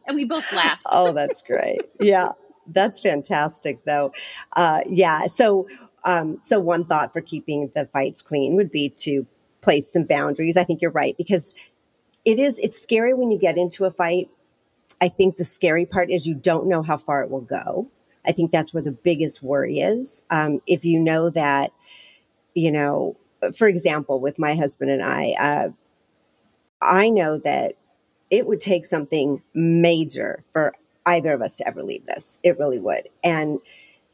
and 0.07 0.15
we 0.15 0.25
both 0.25 0.51
laughed. 0.53 0.81
oh, 0.87 1.13
that's 1.13 1.43
great. 1.43 1.79
Yeah. 1.99 2.31
That's 2.65 2.99
fantastic 2.99 3.85
though. 3.85 4.11
Uh, 4.53 4.81
yeah. 4.87 5.27
So, 5.27 5.67
um, 6.03 6.39
so 6.41 6.59
one 6.59 6.85
thought 6.85 7.13
for 7.13 7.21
keeping 7.21 7.71
the 7.75 7.85
fights 7.85 8.21
clean 8.21 8.55
would 8.55 8.71
be 8.71 8.89
to 8.97 9.27
place 9.61 9.93
some 9.93 10.03
boundaries. 10.03 10.57
I 10.57 10.63
think 10.63 10.81
you're 10.81 10.91
right 10.91 11.15
because 11.15 11.53
it 12.25 12.39
is, 12.39 12.57
it's 12.59 12.81
scary 12.81 13.13
when 13.13 13.29
you 13.29 13.37
get 13.37 13.57
into 13.57 13.85
a 13.85 13.91
fight. 13.91 14.27
I 15.01 15.09
think 15.09 15.35
the 15.35 15.45
scary 15.45 15.85
part 15.85 16.09
is 16.09 16.27
you 16.27 16.35
don't 16.35 16.67
know 16.67 16.81
how 16.81 16.97
far 16.97 17.23
it 17.23 17.29
will 17.29 17.41
go. 17.41 17.89
I 18.25 18.31
think 18.31 18.51
that's 18.51 18.73
where 18.73 18.83
the 18.83 18.91
biggest 18.91 19.41
worry 19.41 19.79
is. 19.79 20.21
Um, 20.29 20.59
if 20.67 20.85
you 20.85 20.99
know 20.99 21.29
that, 21.29 21.71
you 22.55 22.71
know, 22.71 23.15
for 23.55 23.67
example, 23.67 24.19
with 24.19 24.39
my 24.39 24.55
husband 24.55 24.91
and 24.91 25.03
I, 25.03 25.33
uh, 25.39 25.69
I 26.81 27.09
know 27.09 27.37
that 27.39 27.75
it 28.29 28.47
would 28.47 28.59
take 28.59 28.85
something 28.85 29.41
major 29.53 30.43
for 30.51 30.73
either 31.05 31.33
of 31.33 31.41
us 31.41 31.57
to 31.57 31.67
ever 31.67 31.81
leave 31.81 32.05
this. 32.05 32.39
It 32.43 32.59
really 32.59 32.79
would. 32.79 33.07
And 33.23 33.59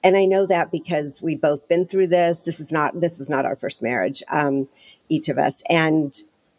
and 0.05 0.17
I 0.17 0.25
know 0.25 0.45
that 0.45 0.69
because 0.69 1.21
we've 1.23 1.39
both 1.39 1.67
been 1.69 1.85
through 1.85 2.07
this. 2.07 2.43
This 2.43 2.59
is 2.59 2.71
not 2.71 2.99
this 2.99 3.17
was 3.17 3.29
not 3.29 3.45
our 3.45 3.55
first 3.55 3.81
marriage, 3.81 4.21
um, 4.29 4.67
each 5.09 5.29
of 5.29 5.37
us. 5.37 5.63
And 5.69 6.13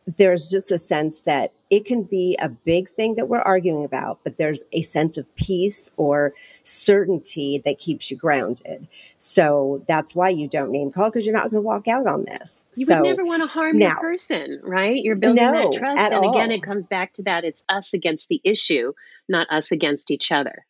there's 0.07 0.49
just 0.49 0.71
a 0.71 0.79
sense 0.79 1.23
that 1.23 1.53
it 1.71 1.85
can 1.85 2.03
be 2.03 2.37
a 2.41 2.49
big 2.49 2.89
thing 2.89 3.15
that 3.17 3.29
we're 3.29 3.41
arguing 3.41 3.85
about, 3.85 4.21
but 4.23 4.37
there's 4.37 4.63
a 4.73 4.83
sense 4.83 5.17
of 5.17 5.35
peace 5.35 5.91
or 5.97 6.35
certainty 6.63 7.63
that 7.65 7.79
keeps 7.79 8.11
you 8.11 8.17
grounded. 8.17 8.87
So 9.19 9.83
that's 9.89 10.15
why 10.15 10.29
you 10.29 10.47
don't 10.47 10.71
name 10.71 10.93
call 10.93 11.11
because 11.11 11.27
you're 11.27 11.35
not 11.35 11.51
going 11.51 11.63
to 11.63 11.67
walk 11.67 11.89
out 11.89 12.07
on 12.07 12.27
this. 12.27 12.67
You 12.77 12.87
so, 12.87 12.97
would 12.97 13.09
never 13.09 13.25
want 13.25 13.43
to 13.43 13.49
harm 13.49 13.79
now, 13.79 13.89
your 13.89 14.01
person, 14.01 14.61
right? 14.63 15.03
You're 15.03 15.17
building 15.17 15.43
no, 15.43 15.71
that 15.71 15.79
trust. 15.79 16.01
and 16.01 16.15
all. 16.15 16.37
again, 16.37 16.53
it 16.53 16.63
comes 16.63 16.87
back 16.87 17.15
to 17.15 17.23
that 17.23 17.45
it's 17.45 17.65
us 17.69 17.95
against 17.95 18.29
the 18.29 18.41
issue, 18.45 18.93
not 19.29 19.51
us 19.51 19.73
against 19.73 20.11
each 20.11 20.31
other. 20.31 20.67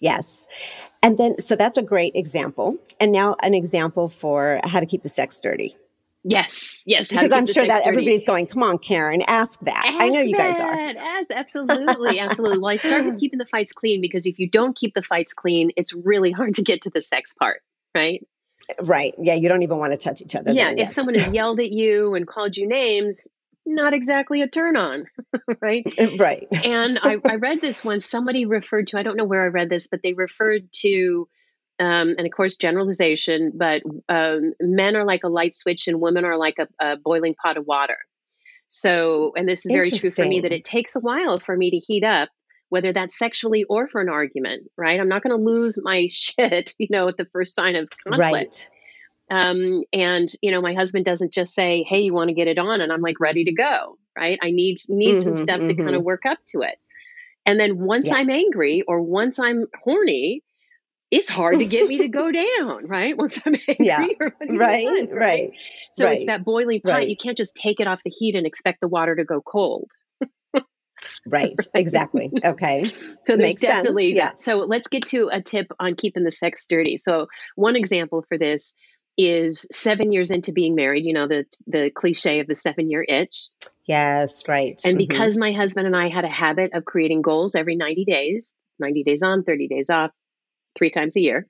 Yes. 0.00 0.46
And 1.02 1.18
then, 1.18 1.38
so 1.38 1.56
that's 1.56 1.76
a 1.76 1.82
great 1.82 2.12
example. 2.14 2.78
And 3.00 3.12
now 3.12 3.36
an 3.42 3.54
example 3.54 4.08
for 4.08 4.60
how 4.64 4.80
to 4.80 4.86
keep 4.86 5.02
the 5.02 5.08
sex 5.08 5.40
dirty. 5.40 5.76
Yes, 6.30 6.82
yes. 6.84 7.08
Because 7.08 7.32
I'm 7.32 7.46
sure 7.46 7.66
that 7.66 7.86
everybody's 7.86 8.24
going, 8.24 8.46
come 8.46 8.62
on, 8.62 8.78
Karen, 8.78 9.22
ask 9.26 9.58
that. 9.60 9.84
Ask 9.86 10.00
I 10.00 10.08
know 10.08 10.20
you 10.20 10.36
guys 10.36 10.58
are. 10.58 10.72
Ask, 10.72 11.30
absolutely, 11.30 12.18
absolutely. 12.18 12.58
Well, 12.58 12.72
I 12.72 12.76
start 12.76 13.06
with 13.06 13.18
keeping 13.20 13.38
the 13.38 13.46
fights 13.46 13.72
clean 13.72 14.00
because 14.00 14.26
if 14.26 14.38
you 14.38 14.48
don't 14.50 14.76
keep 14.76 14.94
the 14.94 15.02
fights 15.02 15.32
clean, 15.32 15.70
it's 15.76 15.94
really 15.94 16.30
hard 16.30 16.54
to 16.54 16.62
get 16.62 16.82
to 16.82 16.90
the 16.90 17.00
sex 17.00 17.34
part, 17.34 17.62
right? 17.94 18.26
Right. 18.82 19.14
Yeah, 19.18 19.34
you 19.34 19.48
don't 19.48 19.62
even 19.62 19.78
want 19.78 19.92
to 19.92 19.96
touch 19.96 20.20
each 20.20 20.34
other. 20.34 20.52
Yeah, 20.52 20.66
then, 20.66 20.74
if 20.74 20.78
yes. 20.80 20.94
someone 20.94 21.14
has 21.14 21.32
yelled 21.32 21.60
at 21.60 21.72
you 21.72 22.14
and 22.14 22.26
called 22.26 22.56
you 22.56 22.68
names, 22.68 23.26
not 23.64 23.94
exactly 23.94 24.42
a 24.42 24.48
turn 24.48 24.76
on, 24.76 25.06
right? 25.62 25.86
Uh, 25.98 26.16
right. 26.18 26.46
and 26.64 26.98
I, 27.02 27.16
I 27.24 27.36
read 27.36 27.60
this 27.60 27.84
once. 27.84 28.04
Somebody 28.04 28.44
referred 28.44 28.88
to, 28.88 28.98
I 28.98 29.02
don't 29.02 29.16
know 29.16 29.24
where 29.24 29.42
I 29.42 29.48
read 29.48 29.70
this, 29.70 29.86
but 29.86 30.00
they 30.02 30.12
referred 30.12 30.70
to 30.80 31.28
um, 31.78 32.14
and 32.16 32.26
of 32.26 32.32
course 32.32 32.56
generalization 32.56 33.52
but 33.54 33.82
um, 34.08 34.52
men 34.60 34.96
are 34.96 35.04
like 35.04 35.24
a 35.24 35.28
light 35.28 35.54
switch 35.54 35.88
and 35.88 36.00
women 36.00 36.24
are 36.24 36.36
like 36.36 36.56
a, 36.58 36.68
a 36.84 36.96
boiling 36.96 37.34
pot 37.34 37.56
of 37.56 37.66
water. 37.66 37.96
So 38.68 39.32
and 39.36 39.48
this 39.48 39.64
is 39.64 39.72
very 39.72 39.90
true 39.90 40.10
for 40.10 40.26
me 40.26 40.40
that 40.40 40.52
it 40.52 40.64
takes 40.64 40.94
a 40.94 41.00
while 41.00 41.38
for 41.38 41.56
me 41.56 41.70
to 41.70 41.78
heat 41.78 42.04
up 42.04 42.28
whether 42.70 42.92
that's 42.92 43.16
sexually 43.16 43.64
or 43.64 43.88
for 43.88 44.00
an 44.00 44.08
argument 44.10 44.68
right? 44.76 45.00
I'm 45.00 45.08
not 45.08 45.22
going 45.22 45.36
to 45.36 45.42
lose 45.42 45.78
my 45.82 46.08
shit 46.12 46.74
you 46.78 46.88
know 46.90 47.08
at 47.08 47.16
the 47.16 47.28
first 47.32 47.54
sign 47.54 47.76
of 47.76 47.88
conflict. 48.06 48.70
Right. 49.30 49.48
um, 49.50 49.82
and 49.92 50.28
you 50.42 50.50
know 50.50 50.60
my 50.60 50.74
husband 50.74 51.04
doesn't 51.04 51.32
just 51.32 51.54
say 51.54 51.84
hey 51.88 52.00
you 52.00 52.12
want 52.12 52.28
to 52.28 52.34
get 52.34 52.48
it 52.48 52.58
on? 52.58 52.80
And 52.80 52.92
i'm 52.92 53.02
like 53.02 53.20
ready 53.20 53.44
to 53.44 53.52
go 53.52 53.98
right? 54.18 54.38
I 54.42 54.50
need 54.50 54.78
need 54.88 55.14
mm-hmm, 55.14 55.20
some 55.20 55.34
stuff 55.34 55.60
mm-hmm. 55.60 55.68
to 55.68 55.74
kind 55.76 55.94
of 55.94 56.02
work 56.02 56.26
up 56.26 56.38
to 56.48 56.62
it. 56.62 56.76
And 57.46 57.58
then 57.58 57.78
once 57.78 58.06
yes. 58.06 58.16
i'm 58.16 58.30
angry 58.30 58.82
or 58.86 59.00
once 59.00 59.38
i'm 59.38 59.64
horny 59.82 60.42
it's 61.10 61.28
hard 61.28 61.58
to 61.58 61.64
get 61.64 61.88
me 61.88 61.98
to 61.98 62.08
go 62.08 62.30
down, 62.30 62.86
right? 62.86 63.16
Once 63.16 63.40
I'm 63.44 63.54
angry 63.54 63.76
yeah. 63.86 64.04
right, 64.40 64.48
right, 64.50 65.08
right. 65.10 65.50
So 65.92 66.04
right. 66.04 66.16
it's 66.16 66.26
that 66.26 66.44
boiling 66.44 66.80
pot. 66.80 66.92
Right. 66.92 67.08
You 67.08 67.16
can't 67.16 67.36
just 67.36 67.56
take 67.56 67.80
it 67.80 67.86
off 67.86 68.02
the 68.04 68.10
heat 68.10 68.34
and 68.34 68.46
expect 68.46 68.80
the 68.80 68.88
water 68.88 69.16
to 69.16 69.24
go 69.24 69.40
cold. 69.40 69.90
right. 70.54 70.64
right, 71.26 71.56
exactly. 71.74 72.30
Okay. 72.44 72.84
So 73.22 73.36
there's 73.36 73.38
Makes 73.38 73.60
definitely 73.60 74.14
sense. 74.14 74.32
Yeah. 74.32 74.36
So 74.36 74.58
let's 74.58 74.88
get 74.88 75.06
to 75.08 75.28
a 75.32 75.42
tip 75.42 75.68
on 75.80 75.94
keeping 75.94 76.24
the 76.24 76.30
sex 76.30 76.66
dirty. 76.66 76.96
So 76.96 77.28
one 77.56 77.76
example 77.76 78.24
for 78.28 78.36
this 78.36 78.74
is 79.16 79.66
seven 79.72 80.12
years 80.12 80.30
into 80.30 80.52
being 80.52 80.74
married. 80.74 81.04
You 81.04 81.12
know 81.12 81.26
the 81.26 81.44
the 81.66 81.90
cliche 81.90 82.40
of 82.40 82.46
the 82.46 82.54
seven 82.54 82.90
year 82.90 83.04
itch. 83.06 83.48
Yes, 83.86 84.46
right. 84.46 84.80
And 84.84 84.98
mm-hmm. 84.98 85.08
because 85.08 85.38
my 85.38 85.52
husband 85.52 85.86
and 85.86 85.96
I 85.96 86.08
had 86.08 86.24
a 86.24 86.28
habit 86.28 86.72
of 86.74 86.84
creating 86.84 87.22
goals 87.22 87.54
every 87.54 87.74
90 87.74 88.04
days, 88.04 88.54
90 88.78 89.02
days 89.02 89.22
on, 89.22 89.44
30 89.44 89.66
days 89.66 89.88
off, 89.88 90.10
three 90.78 90.90
times 90.90 91.16
a 91.16 91.20
year. 91.20 91.46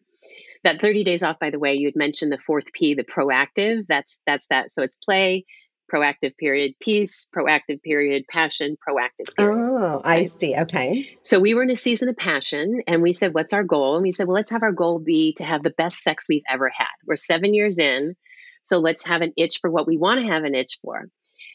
That 0.65 0.81
30 0.81 1.05
days 1.05 1.23
off, 1.23 1.39
by 1.39 1.51
the 1.51 1.59
way, 1.59 1.75
you 1.75 1.87
had 1.87 1.95
mentioned 1.95 2.33
the 2.33 2.39
fourth 2.39 2.73
P, 2.73 2.95
the 2.95 3.05
proactive. 3.05 3.87
That's 3.87 4.21
that's 4.27 4.49
that. 4.49 4.73
So 4.73 4.83
it's 4.83 4.97
play, 4.97 5.45
proactive 5.93 6.37
period, 6.37 6.75
peace, 6.81 7.29
proactive 7.35 7.83
period, 7.83 8.25
passion, 8.29 8.77
proactive 8.77 9.35
period. 9.37 9.59
Oh, 9.59 10.01
I 10.05 10.25
see. 10.25 10.57
Okay. 10.57 11.17
So 11.23 11.41
we 11.41 11.55
were 11.55 11.63
in 11.63 11.71
a 11.71 11.77
season 11.77 12.09
of 12.09 12.17
passion 12.17 12.83
and 12.87 13.03
we 13.03 13.13
said, 13.13 13.35
What's 13.35 13.53
our 13.53 13.65
goal? 13.65 13.95
And 13.95 14.03
we 14.03 14.11
said, 14.11 14.27
Well, 14.27 14.35
let's 14.35 14.51
have 14.51 14.63
our 14.63 14.73
goal 14.73 14.99
be 14.99 15.35
to 15.37 15.45
have 15.45 15.63
the 15.63 15.71
best 15.71 16.03
sex 16.03 16.27
we've 16.29 16.43
ever 16.49 16.71
had. 16.75 16.87
We're 17.07 17.17
seven 17.17 17.55
years 17.55 17.79
in. 17.79 18.17
So 18.65 18.79
let's 18.79 19.07
have 19.07 19.23
an 19.23 19.33
itch 19.37 19.61
for 19.61 19.71
what 19.71 19.87
we 19.87 19.97
want 19.97 20.21
to 20.21 20.27
have 20.27 20.45
an 20.45 20.55
itch 20.55 20.79
for. 20.83 21.09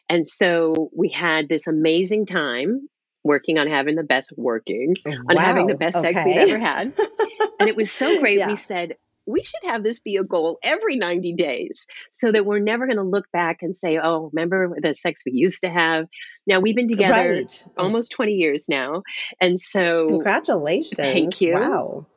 And 0.09 0.27
so 0.27 0.89
we 0.95 1.09
had 1.09 1.47
this 1.47 1.67
amazing 1.67 2.25
time 2.25 2.88
working 3.23 3.57
on 3.57 3.67
having 3.67 3.95
the 3.95 4.03
best 4.03 4.33
working 4.36 4.93
wow. 5.05 5.13
on 5.29 5.38
having 5.38 5.67
the 5.67 5.75
best 5.75 5.97
okay. 5.97 6.13
sex 6.13 6.25
we've 6.25 6.49
ever 6.49 6.59
had. 6.59 6.91
and 7.63 7.69
it 7.69 7.76
was 7.76 7.91
so 7.91 8.19
great. 8.21 8.38
Yeah. 8.38 8.47
We 8.47 8.56
said, 8.56 8.97
we 9.26 9.43
should 9.43 9.62
have 9.63 9.84
this 9.84 9.99
be 9.99 10.17
a 10.17 10.23
goal 10.23 10.60
every 10.63 10.97
90 10.97 11.34
days 11.34 11.88
so 12.12 12.32
that 12.32 12.45
we're 12.45 12.60
never 12.60 12.86
going 12.86 12.97
to 12.97 13.04
look 13.04 13.32
back 13.32 13.60
and 13.62 13.73
say, 13.73 13.97
oh, 13.97 14.30
remember 14.34 14.76
the 14.82 14.93
sex 14.93 15.23
we 15.26 15.32
used 15.32 15.62
to 15.63 15.69
have? 15.69 16.08
Now, 16.45 16.60
we've 16.60 16.76
been 16.76 16.88
together 16.88 17.36
right. 17.36 17.65
almost 17.78 18.12
20 18.12 18.34
years 18.34 18.67
now. 18.67 19.04
And 19.39 19.60
so, 19.60 20.08
congratulations. 20.08 20.97
Thank 20.97 21.39
you. 21.39 21.54
Wow. 21.54 22.08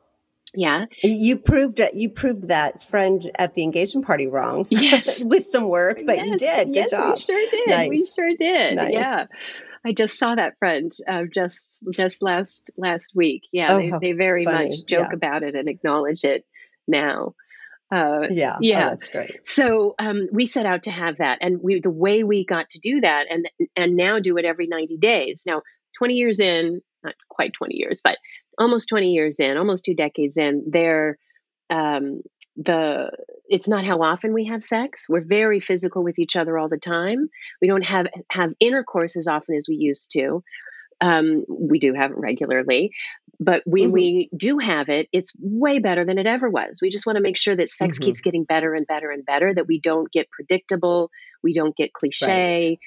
Yeah. 0.53 0.85
You 1.03 1.37
proved 1.37 1.77
that 1.77 1.95
you 1.95 2.09
proved 2.09 2.47
that 2.47 2.81
friend 2.81 3.29
at 3.37 3.53
the 3.53 3.63
engagement 3.63 4.07
party 4.07 4.27
wrong. 4.27 4.65
Yes. 4.69 5.21
with 5.23 5.45
some 5.45 5.69
work, 5.69 5.99
but 6.05 6.17
yes. 6.17 6.25
you 6.25 6.37
did. 6.37 6.67
Good 6.67 6.75
yes, 6.75 6.91
job. 6.91 7.15
We 7.15 7.21
sure 7.21 7.51
did. 7.51 7.69
Nice. 7.69 7.89
We 7.89 8.05
sure 8.05 8.31
did. 8.37 8.75
Nice. 8.75 8.93
Yeah. 8.93 9.25
I 9.87 9.93
just 9.93 10.19
saw 10.19 10.35
that 10.35 10.59
friend 10.59 10.91
uh, 11.07 11.23
just 11.33 11.81
just 11.93 12.21
last 12.21 12.69
last 12.75 13.15
week. 13.15 13.43
Yeah, 13.53 13.67
oh, 13.71 13.77
they, 13.77 13.91
they 14.01 14.11
very 14.11 14.43
funny. 14.43 14.69
much 14.69 14.85
joke 14.85 15.07
yeah. 15.11 15.15
about 15.15 15.43
it 15.43 15.55
and 15.55 15.69
acknowledge 15.69 16.25
it 16.25 16.45
now. 16.87 17.35
Uh, 17.89 18.27
yeah, 18.29 18.55
oh, 18.55 18.59
yeah, 18.59 18.85
oh, 18.85 18.89
that's 18.89 19.07
great. 19.07 19.47
So 19.47 19.95
um, 19.97 20.27
we 20.29 20.45
set 20.45 20.65
out 20.65 20.83
to 20.83 20.91
have 20.91 21.17
that, 21.17 21.37
and 21.39 21.61
we 21.63 21.79
the 21.79 21.89
way 21.89 22.25
we 22.25 22.45
got 22.45 22.69
to 22.71 22.79
do 22.79 22.99
that, 22.99 23.27
and 23.29 23.49
and 23.77 23.95
now 23.95 24.19
do 24.19 24.37
it 24.37 24.43
every 24.43 24.67
ninety 24.67 24.97
days. 24.97 25.43
Now, 25.47 25.61
twenty 25.97 26.15
years 26.15 26.41
in, 26.41 26.81
not 27.01 27.15
quite 27.29 27.53
twenty 27.53 27.77
years, 27.77 28.01
but 28.03 28.17
almost 28.57 28.89
twenty 28.89 29.13
years 29.13 29.39
in, 29.39 29.55
almost 29.55 29.85
two 29.85 29.95
decades 29.95 30.35
in, 30.35 30.65
there, 30.69 31.17
um, 31.69 32.23
the 32.57 33.11
it's 33.47 33.69
not 33.69 33.85
how 33.85 34.01
often 34.01 34.33
we 34.33 34.45
have 34.45 34.63
sex. 34.63 35.05
We're 35.07 35.21
very 35.21 35.59
physical 35.59 36.03
with 36.03 36.19
each 36.19 36.35
other 36.35 36.57
all 36.57 36.69
the 36.69 36.77
time. 36.77 37.29
We 37.61 37.67
don't 37.67 37.85
have 37.85 38.07
have 38.29 38.53
intercourse 38.59 39.15
as 39.15 39.27
often 39.27 39.55
as 39.55 39.67
we 39.69 39.75
used 39.75 40.11
to. 40.13 40.43
Um, 40.99 41.45
we 41.47 41.77
do 41.79 41.93
have 41.93 42.09
it 42.09 42.17
regularly, 42.17 42.91
but 43.39 43.61
when 43.65 43.83
mm-hmm. 43.83 43.93
we 43.93 44.29
do 44.35 44.57
have 44.57 44.89
it, 44.89 45.07
it's 45.13 45.35
way 45.39 45.77
better 45.77 46.03
than 46.05 46.17
it 46.17 46.25
ever 46.25 46.49
was. 46.49 46.79
We 46.81 46.89
just 46.89 47.05
want 47.05 47.17
to 47.17 47.21
make 47.21 47.37
sure 47.37 47.55
that 47.55 47.69
sex 47.69 47.97
mm-hmm. 47.97 48.05
keeps 48.05 48.21
getting 48.21 48.45
better 48.45 48.73
and 48.73 48.87
better 48.87 49.11
and 49.11 49.23
better, 49.23 49.53
that 49.53 49.67
we 49.67 49.79
don't 49.79 50.11
get 50.11 50.31
predictable, 50.31 51.11
we 51.43 51.53
don't 51.53 51.75
get 51.75 51.93
cliche. 51.93 52.69
Right. 52.69 52.79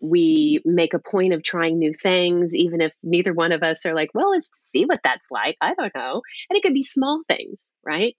We 0.00 0.60
make 0.66 0.92
a 0.92 0.98
point 0.98 1.32
of 1.32 1.42
trying 1.42 1.78
new 1.78 1.94
things, 1.94 2.54
even 2.54 2.82
if 2.82 2.92
neither 3.02 3.32
one 3.32 3.52
of 3.52 3.62
us 3.62 3.86
are 3.86 3.94
like, 3.94 4.10
well, 4.12 4.32
let's 4.32 4.50
see 4.52 4.84
what 4.84 5.00
that's 5.02 5.30
like. 5.30 5.56
I 5.62 5.72
don't 5.72 5.94
know. 5.94 6.20
And 6.50 6.56
it 6.58 6.62
could 6.62 6.74
be 6.74 6.82
small 6.82 7.22
things, 7.26 7.72
right? 7.82 8.14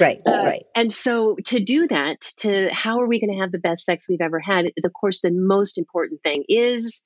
Right, 0.00 0.20
uh, 0.26 0.42
right. 0.44 0.64
And 0.74 0.90
so 0.90 1.36
to 1.46 1.60
do 1.60 1.86
that, 1.88 2.20
to 2.38 2.68
how 2.72 3.00
are 3.00 3.06
we 3.06 3.20
going 3.20 3.32
to 3.32 3.40
have 3.40 3.52
the 3.52 3.58
best 3.58 3.84
sex 3.84 4.08
we've 4.08 4.20
ever 4.20 4.40
had? 4.40 4.66
Of 4.82 4.92
course, 4.92 5.20
the 5.20 5.30
most 5.30 5.78
important 5.78 6.22
thing 6.22 6.44
is 6.48 7.02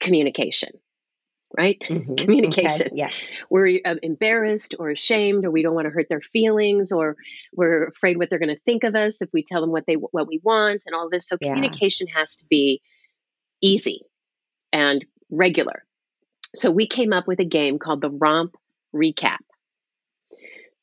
communication 0.00 0.70
right? 1.56 1.80
Mm-hmm. 1.80 2.14
Communication. 2.16 2.86
Okay. 2.88 2.94
Yes. 2.94 3.34
We're 3.50 3.80
uh, 3.84 3.96
embarrassed 4.02 4.74
or 4.78 4.90
ashamed, 4.90 5.44
or 5.44 5.50
we 5.50 5.62
don't 5.62 5.74
want 5.74 5.86
to 5.86 5.90
hurt 5.90 6.06
their 6.08 6.20
feelings, 6.20 6.92
or 6.92 7.16
we're 7.54 7.86
afraid 7.86 8.16
what 8.16 8.30
they're 8.30 8.38
going 8.38 8.54
to 8.54 8.62
think 8.62 8.84
of 8.84 8.94
us 8.94 9.22
if 9.22 9.30
we 9.32 9.42
tell 9.42 9.60
them 9.60 9.70
what 9.70 9.84
they 9.86 9.94
what 9.94 10.26
we 10.28 10.40
want, 10.42 10.84
and 10.86 10.94
all 10.94 11.08
this. 11.10 11.28
So 11.28 11.36
yeah. 11.40 11.54
communication 11.54 12.06
has 12.08 12.36
to 12.36 12.46
be 12.48 12.82
easy 13.60 14.02
and 14.72 15.04
regular. 15.30 15.84
So 16.54 16.70
we 16.70 16.86
came 16.86 17.12
up 17.12 17.26
with 17.26 17.40
a 17.40 17.44
game 17.44 17.78
called 17.78 18.00
the 18.00 18.10
Romp 18.10 18.56
Recap. 18.94 19.38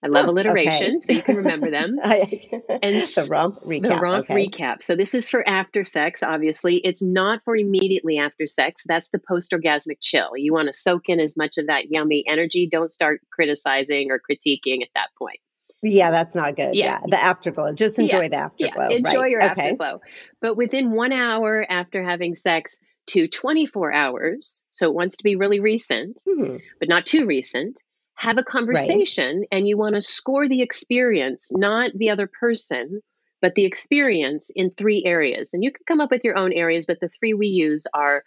I 0.01 0.07
love 0.07 0.27
oh, 0.27 0.31
alliteration, 0.31 0.95
okay. 0.95 0.97
so 0.97 1.13
you 1.13 1.21
can 1.21 1.35
remember 1.37 1.69
them. 1.69 1.97
and 2.03 2.95
the 2.95 3.27
romp 3.29 3.61
recap. 3.65 3.81
The 3.81 3.99
romp 4.01 4.29
okay. 4.29 4.47
recap. 4.47 4.81
So 4.81 4.95
this 4.95 5.13
is 5.13 5.27
for 5.27 5.47
after 5.47 5.83
sex. 5.83 6.23
Obviously, 6.23 6.77
it's 6.77 7.03
not 7.03 7.41
for 7.43 7.55
immediately 7.55 8.17
after 8.17 8.47
sex. 8.47 8.85
That's 8.87 9.09
the 9.09 9.19
post-orgasmic 9.19 9.97
chill. 9.99 10.37
You 10.37 10.53
want 10.53 10.67
to 10.67 10.73
soak 10.73 11.09
in 11.09 11.19
as 11.19 11.35
much 11.35 11.57
of 11.57 11.67
that 11.67 11.91
yummy 11.91 12.23
energy. 12.25 12.69
Don't 12.71 12.89
start 12.89 13.21
criticizing 13.29 14.09
or 14.11 14.19
critiquing 14.19 14.83
at 14.83 14.89
that 14.95 15.09
point. 15.17 15.39
Yeah, 15.81 16.11
that's 16.11 16.35
not 16.35 16.55
good. 16.55 16.75
Yeah, 16.75 16.99
yeah. 16.99 16.99
the 17.07 17.21
afterglow. 17.21 17.73
Just 17.73 17.99
enjoy 17.99 18.23
yeah. 18.23 18.27
the 18.29 18.35
afterglow. 18.37 18.89
Yeah. 18.89 18.97
Enjoy 18.97 19.21
right. 19.21 19.31
your 19.31 19.43
okay. 19.43 19.61
afterglow. 19.63 19.99
But 20.41 20.55
within 20.55 20.91
one 20.91 21.11
hour 21.11 21.65
after 21.69 22.03
having 22.03 22.35
sex 22.35 22.79
to 23.07 23.27
24 23.27 23.91
hours, 23.91 24.63
so 24.71 24.89
it 24.89 24.93
wants 24.93 25.17
to 25.17 25.23
be 25.23 25.35
really 25.35 25.59
recent, 25.59 26.21
mm-hmm. 26.27 26.57
but 26.79 26.89
not 26.89 27.05
too 27.05 27.25
recent 27.25 27.81
have 28.19 28.37
a 28.37 28.43
conversation 28.43 29.39
right. 29.39 29.47
and 29.49 29.65
you 29.65 29.77
want 29.77 29.95
to 29.95 30.01
score 30.01 30.49
the 30.49 30.61
experience, 30.61 31.51
not 31.53 31.91
the 31.95 32.09
other 32.09 32.27
person, 32.27 32.99
but 33.41 33.55
the 33.55 33.63
experience 33.63 34.51
in 34.53 34.71
three 34.71 35.05
areas. 35.05 35.53
And 35.53 35.63
you 35.63 35.71
can 35.71 35.85
come 35.87 36.01
up 36.01 36.11
with 36.11 36.25
your 36.25 36.37
own 36.37 36.51
areas, 36.51 36.85
but 36.85 36.99
the 36.99 37.07
three 37.07 37.33
we 37.33 37.47
use 37.47 37.87
are 37.93 38.23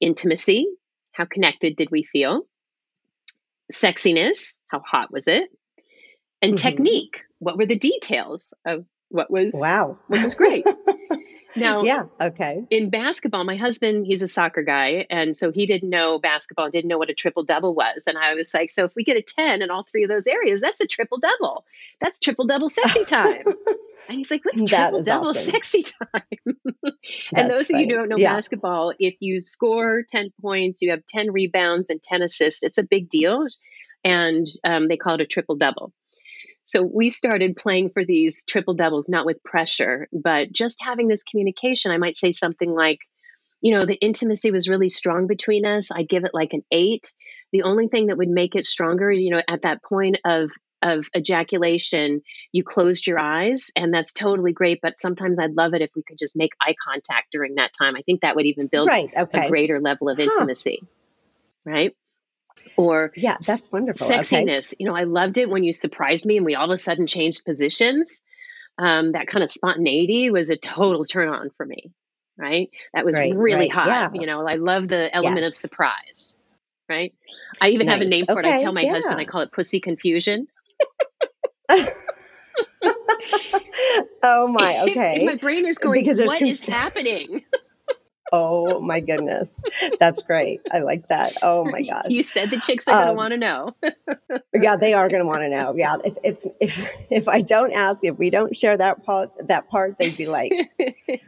intimacy, 0.00 0.66
how 1.12 1.26
connected 1.26 1.76
did 1.76 1.92
we 1.92 2.02
feel? 2.02 2.42
Sexiness, 3.72 4.56
how 4.66 4.80
hot 4.84 5.12
was 5.12 5.28
it? 5.28 5.48
And 6.42 6.54
mm-hmm. 6.54 6.68
technique, 6.68 7.22
what 7.38 7.56
were 7.56 7.66
the 7.66 7.78
details 7.78 8.52
of 8.66 8.84
what 9.10 9.30
was 9.30 9.54
wow, 9.54 9.96
what 10.08 10.24
was 10.24 10.34
great? 10.40 10.66
Now, 11.56 11.82
yeah, 11.82 12.02
okay. 12.20 12.64
In 12.70 12.90
basketball, 12.90 13.44
my 13.44 13.56
husband, 13.56 14.06
he's 14.06 14.22
a 14.22 14.28
soccer 14.28 14.62
guy. 14.62 15.06
And 15.10 15.36
so 15.36 15.50
he 15.50 15.66
didn't 15.66 15.90
know 15.90 16.18
basketball, 16.18 16.70
didn't 16.70 16.88
know 16.88 16.98
what 16.98 17.10
a 17.10 17.14
triple 17.14 17.44
double 17.44 17.74
was. 17.74 18.04
And 18.06 18.16
I 18.16 18.34
was 18.34 18.52
like, 18.54 18.70
so 18.70 18.84
if 18.84 18.94
we 18.94 19.04
get 19.04 19.16
a 19.16 19.22
10 19.22 19.62
in 19.62 19.70
all 19.70 19.84
three 19.84 20.04
of 20.04 20.10
those 20.10 20.26
areas, 20.26 20.60
that's 20.60 20.80
a 20.80 20.86
triple 20.86 21.18
double. 21.18 21.64
That's 22.00 22.20
triple 22.20 22.46
double 22.46 22.68
sexy 22.68 23.04
time. 23.04 23.42
and 24.08 24.18
he's 24.18 24.30
like, 24.30 24.44
what's 24.44 24.64
triple 24.64 25.02
double 25.02 25.28
awesome. 25.28 25.52
sexy 25.52 25.82
time? 25.82 26.22
and 27.34 27.50
those 27.50 27.68
funny. 27.68 27.84
of 27.84 27.90
you 27.90 27.94
who 27.94 28.00
don't 28.00 28.08
know 28.08 28.18
yeah. 28.18 28.34
basketball, 28.34 28.92
if 28.98 29.16
you 29.20 29.40
score 29.40 30.02
10 30.08 30.32
points, 30.40 30.82
you 30.82 30.90
have 30.90 31.04
10 31.06 31.32
rebounds 31.32 31.90
and 31.90 32.02
10 32.02 32.22
assists, 32.22 32.62
it's 32.62 32.78
a 32.78 32.84
big 32.84 33.08
deal. 33.08 33.46
And 34.02 34.46
um, 34.64 34.88
they 34.88 34.96
call 34.96 35.16
it 35.16 35.20
a 35.20 35.26
triple 35.26 35.56
double. 35.56 35.92
So 36.70 36.84
we 36.84 37.10
started 37.10 37.56
playing 37.56 37.90
for 37.90 38.04
these 38.04 38.44
triple 38.44 38.74
doubles, 38.74 39.08
not 39.08 39.26
with 39.26 39.42
pressure, 39.42 40.06
but 40.12 40.52
just 40.52 40.78
having 40.80 41.08
this 41.08 41.24
communication. 41.24 41.90
I 41.90 41.98
might 41.98 42.14
say 42.14 42.30
something 42.30 42.72
like, 42.72 43.00
you 43.60 43.74
know, 43.74 43.86
the 43.86 43.96
intimacy 43.96 44.52
was 44.52 44.68
really 44.68 44.88
strong 44.88 45.26
between 45.26 45.66
us. 45.66 45.90
I'd 45.90 46.08
give 46.08 46.22
it 46.22 46.30
like 46.32 46.52
an 46.52 46.62
eight. 46.70 47.12
The 47.50 47.64
only 47.64 47.88
thing 47.88 48.06
that 48.06 48.18
would 48.18 48.28
make 48.28 48.54
it 48.54 48.66
stronger, 48.66 49.10
you 49.10 49.30
know, 49.30 49.42
at 49.48 49.62
that 49.62 49.82
point 49.82 50.18
of 50.24 50.52
of 50.80 51.08
ejaculation, 51.14 52.22
you 52.52 52.62
closed 52.62 53.04
your 53.04 53.18
eyes, 53.18 53.72
and 53.74 53.92
that's 53.92 54.12
totally 54.12 54.52
great. 54.52 54.78
But 54.80 55.00
sometimes 55.00 55.40
I'd 55.40 55.56
love 55.56 55.74
it 55.74 55.82
if 55.82 55.90
we 55.96 56.04
could 56.04 56.18
just 56.18 56.36
make 56.36 56.52
eye 56.60 56.76
contact 56.86 57.32
during 57.32 57.56
that 57.56 57.72
time. 57.76 57.96
I 57.96 58.02
think 58.02 58.20
that 58.20 58.36
would 58.36 58.46
even 58.46 58.68
build 58.68 58.86
right, 58.86 59.10
okay. 59.14 59.46
a 59.46 59.48
greater 59.48 59.80
level 59.80 60.08
of 60.08 60.20
intimacy. 60.20 60.78
Huh. 60.82 60.86
Right 61.72 61.96
or 62.76 63.12
yeah 63.16 63.36
that's 63.46 63.70
wonderful 63.72 64.06
sexiness 64.06 64.72
okay. 64.72 64.76
you 64.78 64.86
know 64.86 64.96
i 64.96 65.04
loved 65.04 65.38
it 65.38 65.48
when 65.48 65.64
you 65.64 65.72
surprised 65.72 66.26
me 66.26 66.36
and 66.36 66.46
we 66.46 66.54
all 66.54 66.66
of 66.66 66.70
a 66.70 66.78
sudden 66.78 67.06
changed 67.06 67.44
positions 67.44 68.22
um, 68.78 69.12
that 69.12 69.26
kind 69.26 69.42
of 69.42 69.50
spontaneity 69.50 70.30
was 70.30 70.48
a 70.48 70.56
total 70.56 71.04
turn 71.04 71.28
on 71.28 71.50
for 71.56 71.66
me 71.66 71.92
right 72.38 72.70
that 72.94 73.04
was 73.04 73.14
right, 73.14 73.34
really 73.34 73.68
right. 73.68 73.74
hot 73.74 73.86
yeah. 73.86 74.08
you 74.14 74.26
know 74.26 74.46
i 74.46 74.54
love 74.54 74.88
the 74.88 75.14
element 75.14 75.40
yes. 75.40 75.48
of 75.48 75.54
surprise 75.54 76.36
right 76.88 77.14
i 77.60 77.68
even 77.68 77.86
nice. 77.86 77.98
have 77.98 78.06
a 78.06 78.08
name 78.08 78.26
for 78.26 78.38
okay. 78.38 78.50
it 78.50 78.54
i 78.54 78.62
tell 78.62 78.72
my 78.72 78.82
yeah. 78.82 78.92
husband 78.92 79.18
i 79.18 79.24
call 79.24 79.42
it 79.42 79.52
pussy 79.52 79.80
confusion 79.80 80.46
oh 84.22 84.48
my 84.48 84.80
okay 84.88 85.24
my 85.26 85.34
brain 85.34 85.66
is 85.66 85.78
going 85.78 86.00
because 86.00 86.18
what 86.18 86.38
con- 86.38 86.48
is 86.48 86.60
happening 86.60 87.44
Oh 88.32 88.80
my 88.80 89.00
goodness. 89.00 89.60
That's 89.98 90.22
great. 90.22 90.60
I 90.70 90.80
like 90.80 91.08
that. 91.08 91.34
Oh 91.42 91.64
my 91.64 91.82
gosh. 91.90 92.06
You 92.08 92.22
said 92.22 92.48
the 92.48 92.60
chicks 92.64 92.86
are 92.86 92.92
going 92.92 93.04
to 93.04 93.10
um, 93.10 93.16
want 93.16 93.32
to 93.32 93.36
know. 93.36 93.76
yeah, 94.54 94.76
they 94.76 94.94
are 94.94 95.08
going 95.08 95.20
to 95.22 95.26
want 95.26 95.42
to 95.42 95.48
know. 95.48 95.74
Yeah. 95.76 95.96
If, 96.04 96.16
if, 96.22 96.44
if, 96.60 97.06
if 97.10 97.28
I 97.28 97.42
don't 97.42 97.72
ask, 97.72 98.00
if 98.04 98.18
we 98.18 98.30
don't 98.30 98.54
share 98.54 98.76
that 98.76 99.04
part, 99.04 99.30
that 99.48 99.68
part, 99.68 99.98
they'd 99.98 100.16
be 100.16 100.26
like, 100.26 100.52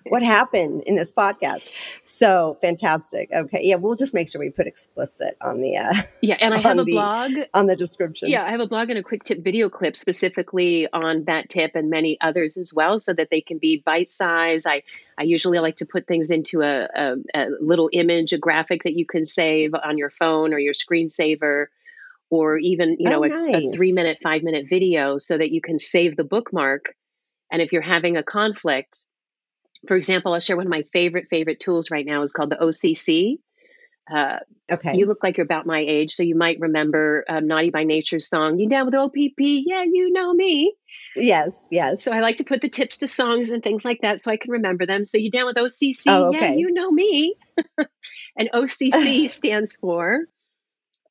what 0.07 0.23
happened 0.23 0.85
in 0.87 0.95
this 0.95 1.13
podcast? 1.13 1.69
So 2.05 2.57
fantastic. 2.61 3.31
Okay. 3.35 3.61
Yeah. 3.63 3.77
We'll 3.77 3.97
just 3.97 4.15
make 4.15 4.29
sure 4.29 4.41
we 4.41 4.51
put 4.51 4.67
explicit 4.67 5.37
on 5.41 5.61
the, 5.61 5.77
uh, 5.77 5.95
yeah. 6.23 6.37
And 6.41 6.55
I 6.55 6.59
have 6.59 6.79
a 6.79 6.85
the, 6.85 6.93
blog 6.93 7.31
on 7.55 7.67
the 7.67 7.77
description. 7.77 8.31
Yeah. 8.31 8.45
I 8.45 8.51
have 8.51 8.61
a 8.61 8.67
blog 8.67 8.91
and 8.91 8.99
a 8.99 9.03
quick 9.03 9.25
tip 9.25 9.43
video 9.43 9.69
clip 9.69 9.97
specifically 9.97 10.89
on 10.93 11.25
that 11.25 11.49
tip 11.49 11.73
and 11.75 11.91
many 11.91 12.19
others 12.21 12.57
as 12.57 12.73
well 12.73 12.99
so 12.99 13.13
that 13.13 13.29
they 13.31 13.41
can 13.41 13.59
be 13.59 13.83
bite 13.85 14.11
size. 14.11 14.67
I, 14.67 14.83
I 15.19 15.25
usually 15.25 15.59
like 15.59 15.77
to 15.77 15.87
put 15.87 16.07
things 16.07 16.31
into 16.31 16.63
a, 16.63 16.89
a, 16.95 17.15
a, 17.35 17.47
little 17.61 17.89
image, 17.93 18.33
a 18.33 18.39
graphic 18.39 18.85
that 18.85 18.95
you 18.95 19.07
can 19.07 19.25
save 19.25 19.73
on 19.75 19.99
your 19.99 20.11
phone 20.11 20.53
or 20.53 20.59
your 20.59 20.75
screensaver, 20.75 21.67
or 22.31 22.57
even 22.59 22.97
you 22.99 23.09
oh, 23.09 23.11
know 23.11 23.25
oh, 23.25 23.47
a, 23.47 23.69
a 23.69 23.73
three 23.73 23.93
minute, 23.93 24.19
five 24.23 24.43
minute 24.43 24.67
video, 24.69 25.19
so 25.19 25.37
that 25.37 25.51
you 25.51 25.61
can 25.61 25.79
save 25.79 26.17
the 26.17 26.25
bookmark. 26.25 26.95
And 27.51 27.61
if 27.61 27.73
you're 27.73 27.83
having 27.83 28.17
a 28.17 28.23
conflict, 28.23 28.99
for 29.87 29.97
example, 29.97 30.33
I'll 30.33 30.41
share 30.41 30.57
one 30.57 30.67
of 30.67 30.71
my 30.71 30.83
favorite 30.83 31.29
favorite 31.29 31.61
tools 31.61 31.91
right 31.91 32.07
now 32.07 32.23
is 32.23 32.33
called 32.33 32.51
the 32.51 32.57
OCC. 32.57 33.39
Uh, 34.11 34.39
okay. 34.71 34.97
You 34.97 35.07
look 35.07 35.23
like 35.23 35.37
you're 35.37 35.45
about 35.45 35.67
my 35.67 35.79
age, 35.79 36.13
so 36.13 36.23
you 36.23 36.35
might 36.35 36.59
remember 36.61 37.25
um, 37.29 37.47
Naughty 37.47 37.71
by 37.71 37.85
Nature's 37.85 38.29
song. 38.29 38.59
You 38.59 38.69
down 38.69 38.87
with 38.87 38.95
OPP? 38.95 39.39
Yeah, 39.39 39.85
you 39.85 40.11
know 40.13 40.33
me. 40.33 40.75
Yes, 41.15 41.69
yes. 41.71 42.03
So 42.03 42.13
I 42.13 42.21
like 42.21 42.37
to 42.37 42.45
put 42.45 42.63
the 42.63 42.69
tips 42.69 42.99
to 42.99 43.07
songs 43.07 43.51
and 43.51 43.63
things 43.63 43.85
like 43.85 44.01
that 44.03 44.21
so 44.21 44.31
I 44.31 44.37
can 44.37 44.51
remember 44.51 44.87
them. 44.87 45.05
So 45.05 45.19
you 45.19 45.31
down 45.31 45.47
with 45.47 45.57
OCC? 45.57 46.05
Oh, 46.09 46.29
okay. 46.29 46.41
Yeah, 46.41 46.55
you 46.55 46.73
know 46.73 46.91
me. 46.91 47.37
and 48.37 48.51
OCC 48.53 49.29
stands 49.31 49.77
for 49.77 50.21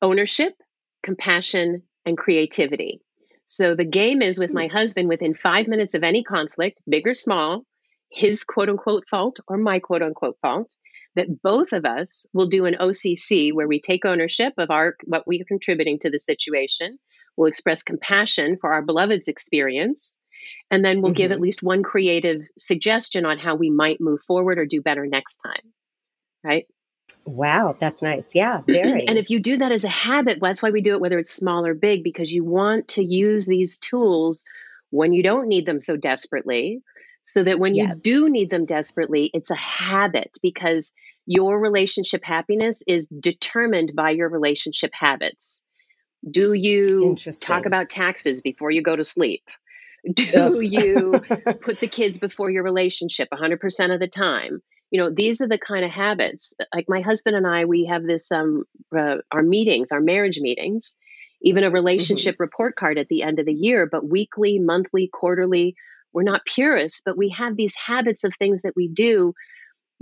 ownership, 0.00 0.54
compassion, 1.02 1.82
and 2.04 2.18
creativity. 2.18 3.00
So 3.46 3.74
the 3.74 3.84
game 3.84 4.22
is 4.22 4.38
with 4.38 4.50
my 4.50 4.66
husband 4.66 5.08
within 5.08 5.34
five 5.34 5.68
minutes 5.68 5.94
of 5.94 6.02
any 6.02 6.24
conflict, 6.24 6.78
big 6.88 7.06
or 7.06 7.14
small, 7.14 7.64
his 8.10 8.44
quote 8.44 8.68
unquote 8.68 9.04
fault 9.08 9.38
or 9.46 9.56
my 9.56 9.78
quote 9.78 10.02
unquote 10.02 10.36
fault, 10.42 10.74
that 11.14 11.42
both 11.42 11.72
of 11.72 11.84
us 11.84 12.26
will 12.32 12.46
do 12.46 12.64
an 12.64 12.76
OCC 12.80 13.52
where 13.52 13.68
we 13.68 13.80
take 13.80 14.04
ownership 14.04 14.54
of 14.58 14.70
our 14.70 14.96
what 15.04 15.26
we 15.26 15.40
are 15.40 15.44
contributing 15.44 15.98
to 16.00 16.10
the 16.10 16.18
situation 16.18 16.98
We'll 17.36 17.48
express 17.48 17.82
compassion 17.82 18.58
for 18.60 18.72
our 18.72 18.82
beloved's 18.82 19.28
experience. 19.28 20.16
And 20.70 20.84
then 20.84 21.00
we'll 21.00 21.12
mm-hmm. 21.12 21.16
give 21.16 21.32
at 21.32 21.40
least 21.40 21.62
one 21.62 21.82
creative 21.82 22.46
suggestion 22.58 23.24
on 23.24 23.38
how 23.38 23.54
we 23.54 23.70
might 23.70 24.00
move 24.00 24.20
forward 24.22 24.58
or 24.58 24.66
do 24.66 24.82
better 24.82 25.06
next 25.06 25.38
time. 25.38 25.72
Right? 26.44 26.66
Wow, 27.24 27.76
that's 27.78 28.02
nice. 28.02 28.34
Yeah, 28.34 28.62
very. 28.66 29.06
and 29.06 29.16
if 29.16 29.30
you 29.30 29.38
do 29.38 29.58
that 29.58 29.70
as 29.70 29.84
a 29.84 29.88
habit, 29.88 30.38
that's 30.40 30.60
why 30.60 30.70
we 30.70 30.80
do 30.80 30.94
it, 30.94 31.00
whether 31.00 31.20
it's 31.20 31.32
small 31.32 31.64
or 31.64 31.74
big, 31.74 32.02
because 32.02 32.32
you 32.32 32.42
want 32.44 32.88
to 32.88 33.04
use 33.04 33.46
these 33.46 33.78
tools 33.78 34.44
when 34.90 35.12
you 35.12 35.22
don't 35.22 35.46
need 35.46 35.64
them 35.64 35.78
so 35.78 35.96
desperately, 35.96 36.82
so 37.22 37.44
that 37.44 37.60
when 37.60 37.76
yes. 37.76 38.02
you 38.04 38.12
do 38.12 38.28
need 38.28 38.50
them 38.50 38.64
desperately, 38.64 39.30
it's 39.32 39.50
a 39.50 39.56
habit 39.56 40.36
because 40.42 40.94
your 41.26 41.58
relationship 41.58 42.22
happiness 42.24 42.82
is 42.86 43.06
determined 43.06 43.92
by 43.94 44.10
your 44.10 44.28
relationship 44.28 44.90
habits. 44.92 45.62
Do 46.28 46.52
you 46.52 47.16
talk 47.42 47.66
about 47.66 47.90
taxes 47.90 48.42
before 48.42 48.70
you 48.70 48.82
go 48.82 48.94
to 48.94 49.04
sleep? 49.04 49.42
Do 50.12 50.62
you 50.62 51.12
put 51.62 51.80
the 51.80 51.88
kids 51.90 52.18
before 52.18 52.50
your 52.50 52.64
relationship 52.64 53.28
100% 53.32 53.94
of 53.94 54.00
the 54.00 54.08
time? 54.08 54.62
You 54.90 55.00
know, 55.00 55.10
these 55.10 55.40
are 55.40 55.48
the 55.48 55.58
kind 55.58 55.84
of 55.84 55.90
habits. 55.90 56.54
Like 56.74 56.86
my 56.88 57.00
husband 57.00 57.36
and 57.36 57.46
I, 57.46 57.64
we 57.64 57.86
have 57.86 58.04
this 58.04 58.30
um 58.30 58.64
uh, 58.96 59.18
our 59.30 59.42
meetings, 59.42 59.90
our 59.90 60.00
marriage 60.00 60.38
meetings, 60.38 60.94
even 61.40 61.64
a 61.64 61.68
mm-hmm. 61.68 61.74
relationship 61.74 62.34
mm-hmm. 62.34 62.42
report 62.42 62.76
card 62.76 62.98
at 62.98 63.08
the 63.08 63.22
end 63.22 63.38
of 63.38 63.46
the 63.46 63.54
year, 63.54 63.88
but 63.90 64.08
weekly, 64.08 64.58
monthly, 64.58 65.08
quarterly. 65.08 65.76
We're 66.12 66.24
not 66.24 66.44
purists, 66.44 67.00
but 67.04 67.16
we 67.16 67.30
have 67.30 67.56
these 67.56 67.74
habits 67.74 68.24
of 68.24 68.34
things 68.34 68.62
that 68.62 68.76
we 68.76 68.86
do 68.86 69.32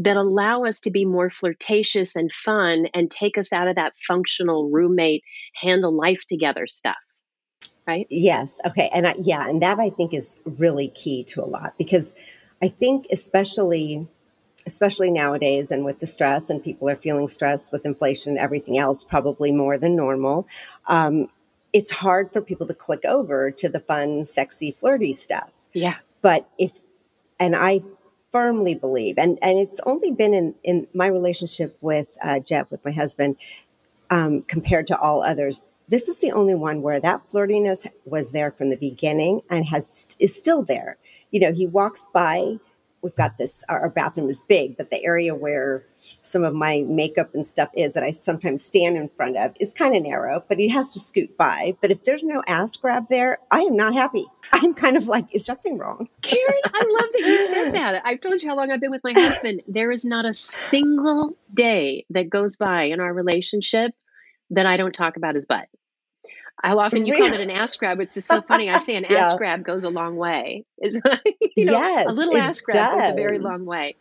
that 0.01 0.17
allow 0.17 0.65
us 0.65 0.81
to 0.81 0.91
be 0.91 1.05
more 1.05 1.29
flirtatious 1.29 2.17
and 2.17 2.33
fun 2.33 2.87
and 2.95 3.11
take 3.11 3.37
us 3.37 3.53
out 3.53 3.69
of 3.69 3.77
that 3.77 3.95
functional 3.97 4.71
roommate, 4.71 5.23
handle 5.55 5.95
life 5.95 6.25
together 6.27 6.67
stuff. 6.67 6.97
Right? 7.87 8.07
Yes. 8.09 8.61
Okay. 8.67 8.89
And 8.95 9.07
I, 9.07 9.15
yeah, 9.21 9.49
and 9.49 9.61
that 9.63 9.79
I 9.79 9.91
think 9.91 10.15
is 10.15 10.41
really 10.45 10.89
key 10.89 11.25
to 11.25 11.43
a 11.43 11.47
lot 11.47 11.75
because 11.77 12.15
I 12.63 12.69
think 12.69 13.07
especially 13.13 14.09
especially 14.67 15.11
nowadays 15.11 15.71
and 15.71 15.85
with 15.87 15.99
the 16.01 16.07
stress 16.07 16.51
and 16.51 16.63
people 16.63 16.89
are 16.89 16.95
feeling 16.95 17.27
stress 17.27 17.73
with 17.73 17.87
inflation 17.87 18.33
and 18.33 18.39
everything 18.39 18.77
else 18.77 19.05
probably 19.05 19.51
more 19.51 19.79
than 19.79 19.97
normal 19.97 20.47
um, 20.87 21.29
it's 21.73 21.91
hard 21.91 22.31
for 22.31 22.43
people 22.43 22.67
to 22.67 22.75
click 22.75 23.03
over 23.07 23.51
to 23.51 23.71
the 23.71 23.81
fun 23.81 24.23
sexy 24.23 24.71
flirty 24.71 25.15
stuff 25.15 25.51
yeah 25.73 25.97
but 26.21 26.47
if 26.59 26.73
and 27.39 27.57
i 27.57 27.81
firmly 28.31 28.75
believe, 28.75 29.17
and, 29.19 29.39
and 29.43 29.59
it's 29.59 29.81
only 29.87 30.13
been 30.13 30.35
in, 30.35 30.55
in 30.63 30.87
my 30.95 31.07
relationship 31.07 31.77
with 31.81 32.17
uh, 32.23 32.41
Jeff, 32.41 32.71
with 32.71 32.85
my 32.85 32.93
husband, 32.93 33.37
um, 34.11 34.43
compared 34.43 34.87
to 34.89 34.99
all 34.99 35.23
others. 35.23 35.61
This 35.89 36.09
is 36.09 36.21
the 36.21 36.31
only 36.33 36.55
one 36.55 36.83
where 36.83 37.01
that 37.01 37.29
flirtiness 37.29 37.87
was 38.05 38.33
there 38.33 38.53
from 38.53 38.71
the 38.71 38.77
beginning 38.77 39.43
and 39.51 39.65
has 39.67 40.07
is 40.21 40.37
still 40.37 40.63
there. 40.63 40.99
You 41.33 41.41
know, 41.41 41.53
he 41.53 41.67
walks 41.67 42.07
by. 42.13 42.57
We've 43.03 43.15
got 43.15 43.39
this. 43.39 43.65
Our 43.69 43.91
bathroom 43.91 44.29
is 44.29 44.43
big, 44.49 44.77
but 44.77 44.91
the 44.91 45.05
area 45.05 45.35
where 45.35 45.85
some 46.23 46.45
of 46.45 46.55
my 46.55 46.85
makeup 46.87 47.35
and 47.35 47.47
stuff 47.47 47.71
is 47.75 47.95
that 47.95 48.03
I 48.03 48.11
sometimes 48.11 48.65
stand 48.65 48.97
in 48.97 49.09
front 49.09 49.37
of 49.37 49.53
is 49.61 49.75
kind 49.75 49.97
of 49.97 50.03
narrow, 50.03 50.45
but 50.49 50.59
he 50.59 50.69
has 50.69 50.91
to 50.93 51.01
scoot 51.01 51.37
by. 51.37 51.77
But 51.81 51.91
if 51.91 52.05
there's 52.05 52.23
no 52.23 52.43
ass 52.47 52.77
grab 52.77 53.09
there, 53.09 53.39
I 53.51 53.61
am 53.61 53.77
not 53.77 53.95
happy. 53.95 54.27
I'm 54.53 54.75
kind 54.75 54.97
of 54.97 55.07
like, 55.07 55.35
is 55.35 55.45
something 55.45 55.79
wrong? 55.79 56.09
Karen, 56.23 56.61
I 56.65 56.85
love 56.89 57.09
that 57.13 57.21
you 57.21 57.47
said 57.47 57.71
that. 57.73 58.03
I've 58.05 58.21
told 58.21 58.43
you 58.43 58.49
how 58.49 58.57
long 58.57 58.71
I've 58.71 58.81
been 58.81 58.91
with 58.91 59.05
my 59.05 59.13
husband. 59.13 59.63
There 59.69 59.91
is 59.91 60.05
not 60.05 60.25
a 60.25 60.35
single 60.35 61.37
day 61.53 62.05
that 62.11 62.31
goes 62.31 62.57
by 62.57 62.85
in 62.85 63.01
our 63.01 63.13
relationship 63.13 63.93
that 64.51 64.67
I 64.67 64.77
don't 64.77 64.95
talk 64.95 65.17
about 65.17 65.35
his 65.35 65.47
butt. 65.47 65.69
How 66.63 66.79
often 66.79 67.07
you 67.07 67.17
call 67.17 67.33
it 67.33 67.41
an 67.41 67.51
ass 67.51 67.77
grab, 67.77 67.97
which 67.97 68.15
is 68.17 68.27
so 68.27 68.43
funny. 68.43 68.69
I 68.69 68.79
say 68.79 68.97
an 68.97 69.07
yeah. 69.11 69.31
ass 69.31 69.37
grab 69.39 69.65
goes 69.65 69.85
a 69.85 69.89
long 69.89 70.17
way. 70.17 70.67
Is 70.77 70.95
you 71.57 71.65
know, 71.65 71.73
yes, 71.73 72.07
a 72.07 72.13
little 72.13 72.37
ass 72.37 72.61
grab 72.61 72.77
does. 72.77 73.01
goes 73.01 73.13
a 73.13 73.15
very 73.15 73.39
long 73.39 73.65
way 73.65 73.97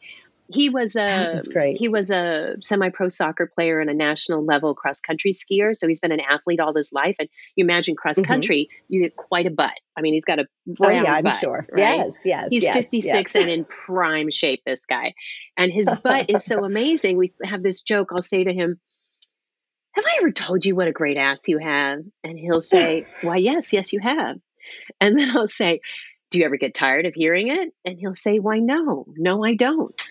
he 0.51 0.69
was 0.69 0.95
a 0.95 1.41
he 1.77 1.87
was 1.87 2.09
a 2.09 2.55
semi-pro 2.61 3.09
soccer 3.09 3.49
player 3.53 3.79
and 3.79 3.89
a 3.89 3.93
national 3.93 4.43
level 4.43 4.73
cross 4.73 4.99
country 4.99 5.31
skier. 5.31 5.75
So 5.75 5.87
he's 5.87 5.99
been 5.99 6.11
an 6.11 6.19
athlete 6.19 6.59
all 6.59 6.73
his 6.73 6.91
life. 6.91 7.15
And 7.19 7.29
you 7.55 7.63
imagine 7.63 7.95
cross 7.95 8.19
country, 8.21 8.69
mm-hmm. 8.69 8.93
you 8.93 9.01
get 9.01 9.15
quite 9.15 9.45
a 9.45 9.51
butt. 9.51 9.73
I 9.95 10.01
mean, 10.01 10.13
he's 10.13 10.25
got 10.25 10.39
a 10.39 10.47
brown 10.65 10.99
oh, 10.99 11.03
yeah, 11.03 11.13
I'm 11.15 11.23
butt, 11.23 11.35
sure. 11.35 11.67
Right? 11.71 11.79
Yes, 11.79 12.21
yes. 12.25 12.47
He's 12.49 12.63
yes, 12.63 12.75
56 12.75 13.35
yes. 13.35 13.43
and 13.43 13.51
in 13.51 13.65
prime 13.65 14.31
shape. 14.31 14.61
This 14.65 14.85
guy, 14.85 15.13
and 15.57 15.71
his 15.71 15.89
butt 16.03 16.29
is 16.29 16.43
so 16.43 16.63
amazing. 16.65 17.17
We 17.17 17.33
have 17.43 17.63
this 17.63 17.81
joke. 17.81 18.09
I'll 18.13 18.21
say 18.21 18.43
to 18.43 18.53
him. 18.53 18.79
Have 19.93 20.05
I 20.05 20.17
ever 20.21 20.31
told 20.31 20.65
you 20.65 20.75
what 20.75 20.87
a 20.87 20.91
great 20.91 21.17
ass 21.17 21.47
you 21.47 21.57
have? 21.57 21.99
And 22.23 22.37
he'll 22.37 22.61
say, 22.61 23.03
Why, 23.23 23.37
yes, 23.37 23.73
yes, 23.73 23.91
you 23.91 23.99
have. 23.99 24.37
And 25.01 25.19
then 25.19 25.35
I'll 25.35 25.47
say, 25.47 25.81
Do 26.31 26.39
you 26.39 26.45
ever 26.45 26.57
get 26.57 26.73
tired 26.73 27.05
of 27.05 27.13
hearing 27.15 27.49
it? 27.49 27.73
And 27.83 27.97
he'll 27.99 28.15
say, 28.15 28.39
Why, 28.39 28.59
no, 28.59 29.05
no, 29.17 29.43
I 29.43 29.55
don't. 29.55 30.01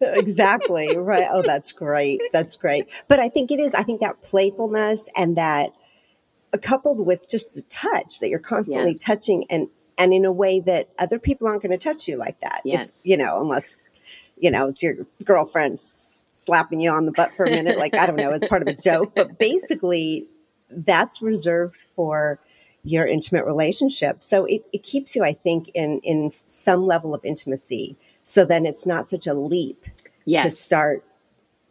Exactly. 0.00 0.96
Right. 0.96 1.26
Oh, 1.30 1.42
that's 1.42 1.72
great. 1.72 2.20
That's 2.32 2.56
great. 2.56 2.90
But 3.08 3.20
I 3.20 3.28
think 3.28 3.50
it 3.50 3.58
is, 3.58 3.74
I 3.74 3.82
think 3.82 4.00
that 4.00 4.22
playfulness 4.22 5.08
and 5.16 5.36
that 5.36 5.70
uh, 6.54 6.58
coupled 6.58 7.06
with 7.06 7.28
just 7.28 7.54
the 7.54 7.62
touch 7.62 8.20
that 8.20 8.28
you're 8.28 8.38
constantly 8.38 8.92
yes. 8.92 9.02
touching 9.02 9.44
and, 9.50 9.68
and 9.98 10.12
in 10.12 10.24
a 10.24 10.32
way 10.32 10.60
that 10.60 10.88
other 10.98 11.18
people 11.18 11.48
aren't 11.48 11.62
going 11.62 11.72
to 11.72 11.78
touch 11.78 12.06
you 12.06 12.16
like 12.16 12.40
that. 12.40 12.60
Yes. 12.64 12.88
It's, 12.88 13.06
you 13.06 13.16
know, 13.16 13.40
unless, 13.40 13.78
you 14.38 14.50
know, 14.50 14.68
it's 14.68 14.82
your 14.82 15.06
girlfriend 15.24 15.78
slapping 15.78 16.80
you 16.80 16.90
on 16.90 17.06
the 17.06 17.12
butt 17.12 17.32
for 17.36 17.46
a 17.46 17.50
minute. 17.50 17.78
Like, 17.78 17.96
I 17.96 18.06
don't 18.06 18.16
know, 18.16 18.30
as 18.30 18.44
part 18.48 18.62
of 18.62 18.68
a 18.68 18.74
joke, 18.74 19.12
but 19.16 19.38
basically 19.38 20.28
that's 20.70 21.22
reserved 21.22 21.76
for 21.94 22.38
your 22.84 23.04
intimate 23.04 23.44
relationship. 23.44 24.22
So 24.22 24.44
it, 24.44 24.62
it 24.72 24.82
keeps 24.84 25.16
you, 25.16 25.24
I 25.24 25.32
think, 25.32 25.70
in, 25.74 26.00
in 26.04 26.30
some 26.30 26.86
level 26.86 27.14
of 27.14 27.24
intimacy 27.24 27.96
so 28.26 28.44
then 28.44 28.66
it's 28.66 28.84
not 28.84 29.06
such 29.06 29.26
a 29.26 29.32
leap 29.32 29.86
yes. 30.26 30.44
to 30.44 30.50
start 30.50 31.04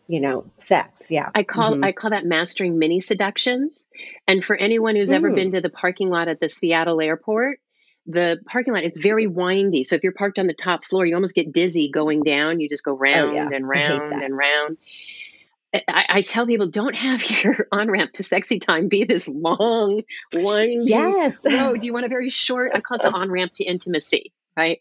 you 0.07 0.19
know 0.19 0.45
sex 0.57 1.11
yeah 1.11 1.29
i 1.35 1.43
call 1.43 1.73
mm-hmm. 1.73 1.83
i 1.83 1.91
call 1.91 2.09
that 2.09 2.25
mastering 2.25 2.79
mini 2.79 2.99
seductions 2.99 3.87
and 4.27 4.43
for 4.43 4.55
anyone 4.55 4.95
who's 4.95 5.09
mm. 5.09 5.15
ever 5.15 5.31
been 5.31 5.51
to 5.51 5.61
the 5.61 5.69
parking 5.69 6.09
lot 6.09 6.27
at 6.27 6.39
the 6.39 6.49
seattle 6.49 7.01
airport 7.01 7.59
the 8.07 8.39
parking 8.47 8.73
lot 8.73 8.83
it's 8.83 8.99
very 8.99 9.27
windy 9.27 9.83
so 9.83 9.95
if 9.95 10.03
you're 10.03 10.11
parked 10.11 10.39
on 10.39 10.47
the 10.47 10.53
top 10.53 10.85
floor 10.85 11.05
you 11.05 11.15
almost 11.15 11.35
get 11.35 11.51
dizzy 11.51 11.89
going 11.89 12.21
down 12.23 12.59
you 12.59 12.69
just 12.69 12.83
go 12.83 12.95
round 12.95 13.31
oh, 13.31 13.33
yeah. 13.33 13.49
and 13.51 13.67
round 13.67 14.11
and 14.11 14.37
round 14.37 14.77
I, 15.87 16.05
I, 16.07 16.21
tell 16.21 16.45
people 16.45 16.67
don't 16.67 16.95
have 16.95 17.29
your 17.43 17.67
on 17.71 17.89
ramp 17.91 18.13
to 18.13 18.23
sexy 18.23 18.59
time 18.59 18.87
be 18.87 19.03
this 19.03 19.27
long, 19.27 20.03
windy 20.33 20.85
yes. 20.85 21.45
road. 21.45 21.83
You 21.83 21.91
want 21.91 22.05
a 22.05 22.07
very 22.07 22.29
short. 22.29 22.71
I 22.73 22.79
call 22.79 22.95
it 22.97 23.03
the 23.03 23.11
on 23.13 23.29
ramp 23.29 23.51
to 23.55 23.65
intimacy, 23.65 24.31
right? 24.55 24.79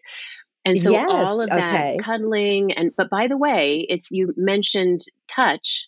And 0.64 0.78
so 0.78 0.92
Yes, 0.92 1.10
all 1.10 1.40
of 1.40 1.50
that 1.50 1.74
okay. 1.74 1.98
cuddling 1.98 2.72
and 2.72 2.92
but 2.96 3.10
by 3.10 3.28
the 3.28 3.36
way, 3.36 3.86
it's 3.88 4.10
you 4.10 4.32
mentioned 4.36 5.02
touch, 5.28 5.86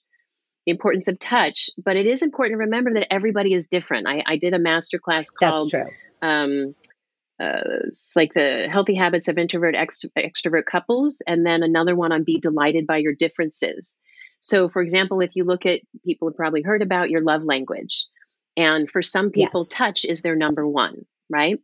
the 0.66 0.72
importance 0.72 1.08
of 1.08 1.18
touch, 1.18 1.70
but 1.82 1.96
it 1.96 2.06
is 2.06 2.22
important 2.22 2.54
to 2.54 2.58
remember 2.58 2.92
that 2.94 3.12
everybody 3.12 3.54
is 3.54 3.68
different. 3.68 4.06
I, 4.06 4.22
I 4.26 4.36
did 4.36 4.52
a 4.52 4.58
master 4.58 4.98
class 4.98 5.30
That's 5.30 5.52
called 5.52 5.70
true. 5.70 5.90
um, 6.22 6.74
uh, 7.38 7.84
it's 7.86 8.16
like 8.16 8.32
the 8.32 8.68
healthy 8.70 8.94
habits 8.94 9.28
of 9.28 9.38
introvert 9.38 9.74
ext- 9.74 10.10
extrovert 10.16 10.64
couples, 10.64 11.22
and 11.26 11.44
then 11.44 11.62
another 11.62 11.94
one 11.94 12.12
on 12.12 12.24
be 12.24 12.38
delighted 12.40 12.86
by 12.86 12.96
your 12.96 13.12
differences. 13.12 13.96
So, 14.40 14.68
for 14.68 14.80
example, 14.80 15.20
if 15.20 15.36
you 15.36 15.44
look 15.44 15.66
at 15.66 15.80
people 16.04 16.28
have 16.28 16.36
probably 16.36 16.62
heard 16.62 16.82
about 16.82 17.10
your 17.10 17.22
love 17.22 17.42
language, 17.42 18.06
and 18.56 18.90
for 18.90 19.02
some 19.02 19.30
people, 19.30 19.62
Yes. 19.62 19.68
touch 19.68 20.04
is 20.04 20.22
their 20.22 20.36
number 20.36 20.66
one, 20.66 21.04
right? 21.28 21.58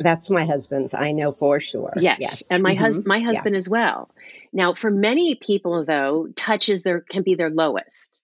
That's 0.00 0.30
my 0.30 0.46
husband's. 0.46 0.94
I 0.94 1.12
know 1.12 1.32
for 1.32 1.60
sure. 1.60 2.08
Yes, 2.16 2.16
Yes. 2.16 2.48
and 2.50 2.62
my 2.62 2.74
Mhm. 2.74 2.74
husband, 2.74 3.08
my 3.08 3.20
Yeah. 3.28 3.28
husband 3.28 3.56
as 3.56 3.68
well. 3.68 4.10
Now, 4.52 4.74
for 4.74 4.90
many 4.90 5.36
people, 5.36 5.84
though, 5.84 6.28
touch 6.36 6.68
is 6.70 6.84
their 6.84 7.00
can 7.00 7.22
be 7.24 7.34
their 7.34 7.50
lowest, 7.50 8.20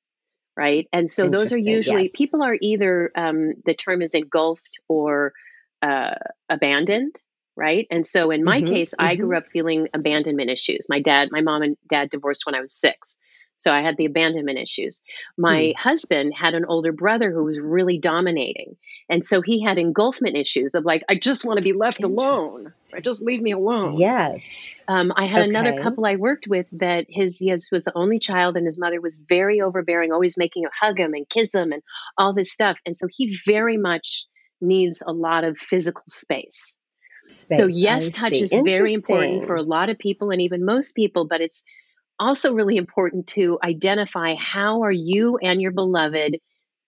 right? 0.56 0.88
And 0.92 1.10
so 1.10 1.28
those 1.28 1.52
are 1.52 1.58
usually 1.58 2.08
yes. 2.08 2.10
people 2.10 2.42
are 2.42 2.56
either 2.60 3.10
um, 3.16 3.54
the 3.66 3.74
term 3.74 4.02
is 4.02 4.14
engulfed 4.14 4.78
or 4.88 5.34
uh, 5.82 6.16
abandoned, 6.48 7.16
right? 7.56 7.86
And 7.90 8.06
so 8.06 8.30
in 8.30 8.44
my 8.44 8.62
Mhm, 8.62 8.62
case, 8.62 8.94
I 8.98 9.16
mhm. 9.16 9.16
grew 9.16 9.36
up 9.36 9.48
feeling 9.52 9.88
abandonment 9.94 10.50
issues. 10.50 10.86
My 10.88 11.00
dad, 11.02 11.30
my 11.32 11.42
mom 11.42 11.62
and 11.62 11.76
dad 11.90 12.10
divorced 12.10 12.46
when 12.46 12.54
I 12.56 12.60
was 12.60 12.74
six. 12.74 13.16
So 13.58 13.72
I 13.72 13.80
had 13.80 13.96
the 13.96 14.04
abandonment 14.04 14.58
issues. 14.58 15.00
My 15.38 15.72
Hmm. 15.76 15.88
husband 15.88 16.34
had 16.34 16.54
an 16.54 16.64
older 16.66 16.92
brother 16.92 17.30
who 17.32 17.44
was 17.44 17.58
really 17.58 17.98
dominating. 17.98 18.76
And 19.08 19.24
so 19.24 19.40
he 19.40 19.62
had 19.62 19.78
engulfment 19.78 20.36
issues 20.36 20.74
of 20.74 20.84
like, 20.84 21.02
I 21.08 21.14
just 21.14 21.44
want 21.44 21.60
to 21.60 21.64
be 21.64 21.72
left 21.72 22.02
alone. 22.02 22.64
Or 22.92 23.00
just 23.00 23.22
leave 23.22 23.40
me 23.40 23.52
alone. 23.52 23.98
Yes. 23.98 24.80
Um, 24.88 25.12
I 25.16 25.26
had 25.26 25.48
another 25.48 25.80
couple 25.82 26.06
I 26.06 26.16
worked 26.16 26.46
with 26.48 26.68
that 26.72 27.06
his 27.08 27.38
he 27.38 27.48
has- 27.48 27.68
was 27.72 27.84
the 27.84 27.92
only 27.96 28.18
child, 28.18 28.56
and 28.56 28.66
his 28.66 28.78
mother 28.78 29.00
was 29.00 29.16
very 29.16 29.60
overbearing, 29.60 30.12
always 30.12 30.36
making 30.36 30.64
him 30.64 30.70
hug 30.80 30.98
him 30.98 31.14
and 31.14 31.28
kiss 31.28 31.54
him 31.54 31.72
and 31.72 31.82
all 32.18 32.32
this 32.34 32.52
stuff. 32.52 32.76
And 32.86 32.96
so 32.96 33.06
he 33.10 33.38
very 33.46 33.76
much 33.76 34.26
needs 34.60 35.02
a 35.06 35.12
lot 35.12 35.44
of 35.44 35.58
physical 35.58 36.04
space. 36.06 36.74
Space. 37.26 37.58
So 37.58 37.66
yes, 37.66 38.08
I 38.16 38.20
touch 38.28 38.34
see. 38.34 38.42
is 38.42 38.50
very 38.64 38.92
important 38.94 39.46
for 39.46 39.56
a 39.56 39.62
lot 39.62 39.88
of 39.88 39.98
people 39.98 40.30
and 40.30 40.40
even 40.40 40.64
most 40.64 40.94
people, 40.94 41.26
but 41.26 41.40
it's 41.40 41.64
also 42.18 42.54
really 42.54 42.76
important 42.76 43.28
to 43.28 43.58
identify 43.62 44.34
how 44.34 44.82
are 44.82 44.92
you 44.92 45.38
and 45.38 45.60
your 45.60 45.72
beloved 45.72 46.38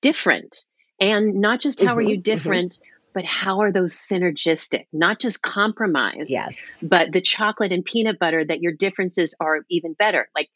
different, 0.02 0.64
and 1.00 1.36
not 1.40 1.60
just 1.60 1.80
how 1.80 1.96
are 1.96 2.02
Mhm, 2.02 2.08
you 2.08 2.16
mhm. 2.18 2.22
different, 2.22 2.78
but 3.14 3.24
how 3.24 3.60
are 3.60 3.72
those 3.72 3.94
synergistic, 3.94 4.86
not 4.92 5.20
just 5.20 5.42
compromise 5.42 6.28
Yes. 6.30 6.78
but 6.82 7.12
the 7.12 7.20
chocolate 7.20 7.72
and 7.72 7.84
peanut 7.84 8.18
butter 8.18 8.44
that 8.44 8.60
your 8.62 8.72
differences 8.72 9.34
are 9.40 9.64
even 9.70 9.94
better. 9.94 10.28
Like 10.36 10.48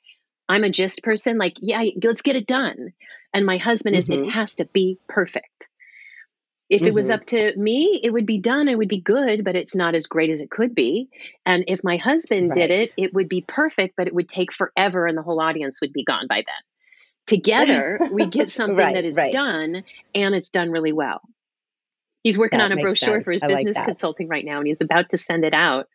I'm 0.49 0.64
a 0.64 0.70
gist 0.70 1.03
person, 1.03 1.39
like, 1.39 1.55
yeah, 1.61 1.83
let's 2.03 2.23
get 2.23 2.37
it 2.37 2.47
done. 2.47 2.93
And 3.35 3.47
my 3.47 3.59
husband 3.59 3.97
is, 3.97 4.09
Mhm. 4.09 4.27
it 4.27 4.31
has 4.31 4.57
to 4.57 4.66
be 4.66 4.99
perfect. 5.09 5.68
If 6.73 6.81
it 6.83 6.95
was 6.95 7.11
Mhm. 7.11 7.14
up 7.14 7.27
to 7.27 7.55
me, 7.59 8.01
it 8.03 8.11
would 8.11 8.25
be 8.25 8.39
done. 8.39 8.66
It 8.66 8.79
would 8.79 8.89
be 8.89 8.99
good, 9.01 9.45
but 9.45 9.57
it's 9.57 9.75
not 9.77 9.95
as 9.95 10.07
great 10.07 10.31
as 10.31 10.41
it 10.41 10.51
could 10.51 10.75
be. 10.75 11.11
And 11.45 11.64
if 11.68 11.85
my 11.85 11.99
husband 11.99 12.53
did 12.53 12.70
it, 12.70 12.95
it 12.97 13.12
would 13.12 13.29
be 13.29 13.43
perfect, 13.43 13.95
but 13.95 14.07
it 14.07 14.14
would 14.14 14.27
take 14.27 14.51
forever 14.53 15.07
and 15.07 15.16
the 15.18 15.23
whole 15.23 15.39
audience 15.39 15.83
would 15.83 15.93
be 15.93 16.03
gone 16.03 16.27
by 16.29 16.37
then. 16.37 16.62
Together, 17.27 17.99
we 18.11 18.25
get 18.27 18.49
something 18.51 18.75
Right, 18.77 18.95
that 18.95 19.05
is 19.05 19.16
right. 19.16 19.33
done 19.35 19.85
and 20.14 20.35
it's 20.35 20.49
done 20.49 20.70
really 20.70 20.93
well. 20.95 21.20
He's 22.23 22.39
working 22.39 22.59
That 22.61 22.73
on 22.73 22.79
a 22.79 22.81
brochure 22.81 23.16
sense. 23.16 23.25
for 23.27 23.33
his 23.33 23.43
I 23.43 23.49
business 23.49 23.77
that. 23.77 23.85
consulting 23.85 24.29
right 24.29 24.45
now, 24.45 24.57
and 24.59 24.66
he's 24.66 24.81
about 24.81 25.11
to 25.11 25.18
send 25.18 25.45
it 25.45 25.53
out. 25.53 25.89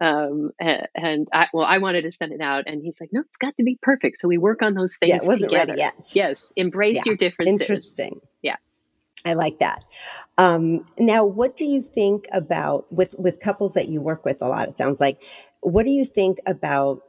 Um, 0.00 0.50
and 0.60 1.28
I, 1.32 1.46
well, 1.54 1.64
I 1.64 1.78
wanted 1.78 2.02
to 2.02 2.10
send 2.10 2.32
it 2.32 2.42
out, 2.42 2.64
and 2.66 2.82
he's 2.82 3.00
like, 3.00 3.10
"No, 3.12 3.20
it's 3.20 3.38
got 3.38 3.56
to 3.56 3.62
be 3.62 3.78
perfect." 3.80 4.18
So 4.18 4.28
we 4.28 4.36
work 4.36 4.60
on 4.62 4.74
those 4.74 4.98
things 4.98 5.10
Yeah, 5.10 5.16
it 5.22 5.26
wasn't 5.26 5.50
together. 5.50 5.70
ready 5.70 5.80
yet. 5.80 6.10
Yes, 6.14 6.52
embrace 6.56 6.96
Yeah. 6.96 7.02
your 7.06 7.16
differences. 7.16 7.60
Interesting. 7.60 8.20
Yeah. 8.42 8.56
I 9.24 9.34
like 9.34 9.58
that. 9.60 9.84
Um, 10.38 10.86
now, 10.98 11.24
what 11.24 11.56
do 11.56 11.64
you 11.64 11.82
think 11.82 12.26
about 12.32 12.92
with 12.92 13.14
with 13.18 13.40
couples 13.40 13.74
that 13.74 13.88
you 13.88 14.00
work 14.00 14.24
with 14.24 14.42
a 14.42 14.48
lot? 14.48 14.68
It 14.68 14.76
sounds 14.76 15.00
like. 15.00 15.22
What 15.60 15.84
do 15.84 15.90
you 15.90 16.04
think 16.04 16.38
about? 16.46 17.00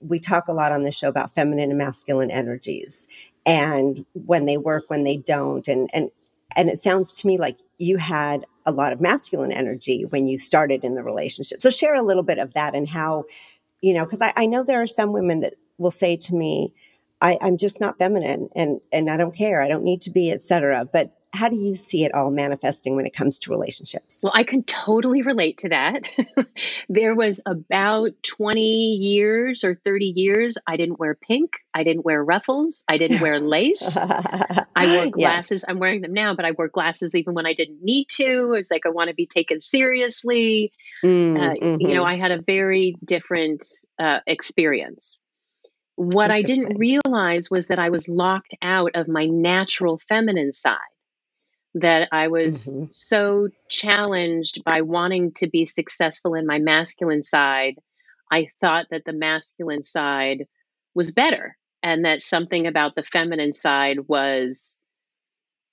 We 0.00 0.18
talk 0.20 0.48
a 0.48 0.52
lot 0.52 0.72
on 0.72 0.82
the 0.82 0.92
show 0.92 1.08
about 1.08 1.30
feminine 1.30 1.70
and 1.70 1.78
masculine 1.78 2.30
energies, 2.30 3.06
and 3.46 4.04
when 4.12 4.46
they 4.46 4.58
work, 4.58 4.84
when 4.88 5.04
they 5.04 5.16
don't, 5.16 5.66
and 5.68 5.88
and 5.94 6.10
and 6.56 6.68
it 6.68 6.78
sounds 6.78 7.14
to 7.14 7.26
me 7.26 7.38
like 7.38 7.58
you 7.78 7.96
had 7.96 8.44
a 8.66 8.72
lot 8.72 8.92
of 8.92 9.00
masculine 9.00 9.52
energy 9.52 10.04
when 10.04 10.28
you 10.28 10.38
started 10.38 10.84
in 10.84 10.94
the 10.94 11.02
relationship. 11.02 11.60
So 11.62 11.70
share 11.70 11.94
a 11.94 12.02
little 12.02 12.22
bit 12.22 12.38
of 12.38 12.52
that 12.54 12.74
and 12.74 12.88
how, 12.88 13.24
you 13.80 13.92
know, 13.94 14.04
because 14.04 14.20
I, 14.22 14.32
I 14.36 14.46
know 14.46 14.62
there 14.62 14.82
are 14.82 14.86
some 14.86 15.12
women 15.12 15.40
that 15.40 15.54
will 15.78 15.90
say 15.90 16.16
to 16.16 16.34
me, 16.34 16.72
I, 17.20 17.38
I'm 17.40 17.56
just 17.56 17.80
not 17.80 17.98
feminine 17.98 18.50
and 18.54 18.80
and 18.92 19.10
I 19.10 19.16
don't 19.16 19.34
care. 19.34 19.62
I 19.62 19.68
don't 19.68 19.84
need 19.84 20.02
to 20.02 20.10
be, 20.10 20.30
etc. 20.30 20.86
But 20.92 21.12
how 21.34 21.48
do 21.48 21.56
you 21.56 21.74
see 21.74 22.04
it 22.04 22.14
all 22.14 22.30
manifesting 22.30 22.94
when 22.94 23.06
it 23.06 23.14
comes 23.14 23.38
to 23.40 23.50
relationships? 23.50 24.20
Well, 24.22 24.32
I 24.34 24.44
can 24.44 24.62
totally 24.64 25.22
relate 25.22 25.58
to 25.58 25.70
that. 25.70 26.02
there 26.88 27.14
was 27.14 27.40
about 27.46 28.10
20 28.22 28.60
years 28.60 29.64
or 29.64 29.74
30 29.74 30.12
years 30.14 30.58
I 30.66 30.76
didn't 30.76 30.98
wear 30.98 31.14
pink, 31.14 31.52
I 31.74 31.84
didn't 31.84 32.04
wear 32.04 32.22
ruffles, 32.22 32.84
I 32.88 32.98
didn't 32.98 33.20
wear 33.20 33.40
lace. 33.40 33.96
I 34.76 34.86
wore 34.86 35.04
Yes. 35.04 35.12
glasses. 35.12 35.64
I'm 35.66 35.78
wearing 35.78 36.00
them 36.02 36.12
now, 36.12 36.34
but 36.34 36.44
I 36.44 36.52
wore 36.52 36.68
glasses 36.68 37.14
even 37.14 37.34
when 37.34 37.46
I 37.46 37.54
didn't 37.54 37.82
need 37.82 38.08
to. 38.16 38.24
It 38.24 38.56
was 38.56 38.70
like 38.70 38.86
I 38.86 38.90
want 38.90 39.08
to 39.08 39.14
be 39.14 39.26
taken 39.26 39.60
seriously. 39.60 40.72
Mm, 41.04 41.36
Uh, 41.38 41.54
You 41.78 41.94
know, 41.94 42.02
mhm. 42.04 42.06
I 42.12 42.16
had 42.16 42.30
a 42.30 42.42
very 42.42 42.96
different 43.04 43.66
uh, 43.98 44.20
experience. 44.26 45.20
What 45.96 46.30
I 46.30 46.42
didn't 46.42 46.78
realize 46.78 47.50
was 47.50 47.68
that 47.68 47.78
I 47.78 47.90
was 47.90 48.08
locked 48.08 48.54
out 48.62 48.92
of 48.94 49.08
my 49.08 49.26
natural 49.26 49.98
feminine 50.08 50.52
side. 50.52 50.78
That 51.74 52.08
I 52.12 52.28
was 52.28 52.76
Mhm. 52.76 52.92
so 52.92 53.48
challenged 53.68 54.62
by 54.64 54.82
wanting 54.82 55.32
to 55.34 55.46
be 55.48 55.64
successful 55.64 56.34
in 56.34 56.46
my 56.46 56.58
masculine 56.58 57.22
side. 57.22 57.78
I 58.30 58.46
thought 58.60 58.86
that 58.90 59.04
the 59.04 59.12
masculine 59.12 59.82
side 59.82 60.46
was 60.94 61.12
better 61.12 61.56
and 61.82 62.04
that 62.04 62.22
something 62.22 62.66
about 62.66 62.94
the 62.94 63.02
feminine 63.02 63.52
side 63.54 64.00
was 64.08 64.78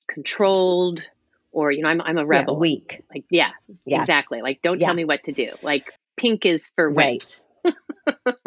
controlled 0.07 1.07
or, 1.51 1.71
you 1.71 1.83
know, 1.83 1.89
I'm, 1.89 2.01
I'm 2.01 2.17
a 2.17 2.21
yeah, 2.21 2.27
rebel. 2.27 2.57
weak. 2.57 3.01
Like, 3.13 3.25
yeah, 3.29 3.51
Yes. 3.85 4.01
exactly. 4.01 4.41
Like, 4.41 4.61
don't 4.61 4.79
Yeah. 4.79 4.87
tell 4.87 4.95
me 4.95 5.05
what 5.05 5.23
to 5.25 5.31
do. 5.31 5.51
Like, 5.61 5.91
pink 6.17 6.45
is 6.45 6.71
for 6.75 6.91
wimps, 6.91 7.47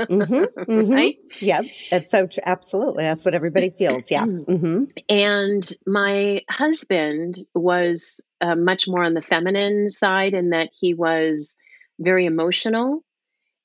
hmm 0.08 0.44
hmm 0.66 0.92
right? 0.92 1.16
Yep. 1.40 1.64
That's 1.90 2.10
so 2.10 2.26
true. 2.26 2.42
Absolutely. 2.44 3.04
That's 3.04 3.24
what 3.24 3.34
everybody 3.34 3.70
feels. 3.78 4.10
Yes. 4.10 4.42
hmm 4.46 4.84
And 5.08 5.68
my 5.86 6.42
husband 6.50 7.38
was 7.54 8.24
uh, 8.40 8.54
much 8.54 8.84
more 8.86 9.02
on 9.02 9.14
the 9.14 9.22
feminine 9.22 9.90
side 9.90 10.34
in 10.34 10.50
that 10.50 10.70
he 10.72 10.94
was 10.94 11.56
very 11.98 12.26
emotional. 12.26 13.04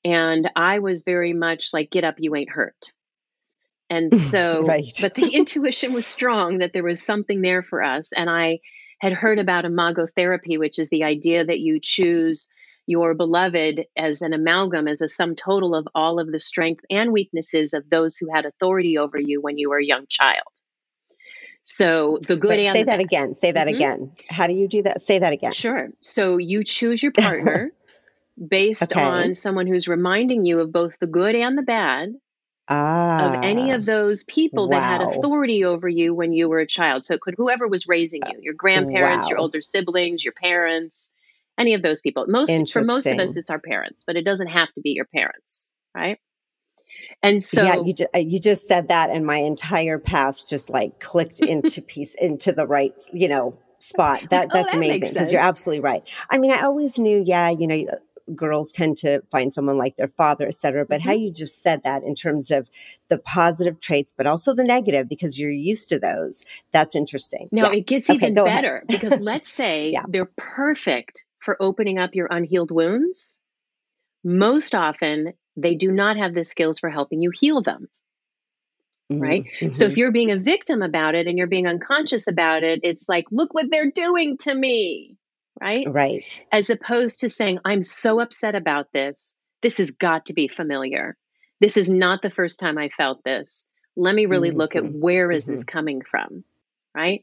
And 0.04 0.48
I 0.54 0.78
was 0.78 1.02
very 1.02 1.32
much 1.32 1.70
like, 1.72 1.90
get 1.90 2.04
up, 2.04 2.16
you 2.18 2.34
ain't 2.36 2.50
hurt. 2.50 2.92
And 3.90 4.14
so, 4.16 4.64
Right. 4.66 4.96
but 5.00 5.14
the 5.14 5.28
intuition 5.34 5.92
was 5.92 6.06
strong 6.06 6.58
that 6.58 6.72
there 6.72 6.84
was 6.84 7.02
something 7.02 7.42
there 7.42 7.62
for 7.62 7.82
us. 7.82 8.12
And 8.12 8.30
I 8.30 8.60
had 9.00 9.12
heard 9.12 9.38
about 9.38 9.64
imago 9.64 10.06
therapy, 10.06 10.58
which 10.58 10.78
is 10.78 10.88
the 10.88 11.04
idea 11.04 11.44
that 11.44 11.60
you 11.60 11.78
choose 11.80 12.48
your 12.88 13.12
beloved 13.14 13.84
as 13.96 14.22
an 14.22 14.32
amalgam, 14.32 14.88
as 14.88 15.02
a 15.02 15.08
sum 15.08 15.36
total 15.36 15.74
of 15.74 15.86
all 15.94 16.18
of 16.18 16.32
the 16.32 16.40
strength 16.40 16.84
and 16.88 17.12
weaknesses 17.12 17.74
of 17.74 17.88
those 17.90 18.16
who 18.16 18.32
had 18.34 18.46
authority 18.46 18.96
over 18.96 19.18
you 19.20 19.42
when 19.42 19.58
you 19.58 19.68
were 19.68 19.78
a 19.78 19.84
young 19.84 20.06
child. 20.08 20.48
So 21.60 22.18
the 22.26 22.36
good 22.36 22.48
Wait, 22.48 22.72
say 22.72 22.84
that 22.84 22.98
again. 23.00 23.34
Say 23.34 23.52
that 23.52 23.68
Mhm. 23.68 23.74
again. 23.74 24.12
How 24.30 24.46
do 24.46 24.54
you 24.54 24.68
do 24.68 24.82
that? 24.84 25.02
Say 25.02 25.18
that 25.18 25.34
again. 25.34 25.52
Sure. 25.52 25.90
So 26.00 26.38
you 26.38 26.64
choose 26.64 27.02
your 27.02 27.12
partner 27.12 27.72
based 28.48 28.84
Okay. 28.92 29.00
on 29.02 29.34
someone 29.34 29.66
who's 29.66 29.86
reminding 29.86 30.46
you 30.46 30.60
of 30.60 30.72
both 30.72 30.98
the 30.98 31.06
good 31.06 31.34
and 31.34 31.58
the 31.58 31.62
bad 31.62 32.14
Ah. 32.70 33.18
of 33.26 33.34
any 33.42 33.72
of 33.72 33.84
those 33.84 34.24
people 34.24 34.68
that 34.68 34.82
had 34.82 35.02
authority 35.02 35.64
over 35.64 35.88
you 35.88 36.14
when 36.14 36.32
you 36.32 36.48
were 36.48 36.60
a 36.60 36.66
child. 36.66 37.04
So 37.04 37.14
it 37.14 37.20
could 37.20 37.34
whoever 37.36 37.68
was 37.68 37.86
raising 37.86 38.22
you, 38.24 38.38
your 38.40 38.54
grandparents, 38.54 39.28
your 39.28 39.38
older 39.38 39.60
siblings, 39.60 40.24
your 40.24 40.32
parents, 40.34 41.12
any 41.58 41.74
of 41.74 41.82
those 41.82 42.00
people. 42.00 42.24
Most 42.28 42.72
for 42.72 42.82
most 42.84 43.06
of 43.06 43.18
us 43.18 43.36
it's 43.36 43.50
our 43.50 43.58
parents, 43.58 44.04
but 44.06 44.16
it 44.16 44.24
doesn't 44.24 44.46
have 44.48 44.72
to 44.74 44.80
be 44.80 44.90
your 44.90 45.06
parents, 45.06 45.70
right? 45.94 46.18
And 47.22 47.42
so 47.42 47.62
yeah, 47.62 47.76
you 47.84 47.92
just, 47.92 48.10
you 48.14 48.40
just 48.40 48.68
said 48.68 48.88
that, 48.88 49.10
and 49.10 49.26
my 49.26 49.36
entire 49.38 49.98
past 49.98 50.48
just 50.48 50.70
like 50.70 51.00
clicked 51.00 51.40
into 51.42 51.82
piece 51.82 52.14
into 52.14 52.52
the 52.52 52.66
right, 52.66 52.92
you 53.12 53.28
know, 53.28 53.58
spot. 53.80 54.22
That 54.30 54.48
oh, 54.48 54.50
that's 54.54 54.70
that 54.70 54.76
amazing 54.76 55.10
because 55.10 55.32
you're 55.32 55.42
absolutely 55.42 55.80
right. 55.80 56.02
I 56.30 56.38
mean, 56.38 56.52
I 56.52 56.62
always 56.62 56.98
knew, 56.98 57.22
yeah, 57.26 57.50
you 57.50 57.66
know, 57.66 57.84
girls 58.34 58.72
tend 58.72 58.98
to 58.98 59.22
find 59.30 59.52
someone 59.52 59.78
like 59.78 59.96
their 59.96 60.08
father, 60.08 60.46
et 60.46 60.54
cetera. 60.54 60.84
But 60.84 61.00
how 61.00 61.12
Mhm. 61.12 61.20
you 61.20 61.32
just 61.32 61.62
said 61.62 61.82
that 61.84 62.02
in 62.02 62.14
terms 62.14 62.50
of 62.50 62.70
the 63.08 63.18
positive 63.18 63.80
traits, 63.80 64.12
but 64.16 64.26
also 64.26 64.54
the 64.54 64.64
negative 64.64 65.08
because 65.08 65.40
you're 65.40 65.50
used 65.50 65.88
to 65.88 65.98
those. 65.98 66.44
That's 66.70 66.94
interesting. 66.94 67.48
Now 67.50 67.70
Yeah. 67.70 67.78
it 67.78 67.86
gets 67.86 68.10
Okay, 68.10 68.16
even 68.16 68.34
better 68.34 68.84
because 68.86 69.18
let's 69.18 69.48
say 69.60 69.90
Yeah. 69.92 70.02
they're 70.08 70.30
perfect 70.36 71.24
for 71.40 71.56
opening 71.60 71.98
up 71.98 72.14
your 72.14 72.28
unhealed 72.30 72.70
wounds, 72.70 73.38
most 74.24 74.74
often 74.74 75.32
they 75.56 75.74
do 75.74 75.90
not 75.90 76.16
have 76.16 76.34
the 76.34 76.44
skills 76.44 76.78
for 76.78 76.90
helping 76.90 77.20
you 77.20 77.30
heal 77.30 77.62
them. 77.62 77.88
Mm-hmm. 79.10 79.22
Right. 79.22 79.44
Mm-hmm. 79.60 79.72
So 79.72 79.86
if 79.86 79.96
you're 79.96 80.12
being 80.12 80.30
a 80.30 80.38
victim 80.38 80.82
about 80.82 81.14
it 81.14 81.26
and 81.26 81.38
you're 81.38 81.46
being 81.46 81.66
unconscious 81.66 82.28
about 82.28 82.62
it, 82.62 82.80
it's 82.82 83.08
like, 83.08 83.24
look 83.30 83.54
what 83.54 83.70
they're 83.70 83.90
doing 83.90 84.36
to 84.38 84.54
me. 84.54 85.16
Right. 85.60 85.86
Right. 85.88 86.44
As 86.52 86.70
opposed 86.70 87.20
to 87.20 87.28
saying, 87.28 87.58
I'm 87.64 87.82
so 87.82 88.20
upset 88.20 88.54
about 88.54 88.92
this. 88.92 89.36
This 89.62 89.78
has 89.78 89.92
got 89.92 90.26
to 90.26 90.34
be 90.34 90.46
familiar. 90.46 91.16
This 91.60 91.76
is 91.76 91.90
not 91.90 92.22
the 92.22 92.30
first 92.30 92.60
time 92.60 92.78
I 92.78 92.90
felt 92.90 93.24
this. 93.24 93.66
Let 93.96 94.14
me 94.14 94.26
really 94.26 94.50
mm-hmm. 94.50 94.58
look 94.58 94.76
at 94.76 94.84
mm-hmm. 94.84 95.00
where 95.00 95.30
is 95.30 95.46
this 95.46 95.64
mm-hmm. 95.64 95.76
coming 95.76 96.02
from? 96.02 96.44
Right? 96.94 97.22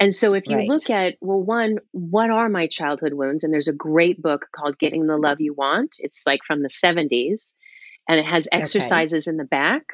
And 0.00 0.14
so 0.14 0.34
if 0.34 0.46
you 0.48 0.56
right. 0.56 0.68
look 0.68 0.90
at, 0.90 1.16
well, 1.20 1.40
one, 1.40 1.78
what 1.92 2.30
are 2.30 2.48
my 2.48 2.66
childhood 2.66 3.14
wounds? 3.14 3.44
And 3.44 3.52
there's 3.52 3.68
a 3.68 3.74
great 3.74 4.20
book 4.20 4.46
called 4.52 4.78
Getting 4.78 5.06
the 5.06 5.16
Love 5.16 5.40
You 5.40 5.54
Want. 5.54 5.96
It's 5.98 6.26
like 6.26 6.44
from 6.44 6.62
the 6.62 6.68
70s, 6.68 7.54
and 8.08 8.20
it 8.20 8.26
has 8.26 8.48
exercises 8.52 9.26
okay. 9.26 9.32
in 9.32 9.36
the 9.38 9.44
back. 9.44 9.84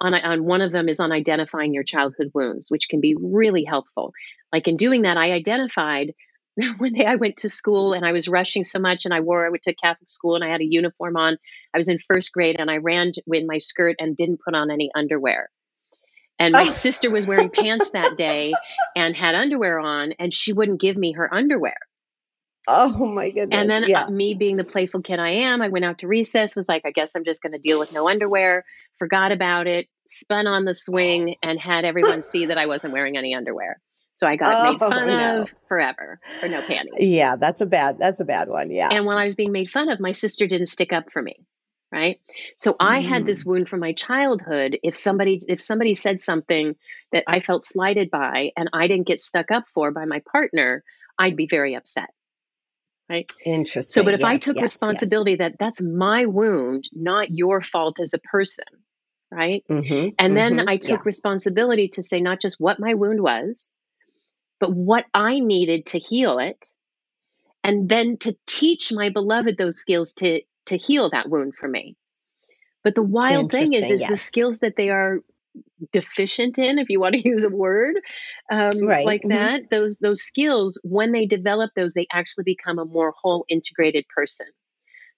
On, 0.00 0.14
on 0.14 0.44
one 0.44 0.62
of 0.62 0.72
them 0.72 0.88
is 0.88 0.98
on 0.98 1.12
identifying 1.12 1.72
your 1.72 1.84
childhood 1.84 2.32
wounds, 2.34 2.70
which 2.70 2.88
can 2.88 3.00
be 3.00 3.14
really 3.20 3.62
helpful. 3.62 4.12
Like 4.52 4.66
in 4.66 4.76
doing 4.76 5.02
that, 5.02 5.16
I 5.16 5.30
identified 5.30 6.14
one 6.78 6.92
day 6.92 7.06
I 7.06 7.16
went 7.16 7.38
to 7.38 7.48
school 7.48 7.92
and 7.92 8.04
I 8.04 8.12
was 8.12 8.28
rushing 8.28 8.64
so 8.64 8.78
much 8.78 9.04
and 9.04 9.14
I 9.14 9.20
wore 9.20 9.46
I 9.46 9.50
went 9.50 9.62
to 9.62 9.74
Catholic 9.74 10.08
school 10.08 10.34
and 10.34 10.44
I 10.44 10.50
had 10.50 10.60
a 10.60 10.66
uniform 10.68 11.16
on. 11.16 11.38
I 11.72 11.78
was 11.78 11.88
in 11.88 11.98
first 11.98 12.32
grade 12.32 12.56
and 12.58 12.70
I 12.70 12.78
ran 12.78 13.12
with 13.26 13.44
my 13.46 13.58
skirt 13.58 13.96
and 13.98 14.16
didn't 14.16 14.40
put 14.44 14.54
on 14.54 14.70
any 14.70 14.90
underwear. 14.94 15.50
And 16.42 16.52
my 16.52 16.64
sister 16.84 17.08
was 17.08 17.24
wearing 17.24 17.50
pants 17.50 17.90
that 17.90 18.16
day 18.16 18.52
and 18.96 19.16
had 19.16 19.36
underwear 19.36 19.78
on, 19.78 20.12
and 20.18 20.34
she 20.34 20.52
wouldn't 20.52 20.80
give 20.80 20.96
me 20.96 21.12
her 21.12 21.32
underwear. 21.32 21.76
Oh 22.66 23.06
my 23.06 23.30
goodness. 23.30 23.60
And 23.60 23.70
then 23.70 23.84
yeah. 23.88 24.04
uh, 24.04 24.10
me 24.10 24.34
being 24.34 24.56
the 24.56 24.64
playful 24.64 25.02
kid 25.02 25.20
I 25.20 25.30
am, 25.30 25.62
I 25.62 25.68
went 25.68 25.84
out 25.84 26.00
to 26.00 26.08
recess, 26.08 26.56
was 26.56 26.68
like, 26.68 26.82
I 26.84 26.90
guess 26.90 27.14
I'm 27.14 27.24
just 27.24 27.42
going 27.42 27.52
to 27.52 27.58
deal 27.58 27.78
with 27.78 27.92
no 27.92 28.08
underwear, 28.08 28.64
forgot 28.98 29.30
about 29.30 29.68
it, 29.68 29.86
spun 30.06 30.48
on 30.48 30.64
the 30.64 30.74
swing, 30.74 31.36
and 31.44 31.60
had 31.60 31.84
everyone 31.84 32.22
see 32.22 32.46
that 32.46 32.58
I 32.58 32.66
wasn't 32.66 32.92
wearing 32.92 33.16
any 33.16 33.34
underwear. 33.36 33.80
So 34.14 34.26
I 34.26 34.34
got 34.34 34.66
oh, 34.66 34.72
made 34.72 34.78
fun 34.80 35.06
no. 35.08 35.42
of 35.42 35.54
forever 35.68 36.20
for 36.40 36.48
no 36.48 36.60
panties. 36.60 36.94
Yeah, 36.98 37.36
that's 37.36 37.60
a 37.60 37.66
bad 37.66 37.98
that's 37.98 38.20
a 38.20 38.24
bad 38.24 38.48
one. 38.48 38.70
Yeah. 38.70 38.90
And 38.92 39.06
when 39.06 39.16
I 39.16 39.24
was 39.26 39.36
being 39.36 39.52
made 39.52 39.70
fun 39.70 39.88
of, 39.88 40.00
my 40.00 40.12
sister 40.12 40.46
didn't 40.46 40.66
stick 40.66 40.92
up 40.92 41.10
for 41.12 41.22
me 41.22 41.46
right 41.92 42.20
so 42.56 42.74
i 42.80 43.00
had 43.00 43.26
this 43.26 43.44
mm. 43.44 43.48
wound 43.48 43.68
from 43.68 43.80
my 43.80 43.92
childhood 43.92 44.78
if 44.82 44.96
somebody 44.96 45.38
if 45.46 45.60
somebody 45.60 45.94
said 45.94 46.20
something 46.20 46.74
that 47.12 47.24
i 47.26 47.38
felt 47.38 47.64
slighted 47.64 48.10
by 48.10 48.50
and 48.56 48.70
i 48.72 48.86
didn't 48.88 49.06
get 49.06 49.20
stuck 49.20 49.50
up 49.50 49.68
for 49.68 49.90
by 49.90 50.06
my 50.06 50.20
partner 50.30 50.82
i'd 51.18 51.36
be 51.36 51.46
very 51.46 51.74
upset 51.74 52.08
right 53.10 53.30
interesting 53.44 54.00
so 54.00 54.04
but 54.04 54.14
if 54.14 54.20
yes, 54.20 54.28
i 54.28 54.38
took 54.38 54.56
yes, 54.56 54.64
responsibility 54.64 55.32
yes. 55.32 55.38
that 55.38 55.58
that's 55.58 55.82
my 55.82 56.24
wound 56.26 56.88
not 56.92 57.30
your 57.30 57.60
fault 57.60 58.00
as 58.00 58.14
a 58.14 58.18
person 58.18 58.64
right 59.30 59.62
mm-hmm, 59.68 60.08
and 60.18 60.36
then 60.36 60.56
mm-hmm, 60.56 60.68
i 60.68 60.78
took 60.78 61.00
yeah. 61.00 61.04
responsibility 61.04 61.88
to 61.88 62.02
say 62.02 62.20
not 62.20 62.40
just 62.40 62.58
what 62.58 62.80
my 62.80 62.94
wound 62.94 63.22
was 63.22 63.72
but 64.60 64.72
what 64.72 65.04
i 65.12 65.40
needed 65.40 65.84
to 65.86 65.98
heal 65.98 66.38
it 66.38 66.66
and 67.64 67.88
then 67.88 68.16
to 68.16 68.36
teach 68.46 68.92
my 68.92 69.10
beloved 69.10 69.56
those 69.56 69.76
skills 69.76 70.14
to 70.14 70.40
to 70.66 70.76
heal 70.76 71.10
that 71.10 71.28
wound 71.28 71.54
for 71.54 71.68
me. 71.68 71.96
But 72.84 72.94
the 72.94 73.02
wild 73.02 73.50
thing 73.52 73.72
is, 73.72 73.90
is 73.90 74.00
yes. 74.00 74.10
the 74.10 74.16
skills 74.16 74.58
that 74.58 74.74
they 74.76 74.90
are 74.90 75.20
deficient 75.92 76.58
in, 76.58 76.78
if 76.78 76.88
you 76.88 77.00
want 77.00 77.14
to 77.14 77.20
use 77.28 77.44
a 77.44 77.50
word 77.50 77.96
um, 78.50 78.70
right. 78.82 79.06
like 79.06 79.22
mm-hmm. 79.22 79.30
that, 79.30 79.70
those 79.70 79.98
those 79.98 80.22
skills, 80.22 80.80
when 80.82 81.12
they 81.12 81.26
develop 81.26 81.70
those, 81.74 81.94
they 81.94 82.06
actually 82.12 82.44
become 82.44 82.78
a 82.78 82.84
more 82.84 83.12
whole, 83.20 83.44
integrated 83.48 84.04
person. 84.14 84.46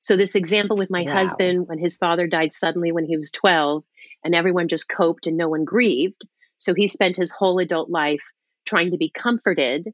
So 0.01 0.17
this 0.17 0.35
example 0.35 0.77
with 0.77 0.91
my 0.91 1.03
wow. 1.03 1.15
husband, 1.15 1.67
when 1.69 1.79
his 1.79 1.97
father 1.97 2.27
died 2.27 2.53
suddenly 2.53 2.93
when 2.93 3.07
he 3.07 3.17
was 3.17 3.31
twelve, 3.31 3.85
and 4.23 4.35
everyone 4.35 4.69
just 4.69 4.89
coped 4.89 5.27
and 5.27 5.37
no 5.37 5.49
one 5.49 5.65
grieved. 5.65 6.23
So 6.59 6.75
he 6.75 6.89
spent 6.89 7.17
his 7.17 7.31
whole 7.31 7.59
adult 7.59 7.91
life 7.91 8.23
trying 8.67 8.91
to 8.93 8.99
be 8.99 9.11
comforted, 9.11 9.89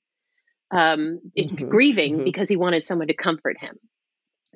um, 0.70 1.20
mm-hmm. 1.36 1.68
grieving 1.68 2.14
mm-hmm. 2.14 2.24
because 2.24 2.48
he 2.48 2.57
wanted 2.57 2.82
someone 2.82 3.09
to 3.09 3.14
comfort 3.14 3.59
him. 3.59 3.76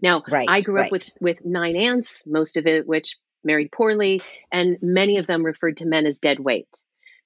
Now, 0.03 0.19
right, 0.29 0.49
I 0.49 0.61
grew 0.61 0.77
right. 0.77 0.87
up 0.87 0.93
with 0.93 1.11
with 1.21 1.45
nine 1.45 1.77
aunts, 1.77 2.27
most 2.27 2.57
of 2.57 2.67
it 2.67 2.87
which 2.87 3.17
married 3.45 3.71
poorly, 3.73 4.21
and 4.51 4.79
many 4.83 5.19
of 5.19 5.27
them 5.27 5.45
referred 5.45 5.79
to 5.79 5.87
men 5.87 6.07
as 6.07 6.19
dead 6.19 6.41
weight. 6.41 6.69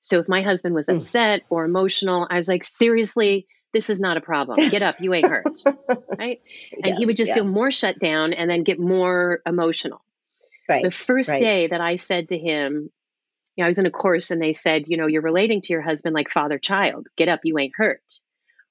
So 0.00 0.18
if 0.18 0.28
my 0.28 0.42
husband 0.42 0.74
was 0.74 0.86
mm. 0.86 0.96
upset 0.96 1.42
or 1.48 1.64
emotional, 1.64 2.26
I 2.28 2.36
was 2.36 2.48
like, 2.48 2.64
seriously, 2.64 3.46
this 3.72 3.90
is 3.90 4.00
not 4.00 4.16
a 4.16 4.20
problem. 4.20 4.56
Get 4.70 4.82
up, 4.82 4.96
you 5.00 5.14
ain't 5.14 5.28
hurt. 5.28 5.58
right? 6.18 6.40
And 6.72 6.86
yes, 6.86 6.98
he 6.98 7.06
would 7.06 7.16
just 7.16 7.30
yes. 7.30 7.38
feel 7.38 7.46
more 7.46 7.70
shut 7.70 7.98
down 7.98 8.32
and 8.32 8.50
then 8.50 8.64
get 8.64 8.78
more 8.78 9.40
emotional. 9.46 10.00
Right. 10.68 10.82
The 10.82 10.90
first 10.90 11.30
right. 11.30 11.40
day 11.40 11.66
that 11.68 11.80
I 11.80 11.96
said 11.96 12.28
to 12.28 12.38
him, 12.38 12.90
you 13.56 13.62
know, 13.62 13.66
I 13.66 13.68
was 13.68 13.78
in 13.78 13.86
a 13.86 13.90
course 13.90 14.30
and 14.30 14.40
they 14.40 14.52
said, 14.52 14.84
you 14.86 14.96
know, 14.96 15.06
you're 15.06 15.22
relating 15.22 15.60
to 15.62 15.72
your 15.72 15.82
husband 15.82 16.14
like 16.14 16.30
father 16.30 16.58
child. 16.58 17.08
Get 17.16 17.28
up, 17.28 17.40
you 17.42 17.58
ain't 17.58 17.72
hurt 17.76 18.02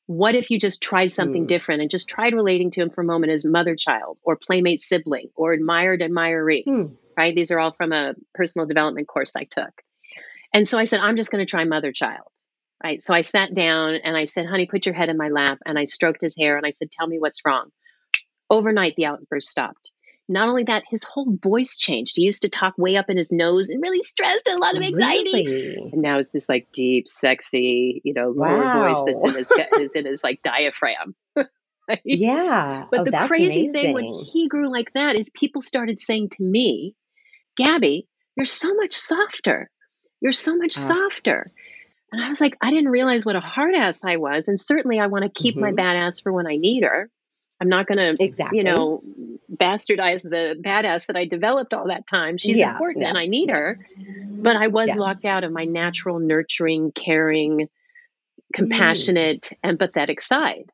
what 0.07 0.35
if 0.35 0.49
you 0.49 0.57
just 0.57 0.81
tried 0.81 1.11
something 1.11 1.43
mm. 1.43 1.47
different 1.47 1.81
and 1.81 1.91
just 1.91 2.07
tried 2.07 2.33
relating 2.33 2.71
to 2.71 2.81
him 2.81 2.89
for 2.89 3.01
a 3.01 3.05
moment 3.05 3.31
as 3.31 3.45
mother 3.45 3.75
child 3.75 4.17
or 4.23 4.37
playmate 4.37 4.81
sibling 4.81 5.29
or 5.35 5.51
admired 5.51 6.01
admiree 6.01 6.65
mm. 6.65 6.95
right? 7.17 7.35
These 7.35 7.51
are 7.51 7.59
all 7.59 7.73
from 7.73 7.91
a 7.91 8.15
personal 8.33 8.67
development 8.67 9.07
course 9.07 9.35
i 9.35 9.43
took. 9.43 9.81
And 10.53 10.67
so 10.67 10.77
i 10.77 10.85
said 10.85 11.01
i'm 11.01 11.17
just 11.17 11.29
going 11.29 11.45
to 11.45 11.49
try 11.49 11.65
mother 11.65 11.91
child. 11.91 12.27
Right? 12.83 13.03
So 13.03 13.13
i 13.13 13.21
sat 13.21 13.53
down 13.53 13.95
and 13.95 14.15
i 14.15 14.23
said 14.23 14.45
honey 14.45 14.65
put 14.65 14.85
your 14.85 14.95
head 14.95 15.09
in 15.09 15.17
my 15.17 15.29
lap 15.29 15.59
and 15.65 15.77
i 15.77 15.83
stroked 15.83 16.21
his 16.21 16.37
hair 16.37 16.57
and 16.57 16.65
i 16.65 16.71
said 16.71 16.89
tell 16.89 17.07
me 17.07 17.19
what's 17.19 17.45
wrong. 17.45 17.69
Overnight 18.49 18.95
the 18.95 19.05
outburst 19.05 19.49
stopped 19.49 19.91
not 20.29 20.49
only 20.49 20.63
that, 20.63 20.83
his 20.89 21.03
whole 21.03 21.37
voice 21.41 21.77
changed. 21.77 22.13
He 22.15 22.23
used 22.23 22.41
to 22.41 22.49
talk 22.49 22.77
way 22.77 22.97
up 22.97 23.09
in 23.09 23.17
his 23.17 23.31
nose 23.31 23.69
and 23.69 23.81
really 23.81 24.01
stressed 24.01 24.47
and 24.47 24.59
a 24.59 24.61
lot 24.61 24.75
of 24.75 24.83
anxiety. 24.83 25.31
Really? 25.33 25.89
And 25.93 26.01
now 26.01 26.19
it's 26.19 26.31
this 26.31 26.49
like 26.49 26.71
deep, 26.73 27.07
sexy, 27.07 28.01
you 28.03 28.13
know, 28.13 28.29
lower 28.29 28.59
wow. 28.59 28.87
voice 28.87 29.03
that's 29.05 29.25
in 29.25 29.33
his 29.33 29.51
is 29.79 29.95
in 29.95 30.05
his 30.05 30.23
like 30.23 30.41
diaphragm. 30.41 31.15
Yeah. 32.03 32.85
But 32.91 32.99
oh, 32.99 33.03
the 33.05 33.27
crazy 33.27 33.69
amazing. 33.69 33.71
thing 33.71 33.93
when 33.93 34.03
he 34.25 34.49
grew 34.49 34.69
like 34.69 34.91
that 34.93 35.15
is 35.15 35.29
people 35.29 35.61
started 35.61 36.01
saying 36.01 36.31
to 36.31 36.43
me, 36.43 36.95
Gaby, 37.55 38.09
you're 38.35 38.45
so 38.45 38.73
much 38.73 38.93
softer. 38.93 39.69
You're 40.19 40.33
so 40.33 40.57
much 40.57 40.73
softer. 40.73 41.51
And 42.11 42.23
I 42.23 42.29
was 42.29 42.41
like, 42.41 42.57
I 42.61 42.71
didn't 42.71 42.89
realize 42.89 43.25
what 43.25 43.35
a 43.35 43.39
hard 43.41 43.75
ass 43.75 44.03
I 44.03 44.17
was. 44.17 44.47
And 44.47 44.59
certainly 44.59 44.99
I 44.99 45.07
want 45.07 45.23
to 45.23 45.29
keep 45.29 45.55
mm-hmm. 45.55 45.63
my 45.63 45.71
badass 45.71 46.21
for 46.21 46.31
when 46.31 46.47
I 46.47 46.55
need 46.55 46.83
her. 46.83 47.09
I'm 47.59 47.69
not 47.69 47.87
going 47.87 47.97
to, 47.97 48.23
exactly. 48.23 48.57
you 48.59 48.63
know, 48.63 49.01
bastardize 49.55 50.23
the 50.23 50.55
badass 50.63 51.07
that 51.07 51.15
I 51.15 51.25
developed 51.25 51.73
all 51.73 51.87
that 51.87 52.07
time. 52.07 52.37
She's 52.37 52.57
yeah, 52.57 52.71
important 52.71 53.03
yeah, 53.03 53.09
and 53.09 53.17
I 53.17 53.27
need 53.27 53.51
her. 53.51 53.79
But 54.29 54.55
I 54.55 54.67
was 54.67 54.89
yes. 54.89 54.97
locked 54.97 55.25
out 55.25 55.43
of 55.43 55.51
my 55.51 55.65
natural, 55.65 56.19
nurturing, 56.19 56.91
caring, 56.91 57.69
compassionate, 58.53 59.51
mm. 59.63 59.77
empathetic 59.77 60.21
side. 60.21 60.71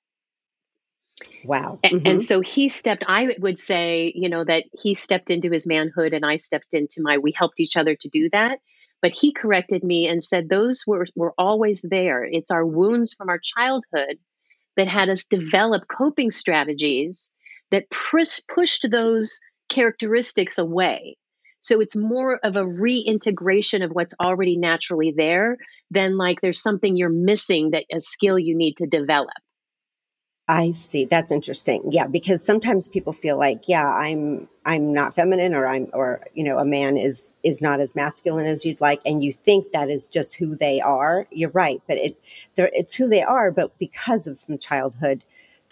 Wow. 1.46 1.80
Mm-hmm. 1.84 2.08
And 2.08 2.24
so 2.24 2.42
he 2.42 2.70
stepped, 2.70 3.04
I 3.08 3.36
would 3.40 3.58
say, 3.58 4.12
you 4.16 4.30
know, 4.30 4.44
that 4.44 4.64
he 4.82 4.94
stepped 4.94 5.30
into 5.30 5.52
his 5.52 5.68
manhood 5.68 6.14
and 6.14 6.26
I 6.26 6.38
stepped 6.38 6.74
into 6.74 7.02
my, 7.02 7.18
we 7.18 7.32
helped 7.32 7.60
each 7.60 7.78
other 7.78 7.96
to 7.96 8.10
do 8.10 8.30
that. 8.32 8.60
But 9.02 9.12
he 9.12 9.34
corrected 9.34 9.84
me 9.84 10.08
and 10.08 10.24
said, 10.24 10.48
those 10.48 10.86
were, 10.88 11.06
were 11.16 11.34
always 11.38 11.82
there. 11.82 12.24
It's 12.24 12.52
our 12.52 12.66
wounds 12.66 13.14
from 13.14 13.30
our 13.30 13.40
childhood 13.40 14.18
that 14.78 14.88
had 14.88 15.10
us 15.10 15.26
develop 15.26 15.88
coping 15.88 16.32
strategies 16.32 17.33
that 17.74 17.90
push, 17.90 18.40
pushed 18.48 18.86
those 18.90 19.40
characteristics 19.68 20.60
away. 20.60 21.18
So 21.60 21.82
it's 21.82 21.96
more 21.96 22.40
of 22.44 22.56
a 22.56 22.68
reintegration 22.68 23.82
of 23.82 23.92
what's 23.92 24.14
already 24.22 24.58
naturally 24.58 25.12
there 25.16 25.58
than 25.90 26.16
like 26.16 26.40
there's 26.40 26.62
something 26.62 26.96
you're 26.96 27.10
missing 27.10 27.72
that 27.72 27.86
a 27.92 28.00
skill 28.00 28.38
you 28.38 28.56
need 28.56 28.76
to 28.78 28.86
develop. 28.86 29.34
I 30.48 30.72
see. 30.72 31.06
That's 31.06 31.32
interesting. 31.32 31.84
Yeah, 31.90 32.06
because 32.06 32.46
sometimes 32.46 32.90
people 32.90 33.14
feel 33.14 33.40
like, 33.40 33.64
yeah, 33.68 33.88
I'm 33.88 34.50
I'm 34.66 34.94
not 34.94 35.16
feminine 35.16 35.54
or 35.56 35.66
I'm 35.68 35.88
or 35.94 36.20
you 36.34 36.44
know, 36.44 36.58
a 36.58 36.66
man 36.66 36.98
is 36.98 37.34
is 37.44 37.62
not 37.62 37.80
as 37.80 37.96
masculine 37.96 38.46
as 38.46 38.66
you'd 38.66 38.82
like 38.82 39.02
and 39.06 39.24
you 39.24 39.32
think 39.32 39.72
that 39.72 39.90
is 39.90 40.08
just 40.08 40.36
who 40.36 40.56
they 40.56 40.80
are. 40.82 41.26
You're 41.32 41.50
right, 41.52 41.82
but 41.88 41.98
it 41.98 42.18
it's 42.58 42.94
who 42.94 43.08
they 43.08 43.24
are 43.24 43.52
but 43.52 43.80
because 43.80 44.28
of 44.28 44.38
some 44.38 44.58
childhood 44.58 45.24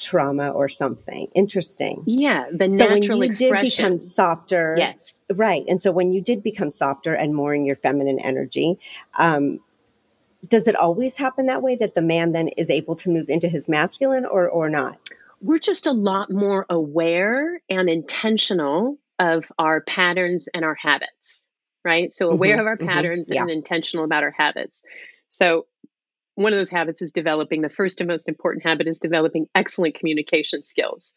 trauma 0.01 0.49
or 0.49 0.67
something. 0.67 1.27
Interesting. 1.35 2.03
Yeah, 2.05 2.47
the 2.51 2.69
so 2.69 2.85
natural 2.85 3.19
when 3.19 3.27
you 3.27 3.29
expression. 3.29 3.63
did 3.63 3.75
become 3.77 3.97
softer. 3.97 4.75
Yes. 4.77 5.19
Right. 5.33 5.63
And 5.67 5.79
so 5.79 5.91
when 5.91 6.11
you 6.11 6.21
did 6.21 6.43
become 6.43 6.71
softer 6.71 7.13
and 7.13 7.35
more 7.35 7.53
in 7.53 7.65
your 7.65 7.75
feminine 7.75 8.19
energy, 8.19 8.79
um, 9.17 9.59
does 10.47 10.67
it 10.67 10.75
always 10.75 11.17
happen 11.17 11.45
that 11.45 11.61
way 11.61 11.75
that 11.75 11.93
the 11.93 12.01
man 12.01 12.31
then 12.31 12.49
is 12.57 12.69
able 12.69 12.95
to 12.95 13.09
move 13.09 13.29
into 13.29 13.47
his 13.47 13.69
masculine 13.69 14.25
or 14.25 14.49
or 14.49 14.69
not? 14.69 14.97
We're 15.39 15.59
just 15.59 15.87
a 15.87 15.91
lot 15.91 16.31
more 16.31 16.65
aware 16.69 17.61
and 17.69 17.89
intentional 17.89 18.97
of 19.19 19.45
our 19.57 19.81
patterns 19.81 20.49
and 20.53 20.65
our 20.65 20.75
habits, 20.75 21.45
right? 21.83 22.13
So 22.13 22.29
aware 22.31 22.53
mm-hmm, 22.53 22.61
of 22.61 22.67
our 22.67 22.77
mm-hmm, 22.77 22.87
patterns 22.87 23.29
mm-hmm, 23.29 23.35
yeah. 23.35 23.41
and 23.41 23.51
intentional 23.51 24.05
about 24.05 24.23
our 24.23 24.31
habits. 24.31 24.83
So 25.29 25.67
one 26.35 26.53
of 26.53 26.57
those 26.57 26.69
habits 26.69 27.01
is 27.01 27.11
developing 27.11 27.61
the 27.61 27.69
first 27.69 27.99
and 27.99 28.09
most 28.09 28.27
important 28.27 28.63
habit 28.63 28.87
is 28.87 28.99
developing 28.99 29.47
excellent 29.53 29.95
communication 29.95 30.63
skills. 30.63 31.13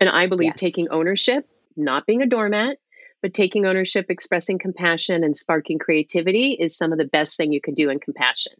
And 0.00 0.08
I 0.08 0.26
believe 0.26 0.48
yes. 0.48 0.56
taking 0.56 0.88
ownership 0.90 1.48
not 1.76 2.06
being 2.06 2.22
a 2.22 2.26
doormat, 2.26 2.78
but 3.22 3.34
taking 3.34 3.66
ownership, 3.66 4.06
expressing 4.08 4.58
compassion, 4.58 5.24
and 5.24 5.36
sparking 5.36 5.78
creativity 5.78 6.52
is 6.52 6.76
some 6.76 6.92
of 6.92 6.98
the 6.98 7.04
best 7.04 7.36
thing 7.36 7.52
you 7.52 7.60
can 7.60 7.74
do 7.74 7.90
in 7.90 7.98
compassion. 7.98 8.52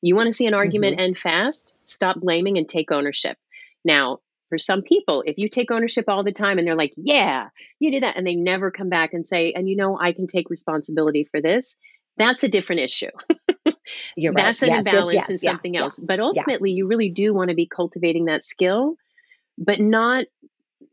You 0.00 0.14
want 0.14 0.28
to 0.28 0.32
see 0.32 0.46
an 0.46 0.54
argument 0.54 0.96
mm-hmm. 0.96 1.04
end 1.04 1.18
fast? 1.18 1.74
Stop 1.84 2.20
blaming 2.20 2.58
and 2.58 2.68
take 2.68 2.92
ownership. 2.92 3.36
Now, 3.84 4.20
for 4.48 4.58
some 4.58 4.82
people, 4.82 5.24
if 5.26 5.38
you 5.38 5.48
take 5.48 5.70
ownership 5.70 6.04
all 6.08 6.22
the 6.22 6.32
time 6.32 6.58
and 6.58 6.66
they're 6.66 6.76
like, 6.76 6.94
yeah, 6.96 7.48
you 7.80 7.90
did 7.90 8.04
that, 8.04 8.16
and 8.16 8.26
they 8.26 8.36
never 8.36 8.70
come 8.70 8.88
back 8.88 9.12
and 9.12 9.26
say, 9.26 9.52
and 9.52 9.68
you 9.68 9.76
know, 9.76 9.98
I 9.98 10.12
can 10.12 10.26
take 10.26 10.50
responsibility 10.50 11.24
for 11.24 11.40
this, 11.40 11.76
that's 12.16 12.44
a 12.44 12.48
different 12.48 12.82
issue. 12.82 13.10
You're 14.16 14.32
right. 14.32 14.44
That's 14.44 14.62
an 14.62 14.68
yes, 14.68 14.78
imbalance 14.78 15.14
yes, 15.14 15.28
yes, 15.28 15.30
in 15.30 15.38
something 15.38 15.74
yeah, 15.74 15.82
else. 15.82 15.98
But 15.98 16.20
ultimately, 16.20 16.72
you 16.72 16.86
really 16.86 17.10
do 17.10 17.34
want 17.34 17.50
to 17.50 17.56
be 17.56 17.66
cultivating 17.66 18.26
that 18.26 18.44
skill, 18.44 18.96
but 19.58 19.80
not 19.80 20.26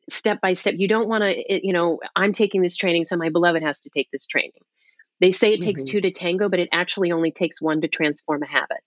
step 0.09 0.41
by 0.41 0.53
step. 0.53 0.75
You 0.77 0.87
don't 0.87 1.07
want 1.07 1.23
to, 1.23 1.65
you 1.65 1.73
know, 1.73 1.99
I'm 2.15 2.33
taking 2.33 2.61
this 2.61 2.75
training, 2.75 3.05
so 3.05 3.17
my 3.17 3.29
beloved 3.29 3.63
has 3.63 3.81
to 3.81 3.89
take 3.89 4.09
this 4.11 4.25
training. 4.25 4.51
They 5.19 5.31
say 5.31 5.53
it 5.53 5.61
takes 5.61 5.81
mm-hmm. 5.81 5.91
two 5.91 6.01
to 6.01 6.11
tango, 6.11 6.49
but 6.49 6.59
it 6.59 6.69
actually 6.71 7.11
only 7.11 7.31
takes 7.31 7.61
one 7.61 7.81
to 7.81 7.87
transform 7.87 8.43
a 8.43 8.47
habit. 8.47 8.79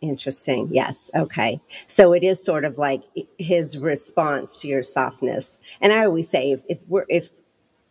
Interesting. 0.00 0.68
Yes. 0.70 1.10
Okay. 1.14 1.60
So 1.86 2.12
it 2.12 2.22
is 2.22 2.44
sort 2.44 2.64
of 2.64 2.78
like 2.78 3.02
his 3.38 3.78
response 3.78 4.56
to 4.58 4.68
your 4.68 4.82
softness. 4.82 5.60
And 5.80 5.92
I 5.92 6.04
always 6.04 6.28
say 6.28 6.50
if, 6.50 6.64
if 6.68 6.82
we're 6.88 7.06
if 7.08 7.30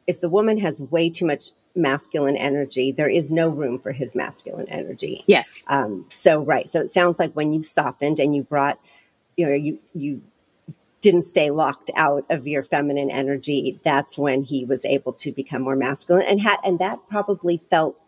if 0.08 0.22
the 0.22 0.30
woman 0.30 0.58
has 0.58 0.82
way 0.84 1.10
too 1.10 1.26
much 1.26 1.52
masculine 1.76 2.38
energy, 2.38 2.92
there 2.92 3.10
is 3.10 3.32
no 3.32 3.50
room 3.50 3.80
for 3.80 3.92
his 3.92 4.16
masculine 4.16 4.68
energy. 4.70 5.24
Yes. 5.28 5.66
Um, 5.68 6.06
so 6.10 6.42
right. 6.42 6.68
So 6.68 6.80
it 6.80 6.90
sounds 6.90 7.20
like 7.20 7.34
when 7.34 7.54
you 7.54 7.62
softened 7.62 8.20
and 8.20 8.36
you 8.36 8.44
brought, 8.44 8.80
you 9.36 9.46
know, 9.46 9.54
you 9.54 9.80
you 9.94 10.22
didn't 11.02 11.24
stay 11.24 11.52
locked 11.52 11.92
out 11.96 12.26
of 12.30 12.48
your 12.48 12.64
feminine 12.64 13.12
energy, 13.12 13.80
that's 13.84 14.18
when 14.18 14.42
he 14.42 14.66
was 14.66 14.86
able 14.86 15.14
to 15.14 15.32
become 15.32 15.62
more 15.62 15.76
masculine 15.76 16.26
and 16.28 16.42
had 16.42 16.58
and 16.64 16.80
that 16.80 17.00
probably 17.10 17.58
felt 17.70 18.00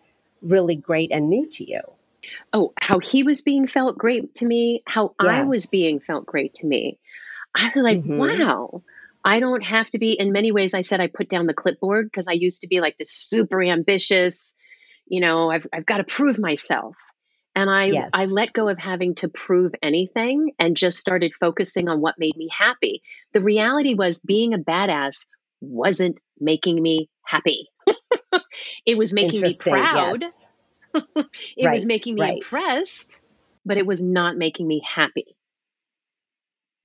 really 0.42 0.76
great 0.76 1.12
and 1.12 1.30
new 1.30 1.48
to 1.48 1.70
you. 1.70 1.82
Oh, 2.54 2.74
how 2.82 3.00
he 3.00 3.24
was 3.24 3.42
being 3.42 3.68
felt 3.68 3.98
great 3.98 4.36
to 4.36 4.46
me, 4.46 4.84
how 4.86 5.14
yes. 5.22 5.30
I 5.30 5.44
was 5.44 5.66
being 5.66 6.00
felt 6.00 6.26
great 6.26 6.56
to 6.56 6.66
me. 6.66 6.98
I 7.56 7.72
was 7.74 7.84
like, 7.84 8.00
mm-hmm. 8.00 8.18
wow. 8.18 8.82
I 9.28 9.42
don't 9.42 9.62
have 9.62 9.90
to 9.90 10.00
be 10.00 10.14
in 10.14 10.32
many 10.32 10.54
ways 10.54 10.74
I 10.74 10.80
said 10.80 11.02
I 11.02 11.08
put 11.08 11.28
down 11.28 11.48
the 11.48 11.54
clipboard 11.54 12.06
because 12.06 12.30
I 12.30 12.32
used 12.32 12.62
to 12.62 12.68
be 12.68 12.80
like 12.80 12.98
this 12.98 13.12
super 13.12 13.62
ambitious, 13.62 14.54
you 15.06 15.20
know, 15.20 15.52
I've 15.52 15.68
I've 15.74 15.86
got 15.86 15.98
to 15.98 16.06
prove 16.06 16.40
myself. 16.40 16.96
And 17.54 17.70
I 17.70 17.88
yes. 17.88 18.10
I 18.14 18.26
let 18.26 18.54
go 18.54 18.70
of 18.70 18.80
having 18.80 19.16
to 19.16 19.28
prove 19.28 19.74
anything 19.84 20.54
and 20.58 20.78
just 20.78 20.98
started 20.98 21.34
focusing 21.34 21.90
on 21.90 22.00
what 22.00 22.16
made 22.18 22.38
me 22.38 22.48
happy. 22.58 23.02
The 23.34 23.42
reality 23.42 23.96
was 23.96 24.20
being 24.20 24.54
a 24.54 24.60
badass 24.60 25.26
wasn't 25.60 26.20
making 26.40 26.82
me 26.82 27.10
happy. 27.22 27.68
it 28.86 28.98
was 28.98 29.14
making 29.14 29.42
me 29.42 29.54
proud. 29.60 30.22
Yes. 30.22 30.46
it 30.94 31.66
right, 31.66 31.74
was 31.74 31.86
making 31.86 32.16
me 32.16 32.22
right. 32.22 32.38
impressed, 32.38 33.22
but 33.66 33.78
it 33.78 33.86
was 33.86 34.02
not 34.02 34.38
making 34.38 34.66
me 34.66 34.82
happy. 34.86 35.37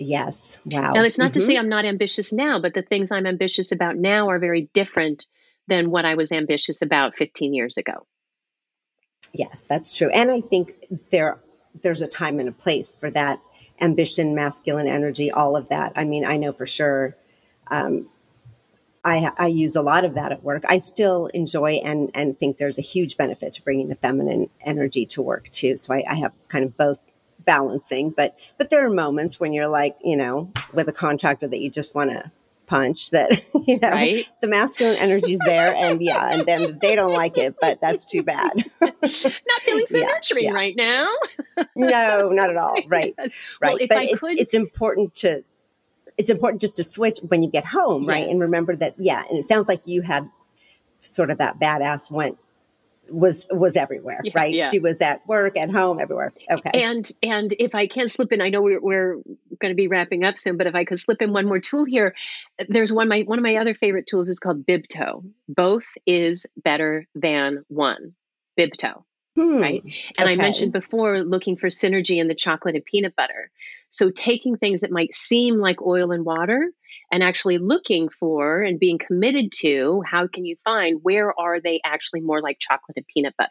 Yes. 0.03 0.59
Wow. 0.64 0.92
Now, 0.92 1.03
it's 1.03 1.18
not 1.18 1.26
mm-hmm. 1.26 1.34
to 1.34 1.40
say 1.40 1.57
I'm 1.57 1.68
not 1.68 1.84
ambitious 1.84 2.32
now, 2.32 2.59
but 2.59 2.74
the 2.74 2.82
things 2.82 3.11
I'm 3.11 3.26
ambitious 3.26 3.72
about 3.72 3.96
now 3.96 4.28
are 4.28 4.38
very 4.38 4.68
different 4.72 5.26
than 5.68 5.90
what 5.90 6.05
I 6.05 6.14
was 6.14 6.32
ambitious 6.32 6.82
about 6.82 7.16
15 7.16 7.55
years 7.55 7.76
ago. 7.76 8.07
Yes, 9.32 9.66
that's 9.68 9.94
true. 9.94 10.11
And 10.12 10.30
I 10.30 10.40
think 10.40 10.74
there 11.11 11.40
there's 11.82 12.03
a 12.03 12.09
time 12.09 12.38
and 12.38 12.48
a 12.48 12.53
place 12.53 12.94
for 12.94 13.11
that 13.11 13.40
ambition, 13.80 14.34
masculine 14.34 14.86
energy, 14.86 15.30
all 15.30 15.57
of 15.57 15.70
that. 15.70 15.92
I 15.96 16.05
mean, 16.05 16.24
I 16.24 16.36
know 16.36 16.53
for 16.53 16.66
sure. 16.66 17.16
Um, 17.70 18.11
I, 19.05 19.30
I 19.38 19.46
use 19.46 19.74
a 19.74 19.82
lot 19.82 20.05
of 20.05 20.14
that 20.14 20.32
at 20.32 20.44
work. 20.44 20.64
I 20.68 20.78
still 20.78 21.26
enjoy 21.28 21.80
and 21.84 22.11
and 22.14 22.38
think 22.38 22.59
there's 22.59 22.78
a 22.78 22.82
huge 22.82 23.16
benefit 23.16 23.53
to 23.55 23.62
bringing 23.62 23.88
the 23.88 23.96
feminine 23.96 24.50
energy 24.66 25.07
to 25.07 25.22
work 25.22 25.48
too. 25.50 25.76
So 25.76 25.94
I, 25.94 26.05
I 26.09 26.14
have 26.16 26.32
kind 26.48 26.64
of 26.64 26.76
both 26.76 26.98
balancing, 27.45 28.11
but 28.11 28.38
but 28.59 28.70
there 28.70 28.84
are 28.86 28.90
moments 28.90 29.38
when 29.40 29.53
you're 29.53 29.68
like, 29.68 29.97
you 30.03 30.16
know, 30.16 30.51
with 30.72 30.88
a 30.88 30.93
contractor 30.93 31.47
that 31.49 31.61
you 31.61 31.70
just 31.70 31.95
want 31.95 32.11
to 32.11 32.30
punch 32.66 33.11
that 33.11 33.30
you 33.66 33.78
know 33.80 33.90
right? 33.90 34.32
the 34.40 34.47
masculine 34.47 34.97
energy's 34.97 35.40
there 35.45 35.74
and 35.74 36.01
yeah 36.01 36.32
and 36.32 36.47
then 36.47 36.78
they 36.80 36.95
don't 36.95 37.12
like 37.12 37.36
it 37.36 37.55
but 37.61 37.80
that's 37.80 38.11
too 38.11 38.22
bad. 38.22 38.53
Not 38.80 39.03
feeling 39.61 39.86
so 39.86 39.99
yeah, 39.99 40.07
nurturing 40.07 40.45
yeah. 40.45 40.53
right 40.53 40.74
now. 40.76 41.12
No 41.76 42.30
not 42.30 42.51
at 42.51 42.57
all. 42.57 42.76
Right 42.86 43.14
right. 43.18 43.30
well, 43.61 43.76
but 43.78 43.99
I 43.99 44.05
it's, 44.05 44.18
could... 44.18 44.38
it's 44.38 44.55
important 44.55 45.14
to 45.16 45.45
it's 46.16 46.30
important 46.30 46.61
just 46.61 46.76
to 46.76 46.84
switch 46.84 47.18
when 47.28 47.43
you 47.43 47.51
get 47.51 47.64
home 47.64 48.07
right 48.07 48.26
and 48.26 48.40
remember 48.40 48.74
that 48.76 48.95
yeah 48.97 49.22
and 49.28 49.38
it 49.38 49.45
sounds 49.45 49.68
like 49.68 49.86
you 49.86 50.01
had 50.01 50.30
sort 51.01 51.30
of 51.30 51.38
that 51.38 51.59
badass 51.59 52.11
went 52.11 52.38
was 53.12 53.46
was 53.50 53.76
everywhere 53.76 54.20
yeah, 54.24 54.32
right? 54.34 54.54
yeah. 54.54 54.70
she 54.70 54.78
was 54.78 55.00
at 55.00 55.26
work 55.26 55.56
at 55.56 55.70
home 55.70 56.00
everywhere. 56.00 56.32
Okay. 56.50 56.70
And 56.82 57.10
and 57.22 57.54
if 57.58 57.74
i 57.74 57.86
can 57.86 58.08
slip 58.08 58.32
in 58.32 58.40
i 58.40 58.48
know 58.48 58.62
we're, 58.62 58.80
we're 58.80 59.16
going 59.60 59.70
to 59.70 59.74
be 59.74 59.88
wrapping 59.88 60.24
up 60.24 60.38
soon 60.38 60.56
but 60.56 60.66
if 60.66 60.74
i 60.74 60.84
could 60.84 60.98
slip 60.98 61.22
in 61.22 61.32
one 61.32 61.46
more 61.46 61.58
tool 61.58 61.84
here 61.84 62.14
there's 62.68 62.92
one 62.92 63.08
my 63.08 63.20
one 63.22 63.38
of 63.38 63.42
my 63.42 63.56
other 63.56 63.74
favorite 63.74 64.06
tools 64.06 64.28
is 64.28 64.38
called 64.38 64.66
bibto 64.66 65.24
both 65.48 65.84
is 66.06 66.46
better 66.56 67.06
than 67.14 67.64
one. 67.68 68.14
Bibto 68.58 69.04
hmm. 69.34 69.58
right? 69.58 69.82
And 70.18 70.28
okay. 70.28 70.32
i 70.32 70.36
mentioned 70.36 70.72
before 70.72 71.20
looking 71.20 71.56
for 71.56 71.68
synergy 71.68 72.18
in 72.20 72.28
the 72.28 72.34
chocolate 72.34 72.74
and 72.74 72.84
peanut 72.84 73.16
butter 73.16 73.50
so 73.93 74.11
taking 74.11 74.57
things 74.57 74.80
that 74.80 74.90
might 74.90 75.14
seem 75.14 75.59
like 75.59 75.82
oil 75.82 76.12
and 76.12 76.24
water 76.24 76.72
and 77.12 77.22
actually 77.22 77.59
looking 77.59 78.09
for 78.09 78.62
and 78.62 78.80
being 78.80 78.99
committed 78.99 79.53
to 79.53 80.03
how 80.11 80.26
can 80.26 80.47
you 80.47 80.57
find 80.64 81.01
where 81.03 81.38
are 81.38 81.61
they 81.61 81.78
actually 81.84 82.22
more 82.22 82.40
like 82.40 82.57
chocolate 82.59 82.97
and 82.97 83.07
peanut 83.07 83.34
butter? 83.36 83.51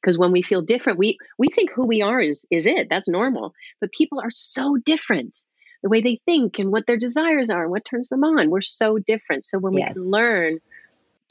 Because 0.00 0.18
when 0.18 0.32
we 0.32 0.42
feel 0.42 0.60
different 0.60 0.98
we 0.98 1.16
we 1.38 1.48
think 1.48 1.72
who 1.72 1.88
we 1.88 2.02
are 2.02 2.20
is 2.20 2.46
is 2.50 2.66
it. 2.66 2.88
That's 2.90 3.08
normal. 3.08 3.54
But 3.80 3.90
people 3.90 4.20
are 4.20 4.30
so 4.30 4.76
different. 4.76 5.38
The 5.82 5.88
way 5.88 6.02
they 6.02 6.20
think 6.26 6.58
and 6.58 6.70
what 6.70 6.86
their 6.86 6.98
desires 6.98 7.48
are 7.48 7.62
and 7.62 7.70
what 7.70 7.86
turns 7.86 8.10
them 8.10 8.22
on. 8.22 8.50
We're 8.50 8.60
so 8.60 8.98
different. 8.98 9.46
So 9.46 9.58
when 9.58 9.72
yes. 9.72 9.96
we 9.96 10.02
learn 10.02 10.58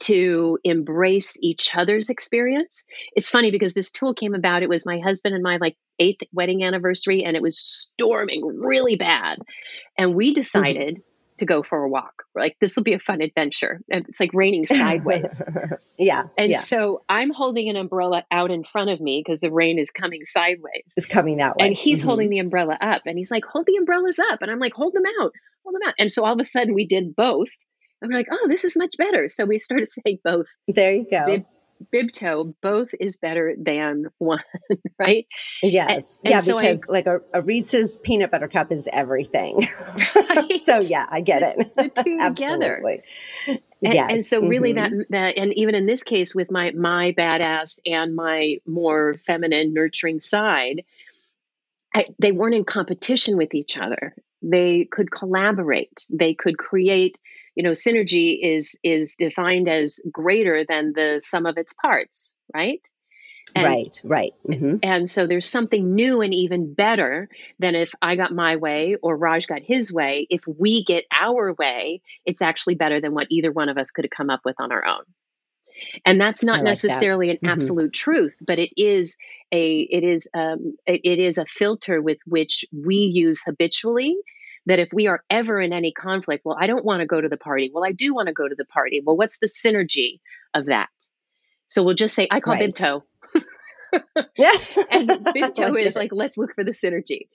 to 0.00 0.58
embrace 0.64 1.36
each 1.40 1.76
other's 1.76 2.08
experience. 2.08 2.84
It's 3.14 3.30
funny 3.30 3.50
because 3.50 3.74
this 3.74 3.92
tool 3.92 4.14
came 4.14 4.34
about. 4.34 4.62
It 4.62 4.68
was 4.68 4.86
my 4.86 4.98
husband 4.98 5.34
and 5.34 5.42
my 5.42 5.58
like 5.60 5.76
eighth 5.98 6.22
wedding 6.32 6.64
anniversary, 6.64 7.22
and 7.24 7.36
it 7.36 7.42
was 7.42 7.58
storming 7.58 8.42
really 8.46 8.96
bad. 8.96 9.38
And 9.98 10.14
we 10.14 10.30
mm-hmm. 10.30 10.34
decided 10.40 10.94
mm-hmm. 10.96 11.36
to 11.38 11.46
go 11.46 11.62
for 11.62 11.84
a 11.84 11.88
walk. 11.88 12.24
like, 12.34 12.56
this 12.60 12.76
will 12.76 12.82
be 12.82 12.94
a 12.94 12.98
fun 12.98 13.20
adventure. 13.20 13.80
And 13.90 14.06
it's 14.08 14.20
like 14.20 14.30
raining 14.32 14.64
sideways. 14.64 15.42
yeah. 15.98 16.24
And 16.38 16.52
yeah. 16.52 16.58
so 16.58 17.02
I'm 17.06 17.30
holding 17.30 17.68
an 17.68 17.76
umbrella 17.76 18.24
out 18.30 18.50
in 18.50 18.64
front 18.64 18.88
of 18.88 19.00
me 19.00 19.22
because 19.24 19.40
the 19.40 19.52
rain 19.52 19.78
is 19.78 19.90
coming 19.90 20.24
sideways. 20.24 20.94
It's 20.96 21.06
coming 21.06 21.36
that 21.38 21.56
way. 21.56 21.66
And 21.66 21.76
he's 21.76 21.98
mm-hmm. 21.98 22.08
holding 22.08 22.30
the 22.30 22.38
umbrella 22.38 22.78
up. 22.80 23.02
And 23.04 23.18
he's 23.18 23.30
like, 23.30 23.44
hold 23.44 23.66
the 23.66 23.76
umbrellas 23.76 24.18
up. 24.18 24.40
And 24.40 24.50
I'm 24.50 24.58
like, 24.58 24.72
hold 24.72 24.94
them 24.94 25.04
out. 25.20 25.32
Hold 25.62 25.74
them 25.74 25.86
out. 25.86 25.94
And 25.98 26.10
so 26.10 26.24
all 26.24 26.32
of 26.32 26.40
a 26.40 26.44
sudden 26.46 26.72
we 26.72 26.86
did 26.86 27.14
both 27.14 27.48
and 28.00 28.10
we're 28.10 28.18
like, 28.18 28.28
oh, 28.30 28.48
this 28.48 28.64
is 28.64 28.76
much 28.76 28.96
better. 28.96 29.28
So 29.28 29.44
we 29.44 29.58
started 29.58 29.88
saying 30.04 30.18
both. 30.24 30.46
There 30.68 30.94
you 30.94 31.06
go. 31.10 31.26
Bib, 31.26 31.44
bibto, 31.92 32.54
both 32.62 32.90
is 32.98 33.16
better 33.16 33.54
than 33.58 34.06
one, 34.18 34.42
right? 34.98 35.26
Yes. 35.62 36.20
And, 36.22 36.30
yeah, 36.30 36.36
and 36.36 36.44
so 36.44 36.56
because 36.56 36.84
I, 36.88 36.92
like 36.92 37.06
a, 37.06 37.20
a, 37.32 37.42
Reese's 37.42 37.98
peanut 38.02 38.30
butter 38.30 38.48
cup 38.48 38.72
is 38.72 38.88
everything. 38.92 39.62
Right? 40.30 40.60
so 40.60 40.78
yeah, 40.78 41.06
I 41.10 41.20
get 41.22 41.42
it. 41.42 41.74
The 41.74 42.02
two 42.04 42.18
together. 42.18 42.82
And, 43.46 43.60
yes. 43.80 44.10
And 44.10 44.24
so 44.24 44.46
really 44.46 44.74
mm-hmm. 44.74 44.98
that 44.98 45.06
that 45.10 45.38
and 45.38 45.52
even 45.54 45.74
in 45.74 45.86
this 45.86 46.02
case 46.02 46.34
with 46.34 46.50
my 46.50 46.70
my 46.70 47.14
badass 47.18 47.80
and 47.84 48.14
my 48.14 48.58
more 48.66 49.14
feminine 49.26 49.74
nurturing 49.74 50.20
side, 50.20 50.84
I, 51.94 52.06
they 52.18 52.32
weren't 52.32 52.54
in 52.54 52.64
competition 52.64 53.36
with 53.36 53.54
each 53.54 53.76
other. 53.76 54.14
They 54.42 54.86
could 54.90 55.10
collaborate. 55.10 56.06
They 56.10 56.34
could 56.34 56.56
create 56.56 57.18
you 57.60 57.62
know 57.62 57.72
synergy 57.72 58.38
is 58.40 58.78
is 58.82 59.16
defined 59.16 59.68
as 59.68 60.00
greater 60.10 60.64
than 60.66 60.94
the 60.94 61.20
sum 61.22 61.44
of 61.44 61.58
its 61.58 61.74
parts 61.74 62.32
right 62.54 62.80
and, 63.54 63.66
right 63.66 64.00
right 64.02 64.32
mm-hmm. 64.48 64.76
and 64.82 65.10
so 65.10 65.26
there's 65.26 65.46
something 65.46 65.94
new 65.94 66.22
and 66.22 66.32
even 66.32 66.72
better 66.72 67.28
than 67.58 67.74
if 67.74 67.92
i 68.00 68.16
got 68.16 68.32
my 68.32 68.56
way 68.56 68.96
or 69.02 69.14
raj 69.14 69.46
got 69.46 69.60
his 69.60 69.92
way 69.92 70.26
if 70.30 70.40
we 70.46 70.82
get 70.84 71.04
our 71.14 71.52
way 71.52 72.00
it's 72.24 72.40
actually 72.40 72.76
better 72.76 72.98
than 72.98 73.12
what 73.12 73.26
either 73.28 73.52
one 73.52 73.68
of 73.68 73.76
us 73.76 73.90
could 73.90 74.06
have 74.06 74.10
come 74.10 74.30
up 74.30 74.40
with 74.42 74.56
on 74.58 74.72
our 74.72 74.86
own 74.86 75.04
and 76.06 76.18
that's 76.18 76.42
not 76.42 76.56
like 76.56 76.64
necessarily 76.64 77.26
that. 77.26 77.32
an 77.32 77.36
mm-hmm. 77.40 77.52
absolute 77.52 77.92
truth 77.92 78.34
but 78.40 78.58
it 78.58 78.70
is 78.78 79.18
a 79.52 79.80
it 79.80 80.02
is 80.02 80.30
um 80.32 80.78
it, 80.86 81.02
it 81.04 81.18
is 81.18 81.36
a 81.36 81.44
filter 81.44 82.00
with 82.00 82.20
which 82.24 82.64
we 82.72 82.96
use 82.96 83.42
habitually 83.44 84.16
that 84.66 84.78
if 84.78 84.90
we 84.92 85.06
are 85.06 85.22
ever 85.30 85.60
in 85.60 85.72
any 85.72 85.92
conflict, 85.92 86.44
well, 86.44 86.56
I 86.58 86.66
don't 86.66 86.84
want 86.84 87.00
to 87.00 87.06
go 87.06 87.20
to 87.20 87.28
the 87.28 87.36
party. 87.36 87.70
Well, 87.72 87.84
I 87.84 87.92
do 87.92 88.14
want 88.14 88.28
to 88.28 88.34
go 88.34 88.48
to 88.48 88.54
the 88.54 88.64
party. 88.64 89.02
Well, 89.04 89.16
what's 89.16 89.38
the 89.38 89.46
synergy 89.46 90.20
of 90.54 90.66
that? 90.66 90.88
So 91.68 91.82
we'll 91.82 91.94
just 91.94 92.14
say, 92.14 92.28
I 92.30 92.40
call 92.40 92.54
right. 92.54 92.74
Bibto. 92.74 93.02
yeah. 94.36 94.52
and 94.90 95.08
Bibto 95.08 95.80
is 95.80 95.96
like, 95.96 96.10
let's 96.12 96.36
look 96.36 96.54
for 96.54 96.64
the 96.64 96.72
synergy. 96.72 97.28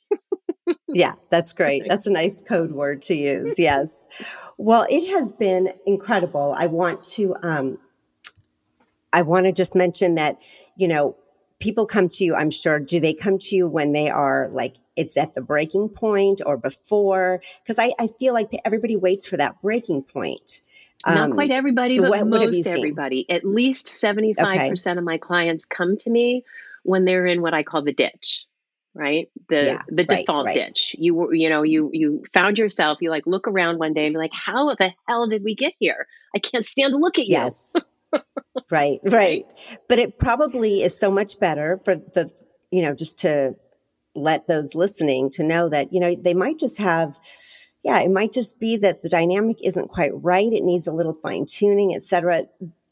yeah, 0.87 1.13
that's 1.29 1.53
great. 1.53 1.83
That's 1.87 2.05
a 2.05 2.11
nice 2.11 2.41
code 2.41 2.71
word 2.71 3.01
to 3.03 3.15
use. 3.15 3.57
Yes. 3.57 4.05
Well, 4.57 4.85
it 4.89 5.09
has 5.11 5.33
been 5.33 5.69
incredible. 5.85 6.55
I 6.57 6.67
want 6.67 7.03
to 7.15 7.35
um 7.41 7.79
I 9.11 9.21
want 9.21 9.45
to 9.45 9.53
just 9.53 9.75
mention 9.75 10.15
that, 10.15 10.41
you 10.75 10.89
know, 10.89 11.15
people 11.59 11.85
come 11.85 12.09
to 12.09 12.25
you, 12.25 12.35
I'm 12.35 12.51
sure, 12.51 12.79
do 12.79 12.99
they 12.99 13.13
come 13.13 13.39
to 13.39 13.55
you 13.55 13.67
when 13.67 13.93
they 13.93 14.09
are 14.09 14.49
like 14.51 14.75
it's 14.95 15.17
at 15.17 15.33
the 15.33 15.41
breaking 15.41 15.89
point 15.89 16.41
or 16.45 16.57
before? 16.57 17.41
Because 17.63 17.79
I, 17.79 17.91
I 17.99 18.07
feel 18.19 18.33
like 18.33 18.49
everybody 18.63 18.95
waits 18.95 19.27
for 19.27 19.37
that 19.37 19.61
breaking 19.61 20.03
point. 20.03 20.61
Not 21.05 21.17
um, 21.17 21.31
quite 21.33 21.51
everybody, 21.51 21.99
but 21.99 22.09
what, 22.09 22.27
most 22.27 22.65
everybody. 22.65 23.29
At 23.29 23.45
least 23.45 23.87
75% 23.87 24.37
okay. 24.37 24.97
of 24.97 25.03
my 25.03 25.17
clients 25.17 25.65
come 25.65 25.97
to 25.97 26.09
me 26.09 26.43
when 26.83 27.05
they're 27.05 27.25
in 27.25 27.41
what 27.41 27.53
I 27.53 27.63
call 27.63 27.83
the 27.83 27.93
ditch 27.93 28.45
right 28.95 29.29
the 29.49 29.65
yeah, 29.65 29.81
the 29.89 30.05
default 30.05 30.45
right, 30.45 30.55
right. 30.57 30.67
ditch 30.67 30.95
you 30.97 31.31
you 31.33 31.49
know 31.49 31.63
you 31.63 31.89
you 31.91 32.23
found 32.33 32.57
yourself 32.57 32.97
you 33.01 33.09
like 33.09 33.27
look 33.27 33.45
around 33.45 33.77
one 33.77 33.93
day 33.93 34.05
and 34.05 34.13
be 34.13 34.17
like 34.17 34.31
how 34.33 34.73
the 34.75 34.91
hell 35.05 35.27
did 35.27 35.43
we 35.43 35.53
get 35.53 35.73
here 35.79 36.07
i 36.33 36.39
can't 36.39 36.63
stand 36.63 36.93
to 36.93 36.97
look 36.97 37.19
at 37.19 37.25
you 37.25 37.33
yes 37.33 37.73
right 38.71 38.99
right 39.03 39.45
but 39.89 39.99
it 39.99 40.17
probably 40.17 40.81
is 40.81 40.97
so 40.97 41.11
much 41.11 41.37
better 41.41 41.81
for 41.83 41.95
the 41.95 42.31
you 42.71 42.81
know 42.81 42.95
just 42.95 43.17
to 43.17 43.53
let 44.15 44.47
those 44.47 44.75
listening 44.75 45.29
to 45.29 45.43
know 45.43 45.69
that 45.69 45.91
you 45.91 45.99
know 45.99 46.15
they 46.15 46.33
might 46.33 46.57
just 46.57 46.77
have 46.77 47.19
yeah 47.83 48.01
it 48.01 48.11
might 48.11 48.33
just 48.33 48.59
be 48.59 48.77
that 48.77 49.03
the 49.03 49.09
dynamic 49.09 49.57
isn't 49.63 49.89
quite 49.89 50.11
right 50.15 50.51
it 50.51 50.63
needs 50.63 50.87
a 50.87 50.91
little 50.91 51.17
fine 51.21 51.45
tuning 51.45 51.93
etc 51.95 52.43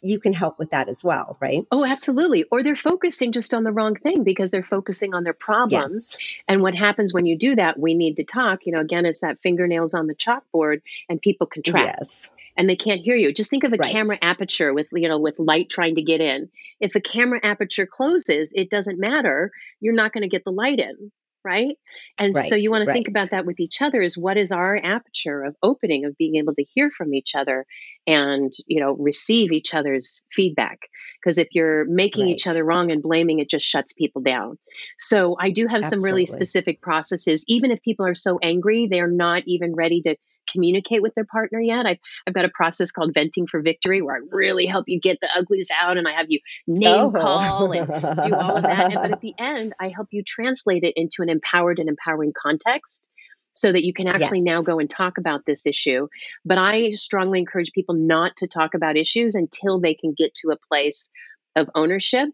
you 0.03 0.19
can 0.19 0.33
help 0.33 0.59
with 0.59 0.71
that 0.71 0.89
as 0.89 1.01
well, 1.03 1.37
right? 1.39 1.63
Oh, 1.71 1.85
absolutely. 1.85 2.43
Or 2.51 2.61
they're 2.61 2.75
focusing 2.75 3.31
just 3.31 3.53
on 3.53 3.63
the 3.63 3.71
wrong 3.71 3.95
thing 3.95 4.23
because 4.23 4.51
they're 4.51 4.61
focusing 4.61 5.15
on 5.15 5.23
their 5.23 5.33
problems. 5.33 6.17
Yes. 6.19 6.43
And 6.47 6.61
what 6.61 6.75
happens 6.75 7.13
when 7.13 7.25
you 7.25 7.37
do 7.37 7.55
that, 7.55 7.79
we 7.79 7.95
need 7.95 8.17
to 8.17 8.25
talk. 8.25 8.65
You 8.65 8.73
know, 8.73 8.81
again, 8.81 9.05
it's 9.05 9.21
that 9.21 9.39
fingernails 9.39 9.93
on 9.93 10.07
the 10.07 10.13
chalkboard 10.13 10.81
and 11.07 11.21
people 11.21 11.47
contract. 11.47 11.95
Yes. 11.99 12.29
And 12.55 12.69
they 12.69 12.75
can't 12.75 13.01
hear 13.01 13.15
you. 13.15 13.33
Just 13.33 13.49
think 13.49 13.63
of 13.63 13.73
a 13.73 13.77
right. 13.77 13.91
camera 13.91 14.17
aperture 14.21 14.73
with 14.73 14.89
you 14.93 15.07
know 15.09 15.19
with 15.19 15.39
light 15.39 15.69
trying 15.69 15.95
to 15.95 16.03
get 16.03 16.21
in. 16.21 16.49
If 16.79 16.95
a 16.95 17.01
camera 17.01 17.39
aperture 17.43 17.87
closes, 17.87 18.53
it 18.55 18.69
doesn't 18.69 18.99
matter. 18.99 19.51
You're 19.79 19.95
not 19.95 20.13
going 20.13 20.23
to 20.23 20.29
get 20.29 20.43
the 20.43 20.51
light 20.51 20.79
in 20.79 21.11
right? 21.43 21.75
And 22.19 22.33
right, 22.33 22.45
so 22.45 22.55
you 22.55 22.71
want 22.71 22.85
to 22.85 22.93
think 22.93 23.07
about 23.07 23.31
that 23.31 23.45
with 23.45 23.59
each 23.59 23.81
other 23.81 24.01
is 24.01 24.17
what 24.17 24.37
is 24.37 24.51
our 24.51 24.79
aperture 24.81 25.43
of 25.43 25.55
opening 25.61 26.05
of 26.05 26.17
being 26.17 26.35
able 26.35 26.55
to 26.55 26.63
hear 26.63 26.89
from 26.89 27.13
each 27.13 27.35
other 27.35 27.65
and, 28.07 28.53
you 28.65 28.79
know, 28.79 28.95
receive 28.95 29.51
each 29.51 29.73
other's 29.73 30.23
feedback. 30.31 30.79
Because 31.21 31.37
if 31.37 31.49
you're 31.51 31.85
making 31.85 32.25
right. 32.25 32.31
each 32.31 32.47
other 32.47 32.63
wrong 32.63 32.91
and 32.91 33.01
blaming, 33.01 33.39
it 33.39 33.49
just 33.49 33.65
shuts 33.65 33.93
people 33.93 34.21
down. 34.21 34.57
So 34.97 35.35
I 35.39 35.51
do 35.51 35.67
have 35.67 35.79
Absolutely. 35.79 35.97
some 35.97 36.03
really 36.03 36.25
specific 36.25 36.81
processes. 36.81 37.43
Even 37.47 37.71
if 37.71 37.81
people 37.81 38.05
are 38.05 38.15
so 38.15 38.39
angry, 38.41 38.87
they're 38.89 39.07
not 39.07 39.43
even 39.45 39.75
ready 39.75 40.01
to 40.03 40.15
communicate 40.51 41.01
with 41.01 41.13
their 41.15 41.25
partner 41.25 41.59
yet. 41.59 41.85
I've, 41.85 41.97
I've 42.27 42.33
got 42.33 42.45
a 42.45 42.49
process 42.49 42.91
called 42.91 43.13
venting 43.13 43.47
for 43.47 43.61
victory 43.61 44.01
where 44.01 44.15
I 44.15 44.19
really 44.29 44.65
help 44.65 44.85
you 44.87 44.99
get 44.99 45.19
the 45.21 45.29
uglies 45.35 45.69
out 45.79 45.97
and 45.97 46.07
I 46.07 46.11
have 46.11 46.27
you 46.29 46.39
name 46.67 46.95
oh. 46.95 47.11
call 47.11 47.71
and 47.71 47.87
do 47.87 48.35
all 48.35 48.57
of 48.57 48.63
that. 48.63 48.85
And, 48.85 48.93
but 48.93 49.11
at 49.11 49.21
the 49.21 49.33
end, 49.37 49.73
I 49.79 49.89
help 49.89 50.09
you 50.11 50.23
translate 50.23 50.83
it 50.83 50.93
into 50.95 51.21
an 51.21 51.29
empowered 51.29 51.79
and 51.79 51.89
empowering 51.89 52.33
context 52.37 53.07
so 53.53 53.71
that 53.71 53.85
you 53.85 53.93
can 53.93 54.07
actually 54.07 54.39
yes. 54.39 54.45
now 54.45 54.61
go 54.61 54.79
and 54.79 54.89
talk 54.89 55.17
about 55.17 55.45
this 55.45 55.65
issue. 55.65 56.07
But 56.43 56.57
I 56.57 56.91
strongly 56.91 57.39
encourage 57.39 57.71
people 57.71 57.95
not 57.95 58.35
to 58.37 58.47
talk 58.47 58.73
about 58.73 58.97
issues 58.97 59.35
until 59.35 59.79
they 59.79 59.93
can 59.93 60.13
get 60.17 60.33
to 60.35 60.49
a 60.49 60.57
place 60.57 61.11
of 61.55 61.69
ownership 61.75 62.29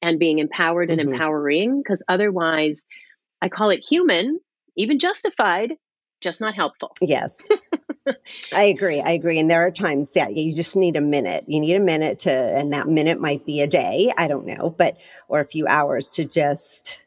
and 0.00 0.18
being 0.18 0.38
empowered 0.38 0.90
and 0.90 0.98
mm-hmm. 0.98 1.12
empowering, 1.12 1.80
because 1.82 2.02
otherwise, 2.08 2.86
I 3.40 3.48
call 3.48 3.70
it 3.70 3.80
human, 3.80 4.40
even 4.76 4.98
justified, 4.98 5.74
just 6.22 6.40
not 6.40 6.54
helpful. 6.54 6.92
Yes. 7.02 7.46
I 8.52 8.62
agree. 8.62 9.00
I 9.00 9.12
agree. 9.12 9.38
And 9.38 9.48
there 9.50 9.64
are 9.64 9.70
times 9.70 10.12
that 10.14 10.36
you 10.36 10.52
just 10.52 10.76
need 10.76 10.96
a 10.96 11.00
minute. 11.00 11.44
You 11.46 11.60
need 11.60 11.76
a 11.76 11.80
minute 11.80 12.18
to, 12.20 12.32
and 12.32 12.72
that 12.72 12.88
minute 12.88 13.20
might 13.20 13.46
be 13.46 13.60
a 13.60 13.68
day. 13.68 14.12
I 14.18 14.26
don't 14.26 14.46
know, 14.46 14.74
but, 14.76 15.00
or 15.28 15.40
a 15.40 15.46
few 15.46 15.66
hours 15.68 16.10
to 16.12 16.24
just 16.24 17.00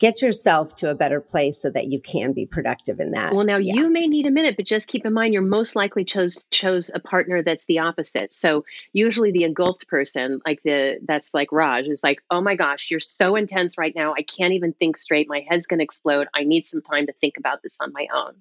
get 0.00 0.22
yourself 0.22 0.74
to 0.76 0.90
a 0.90 0.94
better 0.94 1.20
place 1.20 1.60
so 1.60 1.70
that 1.70 1.86
you 1.86 2.00
can 2.00 2.32
be 2.32 2.46
productive 2.46 2.98
in 2.98 3.12
that. 3.12 3.34
Well, 3.34 3.44
now 3.44 3.58
yeah. 3.58 3.74
you 3.74 3.90
may 3.90 4.08
need 4.08 4.26
a 4.26 4.30
minute, 4.30 4.56
but 4.56 4.64
just 4.64 4.88
keep 4.88 5.06
in 5.06 5.12
mind 5.12 5.34
you're 5.34 5.42
most 5.42 5.76
likely 5.76 6.04
chose 6.04 6.44
chose 6.50 6.90
a 6.92 6.98
partner 6.98 7.42
that's 7.42 7.66
the 7.66 7.80
opposite. 7.80 8.32
So 8.34 8.64
usually 8.92 9.30
the 9.30 9.44
engulfed 9.44 9.86
person, 9.88 10.40
like 10.44 10.62
the 10.64 10.98
that's 11.06 11.34
like 11.34 11.52
Raj, 11.52 11.86
is 11.86 12.02
like, 12.02 12.22
oh 12.30 12.40
my 12.40 12.56
gosh, 12.56 12.90
you're 12.90 12.98
so 12.98 13.36
intense 13.36 13.78
right 13.78 13.94
now. 13.94 14.14
I 14.16 14.22
can't 14.22 14.54
even 14.54 14.72
think 14.72 14.96
straight. 14.96 15.28
My 15.28 15.44
head's 15.46 15.66
gonna 15.66 15.84
explode. 15.84 16.26
I 16.34 16.44
need 16.44 16.64
some 16.64 16.82
time 16.82 17.06
to 17.06 17.12
think 17.12 17.36
about 17.36 17.62
this 17.62 17.78
on 17.80 17.92
my 17.92 18.06
own. 18.12 18.34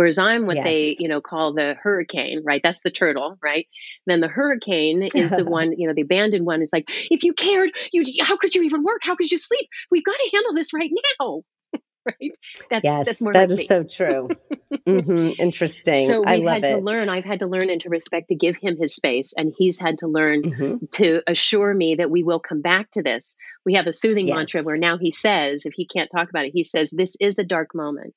Whereas 0.00 0.16
I'm 0.16 0.46
what 0.46 0.56
yes. 0.56 0.64
they, 0.64 0.96
you 0.98 1.08
know, 1.08 1.20
call 1.20 1.52
the 1.52 1.74
hurricane, 1.74 2.40
right? 2.42 2.62
That's 2.62 2.80
the 2.80 2.90
turtle, 2.90 3.36
right? 3.42 3.68
Then 4.06 4.22
the 4.22 4.28
hurricane 4.28 5.02
is 5.14 5.30
the 5.30 5.44
one, 5.44 5.74
you 5.76 5.86
know, 5.86 5.92
the 5.92 6.00
abandoned 6.00 6.46
one 6.46 6.62
is 6.62 6.70
like, 6.72 6.88
if 7.10 7.22
you 7.22 7.34
cared, 7.34 7.70
you 7.92 8.02
how 8.22 8.38
could 8.38 8.54
you 8.54 8.62
even 8.62 8.82
work? 8.82 9.00
How 9.02 9.14
could 9.14 9.30
you 9.30 9.36
sleep? 9.36 9.68
We've 9.90 10.02
got 10.02 10.16
to 10.16 10.30
handle 10.32 10.54
this 10.54 10.72
right 10.72 10.90
now. 11.20 11.42
right? 12.06 12.30
That's, 12.70 12.82
yes, 12.82 13.06
that's 13.06 13.20
more 13.20 13.34
that 13.34 13.50
like 13.50 13.60
is 13.60 13.68
so 13.68 13.84
true. 13.84 14.30
mm-hmm. 14.72 15.32
Interesting. 15.38 16.08
So 16.08 16.22
we've 16.26 16.48
had 16.48 16.64
it. 16.64 16.76
to 16.76 16.80
learn. 16.80 17.10
I've 17.10 17.26
had 17.26 17.40
to 17.40 17.46
learn 17.46 17.68
and 17.68 17.82
to 17.82 17.90
respect 17.90 18.28
to 18.28 18.34
give 18.34 18.56
him 18.56 18.78
his 18.78 18.94
space, 18.94 19.34
and 19.36 19.52
he's 19.54 19.78
had 19.78 19.98
to 19.98 20.06
learn 20.06 20.40
mm-hmm. 20.44 20.86
to 20.92 21.20
assure 21.26 21.74
me 21.74 21.96
that 21.96 22.10
we 22.10 22.22
will 22.22 22.40
come 22.40 22.62
back 22.62 22.90
to 22.92 23.02
this. 23.02 23.36
We 23.66 23.74
have 23.74 23.86
a 23.86 23.92
soothing 23.92 24.28
yes. 24.28 24.34
mantra 24.34 24.62
where 24.62 24.78
now 24.78 24.96
he 24.96 25.10
says, 25.10 25.66
if 25.66 25.74
he 25.74 25.84
can't 25.84 26.10
talk 26.10 26.30
about 26.30 26.46
it, 26.46 26.52
he 26.54 26.64
says, 26.64 26.90
"This 26.90 27.18
is 27.20 27.38
a 27.38 27.44
dark 27.44 27.74
moment 27.74 28.14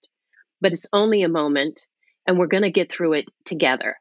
but 0.64 0.72
it's 0.72 0.88
only 0.94 1.22
a 1.22 1.30
moment 1.30 1.86
and 2.26 2.40
we're 2.40 2.48
going 2.48 2.64
to 2.64 2.72
get 2.72 2.90
through 2.90 3.14
it 3.14 3.30
together. 3.46 3.98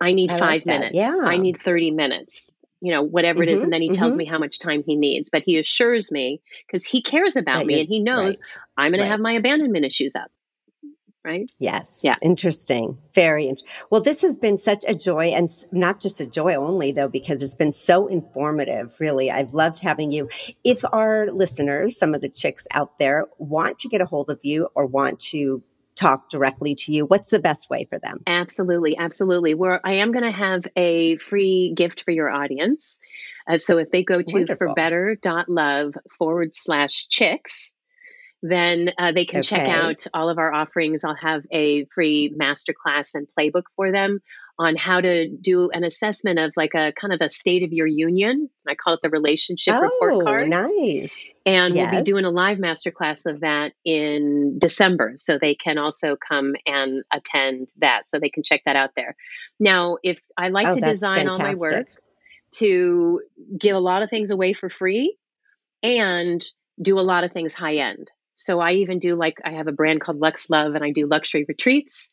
I 0.00 0.12
need 0.12 0.30
I 0.30 0.38
five 0.38 0.66
like 0.66 0.66
minutes. 0.66 0.96
Yeah. 0.96 1.20
I 1.22 1.36
need 1.36 1.62
30 1.62 1.92
minutes, 1.92 2.52
you 2.80 2.92
know, 2.92 3.02
whatever 3.02 3.38
mm-hmm, 3.38 3.48
it 3.48 3.52
is. 3.52 3.60
Mm-hmm, 3.60 3.64
and 3.64 3.72
then 3.72 3.82
he 3.82 3.88
mm-hmm. 3.90 3.98
tells 3.98 4.16
me 4.16 4.24
how 4.24 4.38
much 4.38 4.58
time 4.58 4.82
he 4.84 4.96
needs. 4.96 5.30
But 5.30 5.44
he 5.44 5.58
assures 5.58 6.10
me 6.10 6.42
because 6.66 6.84
he 6.84 7.00
cares 7.00 7.36
about 7.36 7.60
that 7.60 7.66
me 7.66 7.78
and 7.78 7.88
he 7.88 8.00
knows 8.00 8.40
right, 8.40 8.58
I'm 8.76 8.90
going 8.90 9.00
right. 9.00 9.06
to 9.06 9.10
have 9.10 9.20
my 9.20 9.34
abandonment 9.34 9.84
issues 9.84 10.16
up 10.16 10.30
right? 11.24 11.50
Yes. 11.58 12.00
Yeah. 12.04 12.16
Interesting. 12.22 12.98
Very 13.14 13.44
interesting. 13.46 13.86
Well, 13.90 14.00
this 14.00 14.22
has 14.22 14.36
been 14.36 14.58
such 14.58 14.84
a 14.86 14.94
joy 14.94 15.26
and 15.26 15.48
not 15.72 16.00
just 16.00 16.20
a 16.20 16.26
joy 16.26 16.54
only 16.54 16.92
though, 16.92 17.08
because 17.08 17.42
it's 17.42 17.54
been 17.54 17.72
so 17.72 18.06
informative. 18.06 18.96
Really. 19.00 19.30
I've 19.30 19.54
loved 19.54 19.80
having 19.80 20.12
you. 20.12 20.28
If 20.64 20.84
our 20.92 21.30
listeners, 21.32 21.98
some 21.98 22.14
of 22.14 22.20
the 22.20 22.28
chicks 22.28 22.66
out 22.72 22.98
there 22.98 23.26
want 23.38 23.78
to 23.80 23.88
get 23.88 24.00
a 24.00 24.06
hold 24.06 24.30
of 24.30 24.40
you 24.42 24.68
or 24.74 24.86
want 24.86 25.20
to 25.20 25.62
talk 25.96 26.28
directly 26.28 26.74
to 26.74 26.92
you, 26.92 27.06
what's 27.06 27.30
the 27.30 27.38
best 27.38 27.70
way 27.70 27.86
for 27.88 27.98
them? 27.98 28.18
Absolutely. 28.26 28.96
Absolutely. 28.98 29.54
Where 29.54 29.80
I 29.86 29.94
am 29.94 30.12
going 30.12 30.24
to 30.24 30.30
have 30.30 30.66
a 30.76 31.16
free 31.16 31.72
gift 31.74 32.02
for 32.02 32.10
your 32.10 32.28
audience. 32.30 33.00
Uh, 33.48 33.58
so 33.58 33.78
if 33.78 33.90
they 33.90 34.02
go 34.02 34.20
to 34.20 34.34
Wonderful. 34.34 34.68
forbetter.love 34.68 35.94
forward 36.18 36.54
slash 36.54 37.06
chicks, 37.08 37.72
then 38.46 38.92
uh, 38.98 39.10
they 39.12 39.24
can 39.24 39.40
okay. 39.40 39.56
check 39.56 39.68
out 39.68 40.06
all 40.12 40.28
of 40.28 40.36
our 40.36 40.52
offerings. 40.52 41.02
I'll 41.02 41.14
have 41.14 41.46
a 41.50 41.86
free 41.86 42.30
masterclass 42.38 43.14
and 43.14 43.26
playbook 43.38 43.62
for 43.74 43.90
them 43.90 44.20
on 44.58 44.76
how 44.76 45.00
to 45.00 45.28
do 45.28 45.70
an 45.70 45.82
assessment 45.82 46.38
of 46.38 46.52
like 46.54 46.74
a 46.74 46.92
kind 46.92 47.14
of 47.14 47.22
a 47.22 47.30
state 47.30 47.62
of 47.62 47.72
your 47.72 47.86
union. 47.86 48.50
I 48.68 48.74
call 48.74 48.92
it 48.92 49.00
the 49.02 49.08
relationship 49.08 49.72
oh, 49.74 49.80
report 49.80 50.26
card. 50.26 50.48
Nice. 50.50 51.32
And 51.46 51.74
yes. 51.74 51.90
we'll 51.90 52.02
be 52.02 52.04
doing 52.04 52.26
a 52.26 52.30
live 52.30 52.58
masterclass 52.58 53.24
of 53.24 53.40
that 53.40 53.72
in 53.82 54.58
December. 54.58 55.14
So 55.16 55.38
they 55.38 55.54
can 55.54 55.78
also 55.78 56.14
come 56.16 56.52
and 56.66 57.02
attend 57.10 57.70
that. 57.78 58.10
So 58.10 58.20
they 58.20 58.28
can 58.28 58.42
check 58.42 58.60
that 58.66 58.76
out 58.76 58.90
there. 58.94 59.16
Now, 59.58 59.96
if 60.02 60.20
I 60.36 60.48
like 60.48 60.66
oh, 60.66 60.74
to 60.74 60.80
design 60.80 61.28
fantastic. 61.28 61.42
all 61.42 61.48
my 61.48 61.58
work 61.58 61.86
to 62.56 63.22
give 63.58 63.74
a 63.74 63.80
lot 63.80 64.02
of 64.02 64.10
things 64.10 64.30
away 64.30 64.52
for 64.52 64.68
free 64.68 65.16
and 65.82 66.46
do 66.80 66.98
a 66.98 67.00
lot 67.00 67.24
of 67.24 67.32
things 67.32 67.54
high 67.54 67.76
end. 67.76 68.10
So 68.34 68.60
I 68.60 68.72
even 68.72 68.98
do 68.98 69.14
like 69.14 69.38
I 69.44 69.52
have 69.52 69.68
a 69.68 69.72
brand 69.72 70.00
called 70.00 70.18
Lux 70.18 70.50
Love, 70.50 70.74
and 70.74 70.84
I 70.84 70.90
do 70.90 71.06
luxury 71.06 71.44
retreats, 71.48 72.10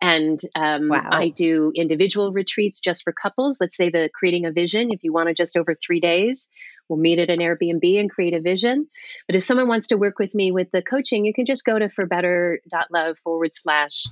and 0.00 0.40
um, 0.54 0.88
wow. 0.88 1.08
I 1.10 1.30
do 1.30 1.72
individual 1.74 2.32
retreats 2.32 2.80
just 2.80 3.04
for 3.04 3.12
couples. 3.12 3.58
Let's 3.60 3.76
say 3.76 3.88
the 3.88 4.10
creating 4.12 4.44
a 4.44 4.52
vision. 4.52 4.90
If 4.92 5.02
you 5.02 5.12
want 5.12 5.28
to 5.28 5.34
just 5.34 5.56
over 5.56 5.74
three 5.74 6.00
days, 6.00 6.50
we'll 6.88 6.98
meet 6.98 7.18
at 7.18 7.30
an 7.30 7.38
Airbnb 7.38 7.98
and 7.98 8.10
create 8.10 8.34
a 8.34 8.40
vision. 8.40 8.86
But 9.26 9.36
if 9.36 9.44
someone 9.44 9.66
wants 9.66 9.88
to 9.88 9.96
work 9.96 10.18
with 10.18 10.34
me 10.34 10.52
with 10.52 10.70
the 10.72 10.82
coaching, 10.82 11.24
you 11.24 11.32
can 11.32 11.46
just 11.46 11.64
go 11.64 11.78
to 11.78 11.88
forbetter.love 11.88 13.18
forward 13.18 13.54
slash 13.54 14.06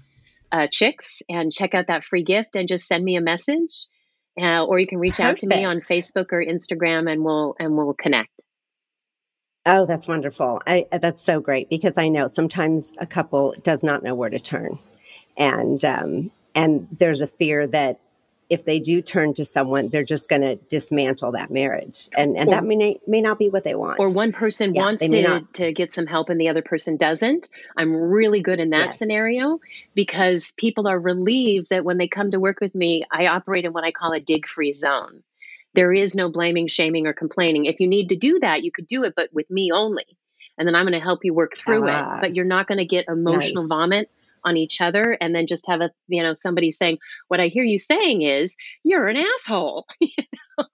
uh, 0.51 0.67
chicks 0.71 1.23
and 1.29 1.53
check 1.53 1.75
out 1.75 1.89
that 1.89 2.05
free 2.05 2.25
gift 2.25 2.57
and 2.57 2.69
just 2.69 2.87
send 2.87 3.05
me 3.05 3.17
a 3.17 3.21
message. 3.21 3.87
Uh, 4.41 4.65
or 4.65 4.79
you 4.79 4.87
can 4.87 4.99
reach 4.99 5.19
Perfect. 5.19 5.29
out 5.29 5.39
to 5.39 5.47
me 5.47 5.65
on 5.65 5.81
Facebook 5.81 6.33
or 6.33 6.43
Instagram, 6.43 7.11
and 7.11 7.23
we'll 7.23 7.55
and 7.59 7.77
we'll 7.77 7.93
connect. 7.93 8.31
Oh, 9.67 9.85
that's 9.87 10.09
wonderful. 10.09 10.61
I, 10.67 10.85
uh, 10.91 10.99
that's 10.99 11.21
so 11.21 11.41
great 11.41 11.69
because 11.69 11.99
I 11.99 12.09
know 12.09 12.29
sometimes 12.29 12.93
a 12.99 13.07
couple 13.07 13.55
does 13.63 13.85
not 13.85 14.03
know 14.03 14.15
where 14.15 14.31
to 14.31 14.41
turn, 14.41 14.79
and 15.37 15.85
um, 15.85 16.31
and 16.55 16.89
there's 16.99 17.21
a 17.21 17.27
fear 17.27 17.67
that 17.67 18.01
if 18.49 18.65
they 18.65 18.81
do 18.81 19.01
turn 19.01 19.33
to 19.35 19.45
someone, 19.45 19.89
they're 19.91 20.03
just 20.03 20.29
going 20.29 20.43
to 20.43 20.57
dismantle 20.57 21.31
that 21.31 21.53
marriage. 21.53 22.09
And, 22.19 22.37
and 22.37 22.49
Or- 22.49 22.51
that 22.57 22.65
may, 22.65 22.97
may 23.07 23.21
not 23.21 23.39
be 23.39 23.49
what 23.49 23.63
they 23.63 23.77
want. 23.77 24.01
or 24.01 24.09
one 24.09 24.33
person 24.33 24.75
Yeah, 24.75 24.83
wants 24.83 25.07
to, 25.07 25.23
not. 25.23 25.55
to 25.55 25.73
get 25.73 25.93
some 25.93 26.09
help 26.09 26.31
and 26.31 26.41
the 26.41 26.49
other 26.49 26.61
person 26.63 26.97
doesn't 26.97 27.49
i'm 27.77 27.95
really 27.95 28.41
good 28.41 28.59
in 28.59 28.71
that 28.71 28.87
Yes. 28.87 28.99
scenario 28.99 29.61
because 29.95 30.53
people 30.57 30.89
are 30.89 30.99
relieved 30.99 31.71
that 31.71 31.85
when 31.85 31.97
they 31.97 32.09
come 32.09 32.33
to 32.33 32.41
work 32.41 32.61
with 32.61 32.75
me 32.75 33.05
i 33.13 33.29
operate 33.29 33.65
in 33.65 33.73
what 33.73 33.85
i 33.85 33.93
call 33.93 34.13
a 34.13 34.19
dig 34.19 34.49
free 34.49 34.73
zone 34.73 35.23
there 35.75 35.93
is 35.93 36.15
no 36.15 36.31
blaming 36.31 36.69
shaming 36.69 37.07
or 37.07 37.13
complaining 37.13 37.67
if 37.67 37.81
you 37.81 37.89
need 37.89 38.09
to 38.09 38.17
do 38.17 38.39
that 38.41 38.63
you 38.65 38.71
could 38.73 38.87
do 38.87 39.05
it 39.05 39.15
but 39.17 39.29
with 39.33 39.49
me 39.51 39.71
only 39.73 40.05
and 40.59 40.67
then 40.67 40.75
i'm 40.75 40.83
going 40.85 40.93
to 40.95 41.01
help 41.01 41.21
you 41.25 41.33
work 41.35 41.53
through 41.57 41.89
Ah. 41.89 42.17
it 42.17 42.21
but 42.21 42.35
you're 42.35 42.45
not 42.45 42.67
going 42.67 42.79
to 42.79 42.85
get 42.87 43.07
emotional 43.09 43.63
Nice. 43.65 43.69
vomit 43.69 44.11
on 44.45 44.57
each 44.57 44.81
other 44.81 45.17
and 45.21 45.35
then 45.35 45.47
just 45.47 45.67
have 45.69 45.81
a 45.81 45.91
you 46.09 46.23
know 46.23 46.35
somebody 46.35 46.71
saying 46.73 46.99
what 47.29 47.41
i 47.41 47.49
hear 47.49 47.65
you 47.65 47.79
saying 47.79 48.23
is 48.23 48.57
you're 48.85 49.07
an 49.07 49.17
asshole 49.17 49.87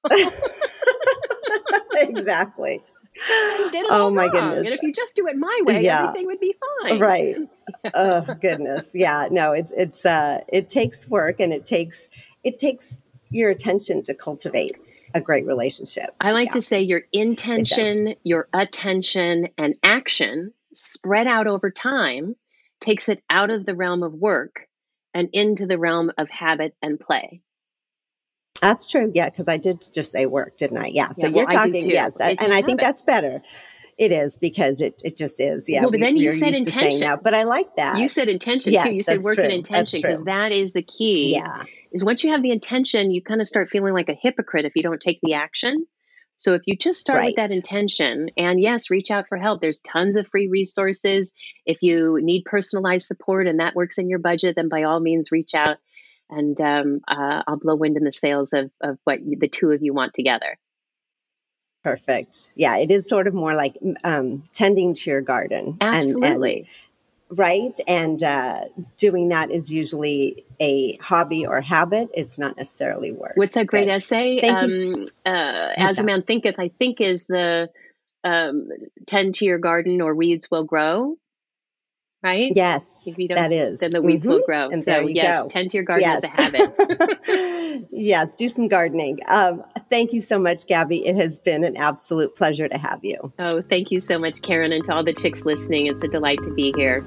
exactly. 1.97 2.81
You 3.29 3.71
did 3.73 3.85
it 3.85 3.91
Oh 3.91 4.11
my 4.11 4.25
wrong. 4.25 4.33
goodness. 4.33 4.59
And 4.59 4.69
if 4.69 4.83
you 4.83 4.93
just 4.93 5.17
do 5.17 5.27
it 5.27 5.37
my 5.37 5.61
way, 5.65 5.83
Yeah. 5.83 6.01
everything 6.03 6.27
would 6.27 6.41
be 6.41 6.55
fine. 6.83 6.99
Right. 7.01 7.35
oh 7.95 8.23
goodness. 8.41 8.91
Yeah. 8.95 9.29
No, 9.31 9.53
it's 9.53 9.73
it's 9.77 10.05
uh 10.05 10.41
it 10.53 10.69
takes 10.69 11.09
work 11.09 11.41
and 11.41 11.53
it 11.53 11.65
takes 11.67 12.09
it 12.45 12.59
takes 12.59 13.03
your 13.31 13.51
attention 13.51 14.03
to 14.05 14.15
cultivate 14.15 14.77
a 15.17 15.21
great 15.21 15.47
relationship. 15.47 16.11
I 16.21 16.33
like 16.33 16.49
Yeah. 16.49 16.53
to 16.53 16.61
say 16.61 16.81
your 16.83 17.03
intention, 17.13 18.15
your 18.23 18.49
attention, 18.53 19.49
and 19.59 19.77
action 19.83 20.53
spread 20.73 21.27
out 21.27 21.47
over 21.47 21.71
time 21.71 22.37
takes 22.81 23.09
it 23.09 23.23
out 23.31 23.51
of 23.51 23.65
the 23.67 23.75
realm 23.75 24.03
of 24.03 24.13
work 24.13 24.69
and 25.15 25.29
into 25.33 25.67
the 25.67 25.79
realm 25.79 26.13
of 26.19 26.29
habit 26.31 26.75
and 26.83 27.01
play. 27.01 27.41
That's 28.61 28.89
true. 28.89 29.11
Yeah, 29.15 29.29
because 29.31 29.49
I 29.49 29.57
did 29.59 29.83
just 29.93 30.11
say 30.13 30.27
work, 30.27 30.57
didn't 30.57 30.79
I? 30.79 30.87
Yeah. 30.89 31.11
So 31.11 31.27
Yeah, 31.27 31.33
well, 31.33 31.39
you're 31.43 31.47
talking, 31.51 31.91
yes, 31.91 32.17
and 32.21 32.39
I 32.41 32.63
think 32.63 32.81
habit. 32.81 32.81
that's 32.81 33.03
better. 33.03 33.43
It 33.99 34.13
is 34.13 34.37
because 34.37 34.83
it, 34.83 35.01
it 35.03 35.17
just 35.17 35.41
is. 35.41 35.69
Yeah. 35.71 35.83
Well, 35.83 35.91
but 35.91 36.01
then 36.01 36.17
you 36.17 36.33
said 36.33 36.55
used 36.55 36.69
to 36.69 36.75
saying 36.75 36.85
intention. 36.93 37.09
that, 37.09 37.23
but 37.23 37.33
I 37.33 37.45
like 37.45 37.77
that. 37.77 37.99
You 37.99 38.11
said 38.11 38.29
intention 38.29 38.73
Yes, 38.75 38.85
too. 38.89 38.95
You 38.95 39.03
said 39.03 39.21
work 39.23 39.39
and 39.39 39.47
true. 39.49 39.49
That's 39.49 39.95
intention 39.95 40.01
because 40.03 40.23
that 40.25 40.53
is 40.53 40.73
the 40.75 40.83
key. 40.83 41.33
yeah. 41.35 41.63
Is 41.97 42.05
once 42.05 42.23
you 42.23 42.33
have 42.33 42.43
the 42.43 42.51
intention, 42.51 43.11
you 43.11 43.23
kind 43.23 43.41
of 43.41 43.49
start 43.49 43.69
feeling 43.71 43.95
like 43.95 44.09
a 44.09 44.15
hypocrite 44.15 44.65
if 44.67 44.77
you 44.77 44.83
don't 44.83 45.01
take 45.01 45.19
the 45.23 45.35
action. 45.35 45.87
So 46.39 46.53
if 46.53 46.63
you 46.67 46.77
just 46.77 47.01
start 47.01 47.25
with 47.25 47.37
that 47.37 47.51
intention, 47.51 48.29
and 48.37 48.61
yes, 48.61 48.91
reach 48.91 49.11
out 49.11 49.27
for 49.27 49.39
help. 49.39 49.63
There's 49.63 49.81
tons 49.81 50.17
of 50.17 50.29
free 50.29 50.49
resources. 50.49 51.33
If 51.65 51.83
you 51.83 52.19
need 52.21 52.45
personalized 52.45 53.07
support 53.07 53.47
and 53.47 53.61
that 53.61 53.75
works 53.75 53.97
in 53.97 54.11
your 54.11 54.19
budget, 54.19 54.55
then 54.55 54.69
by 54.69 54.83
all 54.83 55.01
means 55.01 55.33
reach 55.33 55.55
out, 55.55 55.79
and 56.29 56.61
um, 56.61 57.01
uh, 57.09 57.43
I'll 57.47 57.57
blow 57.59 57.77
wind 57.77 57.97
in 57.97 58.05
the 58.05 58.13
sails 58.13 58.53
of 58.53 58.71
of 58.83 58.99
what 59.05 59.23
you, 59.23 59.39
the 59.39 59.49
two 59.49 59.71
of 59.71 59.83
you 59.83 59.95
want 59.95 60.13
together. 60.13 60.59
Perfect. 61.83 62.51
Yeah. 62.57 62.79
It 62.79 62.91
is 62.91 63.09
sort 63.09 63.29
of 63.29 63.35
more 63.35 63.55
like 63.55 63.77
um, 64.03 64.43
tending 64.53 64.95
to 64.95 65.11
your 65.11 65.21
garden. 65.21 65.79
And- 65.81 65.95
and- 65.95 65.95
Absolutely. 65.95 66.69
Right. 67.31 67.79
And 67.87 68.23
uh, 68.23 68.67
doing 68.97 69.29
that 69.29 69.51
is 69.51 69.73
usually 69.73 70.45
a 70.61 70.97
hobby 70.99 71.47
or 71.47 71.61
habit. 71.61 72.09
It's 72.15 72.39
not 72.39 72.57
necessarily 72.57 73.13
work. 73.13 73.33
What's 73.37 73.55
that 73.55 73.67
great 73.67 73.89
essay? 73.89 74.41
Thank 74.41 74.63
um, 74.63 74.71
you. 74.71 75.09
uh, 75.27 75.73
As 75.77 75.99
a 75.99 76.05
man 76.05 76.23
thinketh, 76.23 76.57
I 76.59 76.69
think 76.79 77.01
is 77.01 77.27
the 77.27 77.71
um, 78.25 78.69
tend 79.07 79.37
to 79.37 79.45
your 79.45 79.59
garden 79.59 80.01
or 80.01 80.15
weeds 80.15 80.51
will 80.51 80.65
grow. 80.65 81.17
Right? 82.23 82.51
Yes, 82.57 83.05
If 83.07 83.19
you 83.19 83.29
don't, 83.29 83.37
that 83.37 83.53
is. 83.53 83.79
then 83.81 83.93
the 83.93 84.03
weeds 84.03 84.27
will 84.27 84.41
Mhm. 84.41 84.47
grow. 84.47 84.69
And 84.69 84.83
so 84.83 85.01
yes, 85.01 85.43
go. 85.43 85.49
tend 85.49 85.71
to 85.71 85.77
your 85.77 85.85
garden 85.85 86.09
as 86.09 86.25
a 86.25 86.29
habit. 86.29 86.61
habit. 86.77 87.87
yes, 87.93 88.35
do 88.35 88.49
some 88.49 88.67
gardening. 88.69 89.19
Um, 89.29 89.63
thank 89.91 90.13
you 90.13 90.21
so 90.21 90.39
much, 90.39 90.67
Gaby. 90.67 91.07
It 91.07 91.15
has 91.17 91.39
been 91.39 91.63
an 91.63 91.77
absolute 91.77 92.35
pleasure 92.35 92.69
to 92.69 92.79
have 92.79 93.01
you. 93.03 93.33
Oh, 93.39 93.61
thank 93.61 93.91
you 93.93 94.01
so 94.01 94.19
much, 94.19 94.43
Karen, 94.43 94.73
and 94.73 94.85
to 94.87 94.95
all 94.95 95.05
the 95.05 95.13
chicks 95.13 95.45
listening. 95.45 95.87
It's 95.87 96.03
a 96.03 96.09
delight 96.09 96.43
to 96.43 96.53
be 96.55 96.73
here. 96.77 97.05